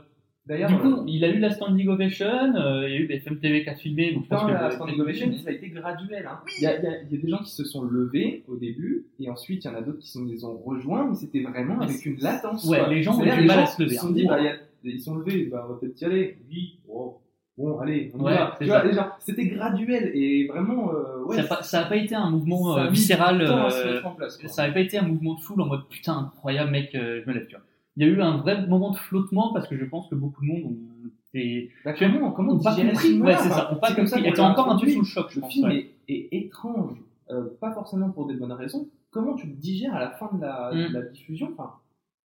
D'ailleurs, 0.45 0.69
du 0.69 0.75
euh, 0.75 0.77
coup, 0.79 1.03
il 1.07 1.23
a 1.23 1.29
eu 1.29 1.39
la 1.39 1.51
standing 1.51 1.87
ovation, 1.87 2.25
euh, 2.27 2.85
il 2.89 2.93
y 2.93 2.97
a 2.97 2.99
eu 2.99 3.07
BFM 3.07 3.39
TV 3.39 3.63
qui 3.63 3.69
a 3.69 3.75
filmé, 3.75 4.11
donc 4.13 4.25
je 4.25 4.29
pense 4.29 4.41
dans 4.41 4.47
que 4.47 4.51
la 4.53 4.71
standing 4.71 4.99
ovation, 4.99 5.31
ça 5.37 5.49
a 5.49 5.53
été 5.53 5.69
graduel. 5.69 6.27
Hein. 6.29 6.39
Il, 6.59 6.63
y 6.63 6.67
a, 6.67 6.77
il 6.79 6.83
y 6.83 6.87
a- 6.87 7.01
il 7.09 7.15
y 7.15 7.17
a 7.17 7.21
des 7.21 7.29
gens 7.29 7.37
qui 7.37 7.51
se 7.51 7.63
sont 7.63 7.83
levés 7.83 8.43
au 8.49 8.57
début, 8.57 9.05
et 9.21 9.29
ensuite 9.29 9.63
il 9.63 9.67
y 9.67 9.71
en 9.71 9.75
a 9.77 9.81
d'autres 9.81 9.99
qui 9.99 10.09
sont, 10.09 10.25
les 10.25 10.43
ont 10.43 10.57
rejoints, 10.57 11.07
mais 11.07 11.15
c'était 11.15 11.43
vraiment 11.43 11.77
Mais 11.77 11.85
avec 11.85 12.05
une 12.05 12.17
latence. 12.19 12.65
Ouais, 12.65 12.79
quoi. 12.79 12.89
les 12.89 13.01
gens 13.03 13.17
ont 13.17 13.23
du 13.23 13.45
mal 13.45 13.59
à 13.59 13.65
se 13.67 13.81
lever, 13.81 13.93
Ils 13.93 13.97
se 13.97 14.03
hein. 14.03 14.07
sont 14.07 14.13
dit, 14.13 14.25
bah, 14.27 14.37
il 14.39 14.45
y 14.45 14.49
a- 14.49 14.57
ils 14.83 14.99
sont 14.99 15.15
levés, 15.15 15.45
bah, 15.45 15.65
on 15.65 15.73
va 15.73 15.79
peut-être 15.79 16.01
y 16.01 16.05
aller. 16.05 16.37
Oui, 16.49 16.77
wow. 16.89 17.21
bon, 17.57 17.79
allez, 17.79 18.11
on 18.13 18.19
y 18.19 18.23
Ouais, 18.23 18.33
va. 18.33 18.57
vois, 18.59 18.81
déjà, 18.85 19.15
c'était 19.19 19.45
graduel, 19.47 20.11
et 20.13 20.47
vraiment, 20.47 20.91
euh, 20.93 21.23
ouais, 21.23 21.37
ça, 21.37 21.43
a 21.43 21.47
pas, 21.47 21.63
ça 21.63 21.79
a 21.79 21.85
pas 21.85 21.95
été 21.95 22.15
un 22.15 22.29
mouvement 22.29 22.77
euh, 22.77 22.89
viscéral. 22.89 23.39
euh, 23.41 23.93
mettre 23.93 24.07
en 24.07 24.11
place, 24.11 24.37
ça 24.47 24.63
avait 24.63 24.73
pas 24.73 24.81
été 24.81 24.97
un 24.97 25.03
mouvement 25.07 25.35
de 25.35 25.39
foule 25.39 25.61
en 25.61 25.67
mode 25.67 25.87
putain 25.87 26.17
incroyable 26.17 26.71
mec, 26.71 26.93
euh, 26.95 27.21
je 27.23 27.29
me 27.29 27.33
lève. 27.33 27.47
Tu 27.47 27.55
vois. 27.55 27.63
Il 27.95 28.05
y 28.05 28.09
a 28.09 28.11
eu 28.11 28.21
un 28.21 28.37
vrai 28.37 28.65
moment 28.67 28.91
de 28.91 28.97
flottement 28.97 29.53
parce 29.53 29.67
que 29.67 29.77
je 29.77 29.85
pense 29.85 30.07
que 30.09 30.15
beaucoup 30.15 30.41
de 30.45 30.47
monde 30.51 30.63
ont 30.65 31.09
été 31.33 31.71
Bah, 31.85 31.93
comment, 31.97 32.31
comment 32.31 32.57
pas 32.59 32.75
compris. 32.75 33.19
Ouais, 33.21 33.35
c'est 33.37 33.49
ça, 33.49 33.71
ont 33.73 33.77
pas 33.79 33.93
comme 33.93 34.07
ça 34.07 34.19
Étaient 34.19 34.31
l'a 34.31 34.49
encore 34.51 34.69
un 34.71 34.77
peu 34.79 34.87
sous 34.89 34.99
le 34.99 35.05
choc, 35.05 35.27
je 35.29 35.35
Le 35.35 35.41
pense. 35.41 35.53
film 35.53 35.67
ouais. 35.69 35.91
est, 36.07 36.13
est 36.15 36.29
étrange, 36.45 36.97
euh, 37.29 37.43
pas 37.61 37.71
forcément 37.71 38.09
pour 38.09 38.25
des 38.27 38.33
bonnes 38.33 38.51
raisons. 38.51 38.87
Comment 39.11 39.35
tu 39.35 39.45
le 39.47 39.53
digères 39.53 39.93
à 39.95 39.99
la 39.99 40.09
fin 40.11 40.29
de 40.33 40.41
la, 40.41 40.71
Mm. 40.73 40.87
de 40.89 40.93
la 40.93 41.01
diffusion? 41.03 41.49
Enfin, 41.53 41.71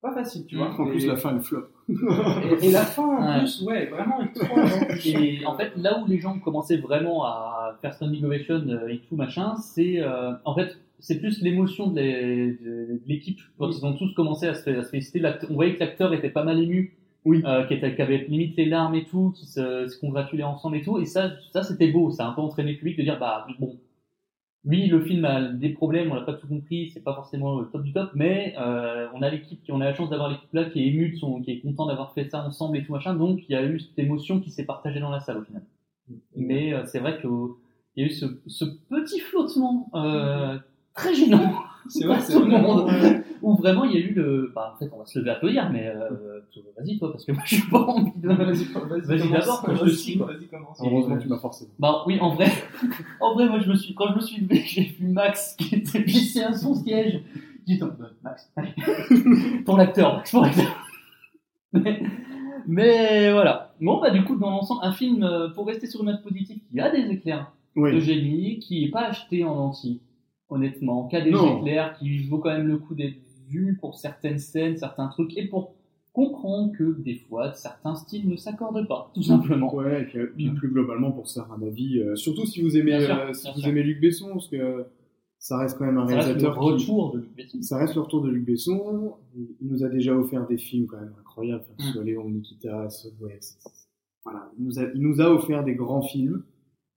pas 0.00 0.12
facile, 0.14 0.46
tu 0.46 0.54
Mm. 0.56 0.58
vois. 0.58 0.70
En 0.80 0.86
plus, 0.86 1.04
Et- 1.04 1.08
la 1.08 1.16
fin, 1.16 1.34
elle 1.34 1.40
flop. 1.42 1.66
et, 1.88 2.66
et 2.68 2.70
la 2.72 2.82
fin, 2.84 3.02
en 3.06 3.32
Ouais. 3.34 3.38
plus, 3.40 3.62
ouais, 3.66 3.86
vraiment 3.86 4.22
étrange. 4.22 5.06
Et 5.06 5.44
en 5.44 5.54
fait, 5.54 5.72
là 5.76 6.00
où 6.00 6.06
les 6.06 6.18
gens 6.18 6.38
commençaient 6.38 6.78
vraiment 6.78 7.24
à 7.26 7.76
faire 7.82 7.92
standing 7.92 8.24
ovation 8.24 8.54
euh, 8.68 8.88
et 8.88 9.00
tout 9.00 9.16
machin, 9.16 9.54
c'est 9.56 10.00
euh, 10.00 10.32
en 10.46 10.54
fait 10.54 10.78
c'est 11.00 11.18
plus 11.18 11.40
l'émotion 11.42 11.88
de 11.90 12.00
l'é- 12.00 12.52
de 12.52 12.68
de 12.94 13.00
l'équipe 13.06 13.40
quand 13.58 13.68
Oui. 13.68 13.74
ils 13.78 13.84
ont 13.86 13.94
tous 13.94 14.12
commencé 14.14 14.46
à 14.46 14.54
se, 14.54 14.68
à 14.70 14.82
se 14.82 14.88
féliciter. 14.90 15.22
On 15.50 15.54
voyait 15.54 15.74
que 15.74 15.80
l'acteur 15.80 16.12
était 16.14 16.30
pas 16.30 16.44
mal 16.44 16.58
ému 16.60 16.96
Oui. 17.24 17.42
euh, 17.44 17.64
qui, 17.66 17.74
était, 17.74 17.94
qui 17.94 18.02
avait 18.02 18.26
limite 18.28 18.56
les 18.56 18.66
larmes 18.66 18.94
et 18.94 19.04
tout, 19.04 19.32
qui 19.36 19.46
se, 19.46 19.86
se 19.88 19.98
congratulaient 20.00 20.42
ensemble 20.44 20.76
et 20.78 20.82
tout. 20.82 20.98
Et 20.98 21.04
ça, 21.06 21.32
ça 21.52 21.62
c'était 21.62 21.90
beau. 21.92 22.10
Ça 22.10 22.26
a 22.26 22.30
un 22.30 22.32
peu 22.32 22.40
entraîné 22.40 22.72
le 22.72 22.78
public 22.78 22.96
de 22.98 23.02
dire, 23.02 23.18
bah 23.18 23.46
bon, 23.58 23.76
oui, 24.64 24.86
le 24.88 25.00
film 25.00 25.24
a 25.24 25.52
des 25.52 25.70
problèmes, 25.70 26.10
on 26.10 26.14
l'a 26.14 26.22
pas 26.22 26.34
tout 26.34 26.48
compris, 26.48 26.90
c'est 26.90 27.02
pas 27.02 27.14
forcément 27.14 27.58
le 27.60 27.66
top 27.66 27.84
du 27.84 27.92
top, 27.92 28.10
mais 28.14 28.54
euh, 28.58 29.06
on 29.14 29.22
a 29.22 29.30
l'équipe, 29.30 29.62
qui 29.62 29.70
on 29.72 29.80
a 29.80 29.84
la 29.84 29.94
chance 29.94 30.10
d'avoir 30.10 30.28
l'équipe 30.28 30.52
là 30.52 30.64
qui 30.64 30.80
est 30.82 30.86
émue, 30.88 31.10
de 31.12 31.16
son, 31.16 31.40
qui 31.40 31.52
est 31.52 31.60
content 31.60 31.86
d'avoir 31.86 32.12
fait 32.12 32.28
ça 32.28 32.44
ensemble 32.44 32.76
et 32.76 32.84
tout 32.84 32.92
machin. 32.92 33.14
Donc 33.14 33.40
il 33.48 33.52
y 33.52 33.56
a 33.56 33.64
eu 33.64 33.78
cette 33.80 33.98
émotion 33.98 34.40
qui 34.40 34.50
s'est 34.50 34.64
partagée 34.66 34.98
dans 35.00 35.10
la 35.10 35.20
salle 35.20 35.38
au 35.38 35.44
final. 35.44 35.62
Mais 36.36 36.72
euh, 36.74 36.84
c'est 36.86 36.98
vrai 36.98 37.18
qu'il 37.20 37.30
y 37.96 38.02
a 38.02 38.06
eu 38.06 38.10
ce, 38.10 38.26
ce 38.46 38.64
petit 38.90 39.20
flottement 39.20 39.88
euh, 39.94 40.58
très 40.98 41.14
gênant. 41.14 41.54
C'est 41.88 42.06
vrai, 42.06 42.20
c'est 42.20 42.34
tout 42.34 42.44
le 42.44 42.50
vrai. 42.50 42.60
monde. 42.60 42.90
Où 43.40 43.54
vraiment 43.56 43.84
il 43.84 43.92
y 43.92 43.96
a 43.96 44.00
eu 44.00 44.12
le. 44.14 44.52
Bah, 44.54 44.74
en 44.74 44.78
fait, 44.78 44.90
on 44.92 44.98
va 44.98 45.06
se 45.06 45.18
lever 45.18 45.30
à 45.30 45.34
applaudir, 45.34 45.70
mais 45.72 45.86
euh, 45.86 46.40
vas-y 46.76 46.98
toi, 46.98 47.12
parce 47.12 47.24
que 47.24 47.32
moi 47.32 47.42
j'ai 47.46 47.62
pas 47.70 47.78
envie 47.80 48.10
de. 48.16 48.28
Vas-y, 48.28 48.64
vas-y, 49.06 49.30
d'abord, 49.30 49.64
je 49.78 49.84
le 49.84 49.90
suis. 49.90 50.16
Vas-y, 50.18 50.48
commence. 50.48 50.78
Heureusement, 50.84 51.16
tu 51.18 51.28
m'as 51.28 51.38
forcé. 51.38 51.68
Bah 51.78 52.02
oui, 52.06 52.18
en 52.20 52.34
vrai, 52.34 52.48
en 53.20 53.34
vrai, 53.34 53.48
moi 53.48 53.60
je 53.60 53.70
me 53.70 53.76
suis, 53.76 53.94
quand 53.94 54.08
je 54.10 54.16
me 54.16 54.20
suis 54.20 54.42
levé, 54.42 54.62
j'ai 54.66 54.82
vu 54.82 55.06
Max 55.08 55.54
qui 55.58 55.76
était 55.76 56.02
vissé 56.02 56.42
à 56.42 56.52
son 56.52 56.74
siège. 56.74 57.20
J'ai 57.66 57.76
dit, 57.76 57.82
euh, 57.82 57.86
Max, 58.22 58.50
allez, 58.56 58.74
pour 59.64 59.76
l'acteur, 59.78 60.16
Max, 60.16 60.30
pour. 60.32 60.44
Mais, 61.72 62.02
mais 62.66 63.32
voilà. 63.32 63.74
Bon, 63.80 64.00
bah 64.00 64.10
du 64.10 64.24
coup, 64.24 64.36
dans 64.36 64.50
l'ensemble, 64.50 64.80
un 64.84 64.92
film, 64.92 65.22
euh, 65.22 65.48
pour 65.50 65.66
rester 65.66 65.86
sur 65.86 66.00
une 66.00 66.06
note 66.06 66.22
positive, 66.22 66.58
qui 66.70 66.80
a 66.80 66.90
des 66.90 67.08
éclairs 67.10 67.52
de 67.76 67.80
Oui. 67.82 68.00
génie, 68.00 68.58
qui 68.58 68.84
est 68.84 68.90
pas 68.90 69.06
acheté 69.06 69.44
en 69.44 69.54
entier, 69.56 70.00
honnêtement, 70.48 71.08
qui 71.08 71.16
a 71.16 71.20
des 71.20 71.30
éclairs, 71.30 71.94
qui 71.98 72.26
vaut 72.26 72.38
quand 72.38 72.50
même 72.50 72.66
le 72.68 72.78
coup 72.78 72.94
d'être 72.94 73.16
vu 73.48 73.76
pour 73.80 73.94
certaines 73.96 74.38
scènes, 74.38 74.76
certains 74.76 75.08
trucs, 75.08 75.36
et 75.36 75.46
pour 75.48 75.74
comprendre 76.12 76.72
que 76.76 77.00
des 77.00 77.14
fois, 77.14 77.52
certains 77.52 77.94
styles 77.94 78.28
ne 78.28 78.36
s'accordent 78.36 78.86
pas, 78.88 79.10
tout 79.14 79.22
simplement. 79.22 79.72
Ouais, 79.74 80.02
et 80.02 80.04
puis, 80.26 80.50
Mm. 80.50 80.54
plus 80.54 80.68
globalement, 80.68 81.12
pour 81.12 81.28
se 81.28 81.38
faire 81.40 81.52
un 81.52 81.62
avis, 81.62 82.00
euh, 82.00 82.16
surtout 82.16 82.44
si 82.46 82.60
vous 82.62 82.76
aimez, 82.76 83.00
sûr, 83.04 83.14
euh, 83.16 83.32
si 83.32 83.48
vous 83.54 83.60
sûr. 83.60 83.68
aimez 83.68 83.82
Luc 83.82 84.00
Besson, 84.00 84.30
parce 84.32 84.48
que 84.48 84.86
ça 85.38 85.58
reste 85.58 85.78
quand 85.78 85.84
même 85.86 85.98
un 85.98 86.08
Ça 86.08 86.16
reste 86.16 86.26
le 86.28 86.32
réalisateur 86.32 86.58
qui, 86.58 86.66
retour 86.72 87.12
de 87.14 87.18
Luc 87.20 87.36
Besson. 87.36 87.62
ça 87.62 87.76
reste 87.78 87.94
le 87.94 88.00
retour 88.00 88.22
de 88.22 88.30
Luc 88.30 88.44
Besson. 88.44 89.12
Il 89.36 89.68
nous 89.68 89.84
a 89.84 89.88
déjà 89.88 90.16
offert 90.16 90.46
des 90.48 90.58
films 90.58 90.86
quand 90.86 90.96
même 90.98 91.14
incroyables, 91.20 91.62
que 91.76 91.82
ce 91.84 91.88
Mm. 91.90 91.92
soit 91.92 92.04
Léon, 92.04 92.28
Nikita, 92.30 92.90
Subway, 92.90 93.38
voilà. 94.24 94.50
Il 94.58 94.64
nous, 94.64 94.78
a, 94.80 94.82
il 94.94 95.00
nous 95.00 95.20
a 95.20 95.30
offert 95.30 95.62
des 95.62 95.74
grands 95.74 96.02
films, 96.02 96.42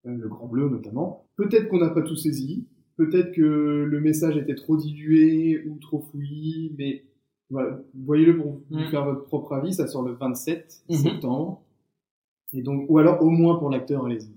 euh, 0.08 0.18
Le 0.18 0.28
Grand 0.28 0.48
Bleu 0.48 0.68
notamment. 0.70 1.26
Peut-être 1.36 1.68
qu'on 1.70 1.78
n'a 1.80 1.90
pas 1.92 2.02
tout 2.02 2.16
saisi, 2.16 2.66
peut-être 3.06 3.32
que 3.34 3.42
le 3.90 4.00
message 4.02 4.38
était 4.38 4.56
trop 4.56 4.78
dilué 4.78 5.64
ou 5.68 5.78
trop 5.80 6.00
fouillis, 6.12 6.74
mais 6.78 7.04
voilà, 7.50 7.80
voyez-le 8.06 8.38
pour 8.38 8.62
vous 8.70 8.80
Mm. 8.80 8.88
faire 8.92 9.06
votre 9.06 9.24
propre 9.26 9.54
avis, 9.54 9.74
ça 9.74 9.88
sort 9.88 10.04
le 10.04 10.14
27 10.14 10.84
Mhm. 10.90 10.96
septembre. 10.98 11.62
Et 12.54 12.62
donc, 12.62 12.86
ou 12.90 12.98
alors 12.98 13.22
au 13.22 13.30
moins 13.30 13.58
pour 13.58 13.70
l'acteur, 13.70 14.06
allez-y. 14.06 14.30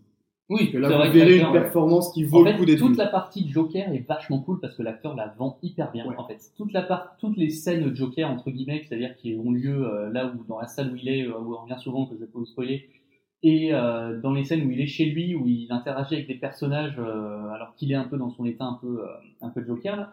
Oui, 0.50 0.70
que 0.70 0.76
là, 0.76 0.88
vous 1.06 1.12
verrez 1.12 1.38
une 1.38 1.52
performance 1.52 2.12
qui 2.12 2.24
En 2.26 2.28
vaut 2.28 2.44
le 2.44 2.50
fait, 2.52 2.58
coup 2.58 2.64
d'être 2.66 2.78
toute 2.78 2.96
la 2.98 3.06
partie 3.06 3.44
de 3.44 3.48
Joker 3.48 3.90
est 3.94 4.06
vachement 4.06 4.40
cool 4.40 4.60
parce 4.60 4.76
que 4.76 4.82
l'acteur 4.82 5.16
la 5.16 5.28
vend 5.38 5.58
hyper 5.62 5.90
bien. 5.90 6.06
Ouais. 6.06 6.14
En 6.18 6.26
fait, 6.26 6.38
toute 6.56 6.72
la 6.74 6.82
part, 6.82 7.16
toutes 7.18 7.38
les 7.38 7.48
scènes 7.48 7.88
de 7.88 7.94
Joker 7.94 8.30
entre 8.30 8.50
guillemets, 8.50 8.82
c'est-à-dire 8.86 9.16
qui 9.16 9.34
ont 9.42 9.50
lieu 9.52 9.86
euh, 9.86 10.10
là 10.10 10.34
où 10.36 10.44
dans 10.44 10.58
la 10.60 10.66
salle 10.66 10.92
où 10.92 10.96
il 10.96 11.08
est, 11.08 11.26
euh, 11.26 11.38
où 11.38 11.54
on 11.54 11.62
revient 11.62 11.80
souvent 11.80 12.04
que 12.04 12.14
je 12.20 12.24
peux 12.26 12.38
vous 12.38 12.44
spoiler, 12.44 12.88
et 13.44 13.74
euh, 13.74 14.18
dans 14.20 14.32
les 14.32 14.42
scènes 14.42 14.66
où 14.66 14.70
il 14.70 14.80
est 14.80 14.86
chez 14.86 15.04
lui, 15.04 15.34
où 15.34 15.46
il 15.46 15.70
interagit 15.70 16.14
avec 16.14 16.26
des 16.26 16.34
personnages 16.34 16.96
euh, 16.98 17.48
alors 17.50 17.74
qu'il 17.76 17.92
est 17.92 17.94
un 17.94 18.04
peu 18.04 18.16
dans 18.16 18.30
son 18.30 18.46
état 18.46 18.64
un 18.64 18.78
peu 18.80 19.04
euh, 19.04 19.06
un 19.42 19.50
peu 19.50 19.62
Joker 19.64 20.12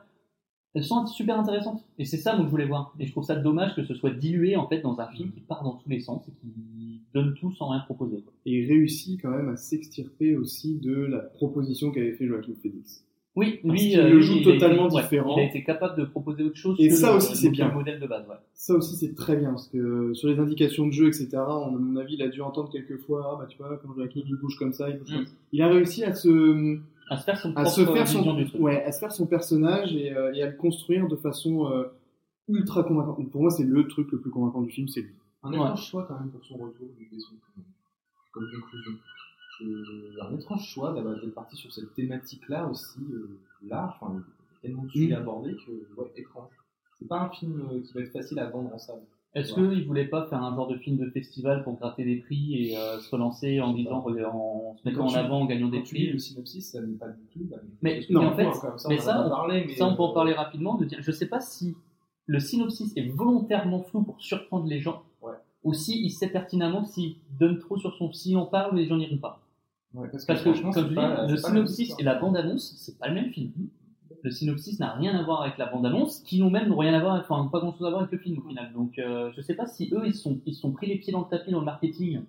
elles 0.73 0.83
sont 0.83 1.05
super 1.05 1.37
intéressantes. 1.37 1.83
Et 1.97 2.05
c'est 2.05 2.17
ça 2.17 2.35
que 2.37 2.43
je 2.43 2.47
voulais 2.47 2.65
voir. 2.65 2.93
Et 2.99 3.05
je 3.05 3.11
trouve 3.11 3.25
ça 3.25 3.35
dommage 3.35 3.75
que 3.75 3.83
ce 3.83 3.93
soit 3.93 4.11
dilué 4.11 4.55
en 4.55 4.67
fait 4.67 4.79
dans 4.79 4.99
un 5.01 5.07
film 5.07 5.31
qui 5.31 5.41
part 5.41 5.63
dans 5.63 5.73
tous 5.73 5.89
les 5.89 5.99
sens 5.99 6.25
et 6.27 6.31
qui 6.31 7.01
donne 7.13 7.33
tout 7.35 7.51
sans 7.51 7.69
rien 7.69 7.81
proposer. 7.81 8.23
Et 8.45 8.61
il 8.61 8.67
réussit 8.67 9.21
quand 9.21 9.31
même 9.31 9.49
à 9.49 9.57
s'extirper 9.57 10.35
aussi 10.37 10.79
de 10.79 10.93
la 10.93 11.19
proposition 11.19 11.91
qu'avait 11.91 12.13
fait 12.13 12.25
Joaquin 12.25 12.53
Phoenix. 12.61 13.05
Oui, 13.35 13.61
lui, 13.63 13.97
euh, 13.97 14.09
le 14.09 14.15
lui, 14.17 14.23
joue 14.23 14.33
il 14.41 14.49
a 14.49 14.53
totalement 14.53 14.87
été- 14.87 14.95
ouais, 14.95 15.01
différent. 15.03 15.35
il 15.37 15.39
a 15.39 15.43
été 15.45 15.63
capable 15.63 15.97
de 15.97 16.03
proposer 16.05 16.43
autre 16.43 16.57
chose 16.57 16.75
Et 16.79 16.89
que 16.89 16.95
ça 16.95 17.11
le, 17.11 17.17
aussi, 17.17 17.35
c'est 17.37 17.45
le 17.47 17.51
bien. 17.51 17.71
modèle 17.71 17.99
de 17.99 18.05
base. 18.05 18.27
Ouais. 18.27 18.35
Ça 18.53 18.73
aussi, 18.75 18.97
c'est 18.97 19.15
très 19.15 19.37
bien, 19.37 19.51
parce 19.51 19.69
que 19.69 20.13
sur 20.13 20.27
les 20.27 20.37
indications 20.37 20.85
de 20.85 20.91
jeu, 20.91 21.07
etc., 21.07 21.29
on, 21.35 21.39
à 21.67 21.69
mon 21.79 21.95
avis, 21.95 22.15
il 22.15 22.21
a 22.23 22.27
dû 22.27 22.41
entendre 22.41 22.69
quelques 22.69 22.97
fois, 23.05 23.31
ah 23.33 23.37
bah 23.39 23.45
tu 23.47 23.57
vois, 23.57 23.77
quand 23.77 23.93
Joaquin 23.95 24.19
il 24.25 24.35
bouge 24.35 24.57
comme 24.57 24.73
ça, 24.73 24.89
il 24.89 24.97
bouge 24.97 25.11
Mm. 25.11 25.15
comme 25.15 25.25
ça. 25.27 25.33
Il 25.53 25.61
a 25.61 25.67
réussi 25.69 26.03
à 26.03 26.13
se, 26.13 26.77
À 27.09 27.15
se 27.17 27.23
faire 27.23 27.37
son 27.39 27.51
à 27.51 27.63
propre 27.63 27.69
se 27.69 27.85
faire 27.85 28.03
vision 28.05 28.23
son, 28.23 28.33
du 28.33 28.45
truc. 28.47 28.61
ouais, 28.61 28.83
à 28.83 28.91
se 28.91 28.99
faire 28.99 29.11
son 29.13 29.25
personnage 29.27 29.95
et, 29.95 30.11
euh, 30.13 30.33
et 30.33 30.41
à 30.43 30.47
le 30.47 30.57
construire 30.57 31.07
de 31.07 31.15
façon 31.15 31.71
euh, 31.71 31.85
ultra 32.49 32.83
convaincante. 32.83 33.31
Pour 33.31 33.41
moi, 33.43 33.49
c'est 33.51 33.63
le 33.63 33.87
truc 33.87 34.11
le 34.11 34.19
plus 34.19 34.29
convaincant 34.29 34.61
du 34.61 34.71
film, 34.71 34.89
c'est 34.89 35.01
lui. 35.01 35.13
Un 35.43 35.53
étrange 35.53 35.87
choix 35.89 36.03
quand 36.05 36.19
même 36.19 36.29
pour 36.31 36.43
son 36.43 36.55
retour 36.55 36.87
du 36.99 37.07
comme, 37.07 37.63
comme 38.33 38.43
conclusion. 38.61 38.91
Un 40.21 40.35
étrange 40.35 40.65
choix 40.67 40.93
d'avoir 40.93 41.15
d'être 41.15 41.33
parti 41.33 41.55
sur 41.55 41.71
cette 41.71 41.93
thématique-là 41.95 42.67
aussi 42.67 42.99
euh, 43.11 43.37
large, 43.67 43.93
enfin, 44.01 44.21
tellement 44.61 44.83
de 44.83 44.89
sujets 44.89 45.15
Mm. 45.15 45.19
abordés 45.19 45.55
que, 45.55 45.71
ouais, 46.01 46.11
étrange. 46.17 46.49
C'est 46.99 47.07
pas 47.07 47.19
un 47.21 47.29
film 47.29 47.61
euh, 47.71 47.81
qui 47.81 47.93
va 47.93 48.01
être 48.01 48.11
facile 48.11 48.39
à 48.39 48.49
vendre 48.49 48.73
en 48.73 48.77
salle. 48.77 49.01
Est-ce 49.33 49.53
Ouais. 49.59 49.69
qu'il 49.75 49.87
voulait 49.87 50.07
pas 50.07 50.25
faire 50.27 50.43
un 50.43 50.53
genre 50.55 50.67
de 50.67 50.75
film 50.77 50.97
de 50.97 51.09
festival 51.09 51.63
pour 51.63 51.77
gratter 51.77 52.03
des 52.03 52.17
prix 52.17 52.67
et 52.71 52.77
euh, 52.77 52.99
se 52.99 53.09
relancer 53.11 53.61
en 53.61 53.73
disant, 53.73 54.03
en 54.05 54.75
se 54.75 54.81
mettant 54.87 55.05
en 55.07 55.13
avant, 55.13 55.41
en 55.41 55.45
gagnant 55.45 55.69
des 55.69 55.77
Quand 55.79 55.83
tu 55.85 55.95
lis 55.95 56.03
prix 56.05 56.13
le 56.13 56.19
synopsis, 56.19 56.71
ça 56.71 56.81
n'est 56.81 56.97
pas 56.97 57.07
du 57.07 57.23
tout. 57.31 57.39
Mais- 57.81 58.01
en 58.15 58.35
fait, 58.35 58.43
comme 58.59 58.77
ça, 58.77 58.89
mais 58.89 58.99
on 58.99 59.01
ça, 59.01 59.25
on- 59.25 59.29
parlé, 59.29 59.63
mais, 59.65 59.73
Ça, 59.75 59.87
on 59.87 59.95
peut 59.95 60.03
en 60.03 60.13
parler 60.13 60.33
rapidement. 60.33 60.75
De 60.75 60.83
dire, 60.85 60.99
je 61.01 61.11
sais 61.11 61.27
pas 61.27 61.39
si 61.39 61.75
le 62.25 62.39
synopsis 62.39 62.91
est 62.97 63.07
volontairement 63.07 63.81
flou 63.83 64.03
pour 64.03 64.19
surprendre 64.21 64.67
les 64.67 64.79
gens, 64.81 65.01
Ouais. 65.21 65.31
ou 65.63 65.73
si 65.73 66.03
il 66.03 66.11
sait 66.11 66.29
pertinemment 66.29 66.83
que 66.83 66.89
s'il 66.89 67.15
donne 67.39 67.57
trop 67.57 67.77
sur 67.77 67.95
son, 67.95 68.11
s'il 68.11 68.35
en 68.37 68.45
parle, 68.45 68.75
les 68.75 68.85
gens 68.85 68.97
n'iront 68.97 69.17
pas. 69.17 69.39
Ouais, 69.93 70.09
parce 70.11 70.23
que, 70.25 70.27
Parce 70.27 70.43
que, 70.43 70.51
franchement, 70.51 70.71
comme 70.71 70.89
je 70.89 70.95
pas- 70.95 71.25
dis, 71.25 71.31
le 71.31 71.37
synopsis 71.37 71.93
et 71.99 72.03
la 72.03 72.15
bande-annonce, 72.15 72.73
c'est 72.77 72.97
pas 72.97 73.07
le 73.07 73.15
même 73.15 73.31
film. 73.31 73.51
Le 74.23 74.29
synopsis 74.29 74.79
n'a 74.79 74.93
rien 74.93 75.15
à 75.17 75.23
voir 75.23 75.41
avec 75.41 75.57
la 75.57 75.65
bande-annonce, 75.65 76.19
qui 76.19 76.39
n'ont 76.39 76.51
même 76.51 76.71
rien 76.73 76.93
à 76.93 76.99
voir, 76.99 77.19
enfin, 77.19 77.49
pas 77.51 77.59
grand-chose 77.59 77.87
à 77.87 77.89
voir 77.89 78.01
avec 78.03 78.11
le 78.11 78.19
film 78.19 78.37
au 78.37 78.47
final. 78.47 78.71
Donc, 78.73 78.99
euh, 78.99 79.31
je 79.35 79.41
sais 79.41 79.55
pas 79.55 79.65
si 79.65 79.89
eux, 79.93 80.03
ils 80.05 80.13
sont, 80.13 80.39
ils 80.45 80.53
sont 80.53 80.71
pris 80.71 80.85
les 80.87 80.97
pieds 80.99 81.11
dans 81.11 81.21
le 81.21 81.27
tapis 81.29 81.51
dans 81.51 81.59
le 81.59 81.65
marketing 81.65 82.19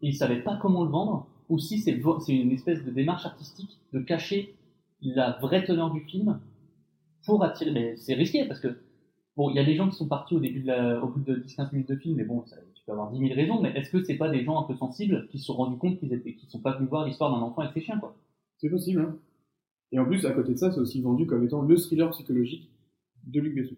et 0.00 0.08
ils 0.08 0.14
savaient 0.14 0.42
pas 0.42 0.56
comment 0.56 0.84
le 0.84 0.90
vendre, 0.90 1.26
ou 1.50 1.58
si 1.58 1.80
c'est, 1.80 2.00
une 2.28 2.52
espèce 2.52 2.82
de 2.84 2.90
démarche 2.90 3.26
artistique 3.26 3.78
de 3.92 4.00
cacher 4.00 4.54
la 5.02 5.38
vraie 5.40 5.64
teneur 5.64 5.90
du 5.92 6.00
film 6.00 6.40
pour 7.26 7.44
attirer. 7.44 7.72
Mais 7.72 7.96
c'est 7.96 8.14
risqué 8.14 8.46
parce 8.46 8.60
que, 8.60 8.80
bon, 9.36 9.50
il 9.50 9.56
y 9.56 9.58
a 9.58 9.64
des 9.64 9.74
gens 9.74 9.88
qui 9.90 9.96
sont 9.96 10.08
partis 10.08 10.34
au 10.34 10.40
début 10.40 10.60
de 10.60 10.66
la, 10.68 11.02
au 11.02 11.08
bout 11.08 11.20
de 11.20 11.36
10-15 11.36 11.72
minutes 11.72 11.88
de 11.88 11.96
film, 11.96 12.16
mais 12.16 12.24
bon, 12.24 12.42
ça, 12.46 12.56
peux 12.88 12.92
avoir 12.92 13.10
10 13.12 13.18
000 13.20 13.34
raisons, 13.34 13.60
mais 13.62 13.70
est-ce 13.76 13.90
que 13.90 14.02
c'est 14.02 14.16
pas 14.16 14.28
des 14.30 14.42
gens 14.44 14.60
un 14.60 14.64
peu 14.64 14.74
sensibles 14.74 15.28
qui 15.30 15.38
se 15.38 15.44
sont 15.46 15.54
rendus 15.54 15.78
compte 15.78 15.98
qu'ils 15.98 16.12
étaient, 16.12 16.34
qu'ils 16.34 16.48
sont 16.48 16.60
pas 16.60 16.74
venus 16.76 16.88
voir 16.90 17.06
l'histoire 17.06 17.30
d'un 17.30 17.42
enfant 17.44 17.62
avec 17.62 17.74
ses 17.74 17.80
chiens, 17.80 17.98
quoi? 17.98 18.16
C'est 18.58 18.70
possible, 18.70 19.00
hein. 19.00 19.16
Et 19.92 19.98
en 19.98 20.04
plus, 20.04 20.26
à 20.26 20.32
côté 20.32 20.52
de 20.52 20.58
ça, 20.58 20.70
c'est 20.72 20.80
aussi 20.80 21.00
vendu 21.00 21.26
comme 21.26 21.44
étant 21.44 21.62
le 21.62 21.76
thriller 21.76 22.10
psychologique 22.10 22.68
de 23.26 23.40
Luc 23.40 23.54
Besson. 23.54 23.76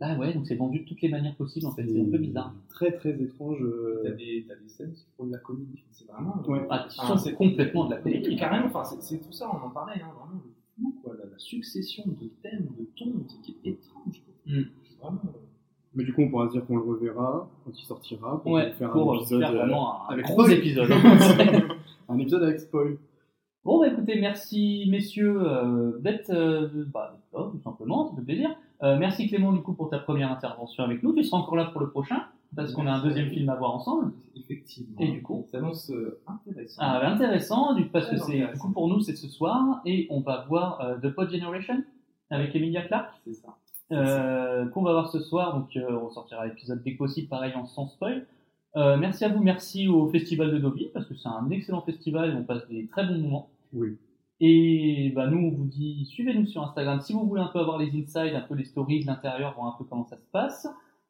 Ah 0.00 0.18
ouais, 0.18 0.34
donc 0.34 0.46
c'est 0.48 0.56
vendu 0.56 0.80
de 0.80 0.84
toutes 0.84 1.00
les 1.02 1.08
manières 1.08 1.36
possibles, 1.36 1.66
en 1.66 1.70
fait, 1.72 1.86
c'est 1.86 2.00
un 2.00 2.10
peu 2.10 2.18
bizarre. 2.18 2.52
Très 2.70 2.90
très 2.92 3.10
étroge. 3.22 3.62
euh, 3.62 4.00
T'as 4.04 4.10
des, 4.12 4.44
t'as 4.48 4.56
des 4.56 4.68
scènes 4.68 4.92
qui 4.92 5.04
font 5.16 5.26
de 5.26 5.32
la 5.32 5.38
comédie. 5.38 5.84
C'est 5.92 6.06
vraiment. 6.08 6.42
Ouais. 6.48 6.66
Ah, 6.70 6.88
Ah, 6.98 7.16
c'est- 7.18 7.34
complètement 7.34 7.84
de 7.86 7.90
la 7.94 7.98
comédie. 8.00 8.34
carrément, 8.36 8.66
enfin, 8.66 8.82
c'est- 8.84 9.00
c'est 9.00 9.18
tout 9.24 9.32
ça, 9.32 9.48
on 9.48 9.64
en 9.66 9.70
parlait, 9.70 10.00
hein, 10.02 10.10
vraiment 10.18 10.92
quoi, 11.04 11.14
la, 11.16 11.30
la 11.30 11.38
succession 11.38 12.02
de 12.06 12.26
thèmes, 12.42 12.66
de 12.78 12.84
tons, 12.96 13.12
qui 13.44 13.56
est 13.64 13.70
étrange. 13.70 14.22
Quoi. 14.24 14.52
Mm. 14.54 14.64
C'est 14.82 14.98
Vraiment. 14.98 15.20
Mais 15.94 16.04
du 16.04 16.12
coup, 16.14 16.22
on 16.22 16.28
pourra 16.30 16.46
se 16.48 16.52
dire 16.52 16.64
qu'on 16.66 16.76
le 16.76 16.82
reverra 16.82 17.46
quand 17.64 17.78
il 17.78 17.84
sortira 17.84 18.40
pour 18.42 18.52
Ouais, 18.52 18.72
faire 18.72 18.90
pour 18.90 19.12
un 19.12 19.16
épisode, 19.18 19.40
faire 19.42 19.52
vraiment 19.52 20.08
un 20.08 20.12
avec 20.14 20.24
gros 20.26 20.42
spoil. 20.44 20.58
épisode. 20.58 20.90
un 22.08 22.18
épisode 22.18 22.42
avec 22.44 22.60
spoil. 22.60 22.96
Bon, 23.64 23.78
bah 23.78 23.88
écoutez, 23.88 24.18
merci 24.20 24.86
messieurs 24.90 25.36
euh, 25.40 25.98
d'être 26.00 26.30
euh, 26.30 26.68
bah, 26.92 27.14
d'être 27.14 27.40
là, 27.44 27.48
tout 27.52 27.60
simplement, 27.62 28.08
ça 28.08 28.16
fait 28.16 28.22
plaisir. 28.22 28.50
Euh, 28.82 28.96
merci 28.98 29.28
Clément, 29.28 29.52
du 29.52 29.60
coup, 29.60 29.74
pour 29.74 29.88
ta 29.90 29.98
première 30.00 30.32
intervention 30.32 30.82
avec 30.82 31.02
nous. 31.02 31.12
Tu 31.14 31.22
seras 31.22 31.38
encore 31.40 31.54
là 31.56 31.66
pour 31.66 31.80
le 31.80 31.88
prochain, 31.90 32.24
parce 32.56 32.72
qu'on 32.72 32.86
a 32.88 32.92
un 32.92 33.02
deuxième 33.04 33.28
film 33.28 33.48
à 33.50 33.54
voir 33.54 33.72
ensemble. 33.74 34.12
Effectivement. 34.34 34.96
Et 34.98 35.12
du 35.12 35.22
coup 35.22 35.44
Ça 35.52 35.58
s'annonce 35.58 35.90
euh, 35.90 36.18
intéressant. 36.26 36.82
Ah, 36.84 36.98
bah, 37.00 37.08
intéressant, 37.10 37.74
du- 37.74 37.84
parce 37.84 38.08
que 38.10 38.16
c'est, 38.16 38.32
du 38.32 38.42
intéressant. 38.42 38.66
coup, 38.66 38.72
pour 38.72 38.88
nous, 38.88 38.98
c'est 39.00 39.14
ce 39.14 39.28
soir, 39.28 39.80
et 39.86 40.08
on 40.10 40.20
va 40.20 40.44
voir 40.48 40.80
euh, 40.80 40.96
The 40.96 41.14
Pod 41.14 41.30
Generation 41.30 41.84
avec 42.30 42.56
Emilia 42.56 42.82
Clarke. 42.82 43.12
C'est 43.24 43.34
ça. 43.34 43.51
Euh, 43.92 44.66
qu'on 44.66 44.82
va 44.82 44.92
voir 44.92 45.10
ce 45.10 45.20
soir. 45.20 45.58
Donc, 45.58 45.76
euh, 45.76 45.98
on 46.02 46.10
sortira 46.10 46.46
l'épisode 46.46 46.82
dès 46.82 46.94
que 46.94 46.98
possible, 46.98 47.28
pareil 47.28 47.52
en 47.54 47.66
sans 47.66 47.86
spoil. 47.86 48.26
Euh, 48.76 48.96
merci 48.96 49.24
à 49.24 49.28
vous, 49.28 49.42
merci 49.42 49.86
au 49.86 50.08
Festival 50.08 50.50
de 50.50 50.58
Deauville, 50.58 50.90
parce 50.94 51.06
que 51.06 51.14
c'est 51.14 51.28
un 51.28 51.50
excellent 51.50 51.82
festival 51.82 52.30
et 52.30 52.34
on 52.34 52.44
passe 52.44 52.66
des 52.68 52.86
très 52.88 53.06
bons 53.06 53.18
moments. 53.18 53.50
Oui. 53.72 53.98
Et 54.40 55.12
bah, 55.14 55.26
nous, 55.28 55.38
on 55.38 55.50
vous 55.50 55.66
dit, 55.66 56.06
suivez-nous 56.06 56.46
sur 56.46 56.62
Instagram 56.62 57.00
si 57.00 57.12
vous 57.12 57.26
voulez 57.26 57.42
un 57.42 57.50
peu 57.52 57.60
avoir 57.60 57.78
les 57.78 57.88
insides, 57.90 58.34
un 58.34 58.40
peu 58.40 58.54
les 58.54 58.64
stories, 58.64 59.04
l'intérieur, 59.04 59.54
voir 59.54 59.74
un 59.74 59.78
peu 59.78 59.84
comment 59.84 60.06
ça 60.06 60.16
se 60.16 60.26
passe. 60.32 60.66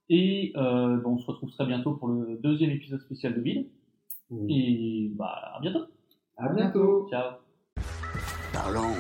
Et 0.08 0.52
euh, 0.56 0.96
bah, 0.96 1.08
on 1.08 1.18
se 1.18 1.26
retrouve 1.26 1.50
très 1.50 1.64
bientôt 1.64 1.94
pour 1.94 2.08
le 2.08 2.38
deuxième 2.42 2.70
épisode 2.70 3.00
spécial 3.00 3.34
de 3.34 3.40
Ville. 3.40 3.68
Et 4.48 5.10
bah, 5.14 5.52
à 5.54 5.60
bientôt. 5.60 5.84
À 6.36 6.52
bientôt. 6.52 7.08
Ciao. 7.10 7.32
Parlons 8.52 8.94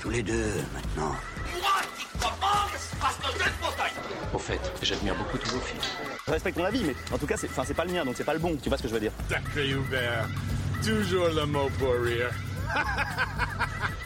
tous 0.00 0.10
les 0.10 0.22
deux 0.22 0.32
maintenant. 0.72 1.12
Au 4.34 4.38
fait, 4.38 4.60
j'admire 4.82 5.14
beaucoup 5.14 5.38
tous 5.38 5.50
vos 5.50 5.60
films. 5.60 5.80
Je 6.26 6.32
respecte 6.32 6.58
ton 6.58 6.64
avis, 6.64 6.82
mais 6.82 6.96
en 7.12 7.18
tout 7.18 7.26
cas, 7.26 7.36
c'est 7.36 7.48
enfin, 7.48 7.62
c'est 7.64 7.74
pas 7.74 7.84
le 7.84 7.92
mien, 7.92 8.04
donc 8.04 8.16
c'est 8.16 8.24
pas 8.24 8.32
le 8.32 8.40
bon. 8.40 8.56
Tu 8.60 8.68
vois 8.68 8.76
ce 8.76 8.82
que 8.82 8.88
je 8.88 8.94
veux 8.94 9.00
dire 9.00 9.12
Sacré 9.30 9.70
Hubert. 9.70 10.28
Toujours 10.84 11.28
le 11.28 11.46
mot 11.46 11.70
pour 11.78 11.94
rire. 12.02 12.30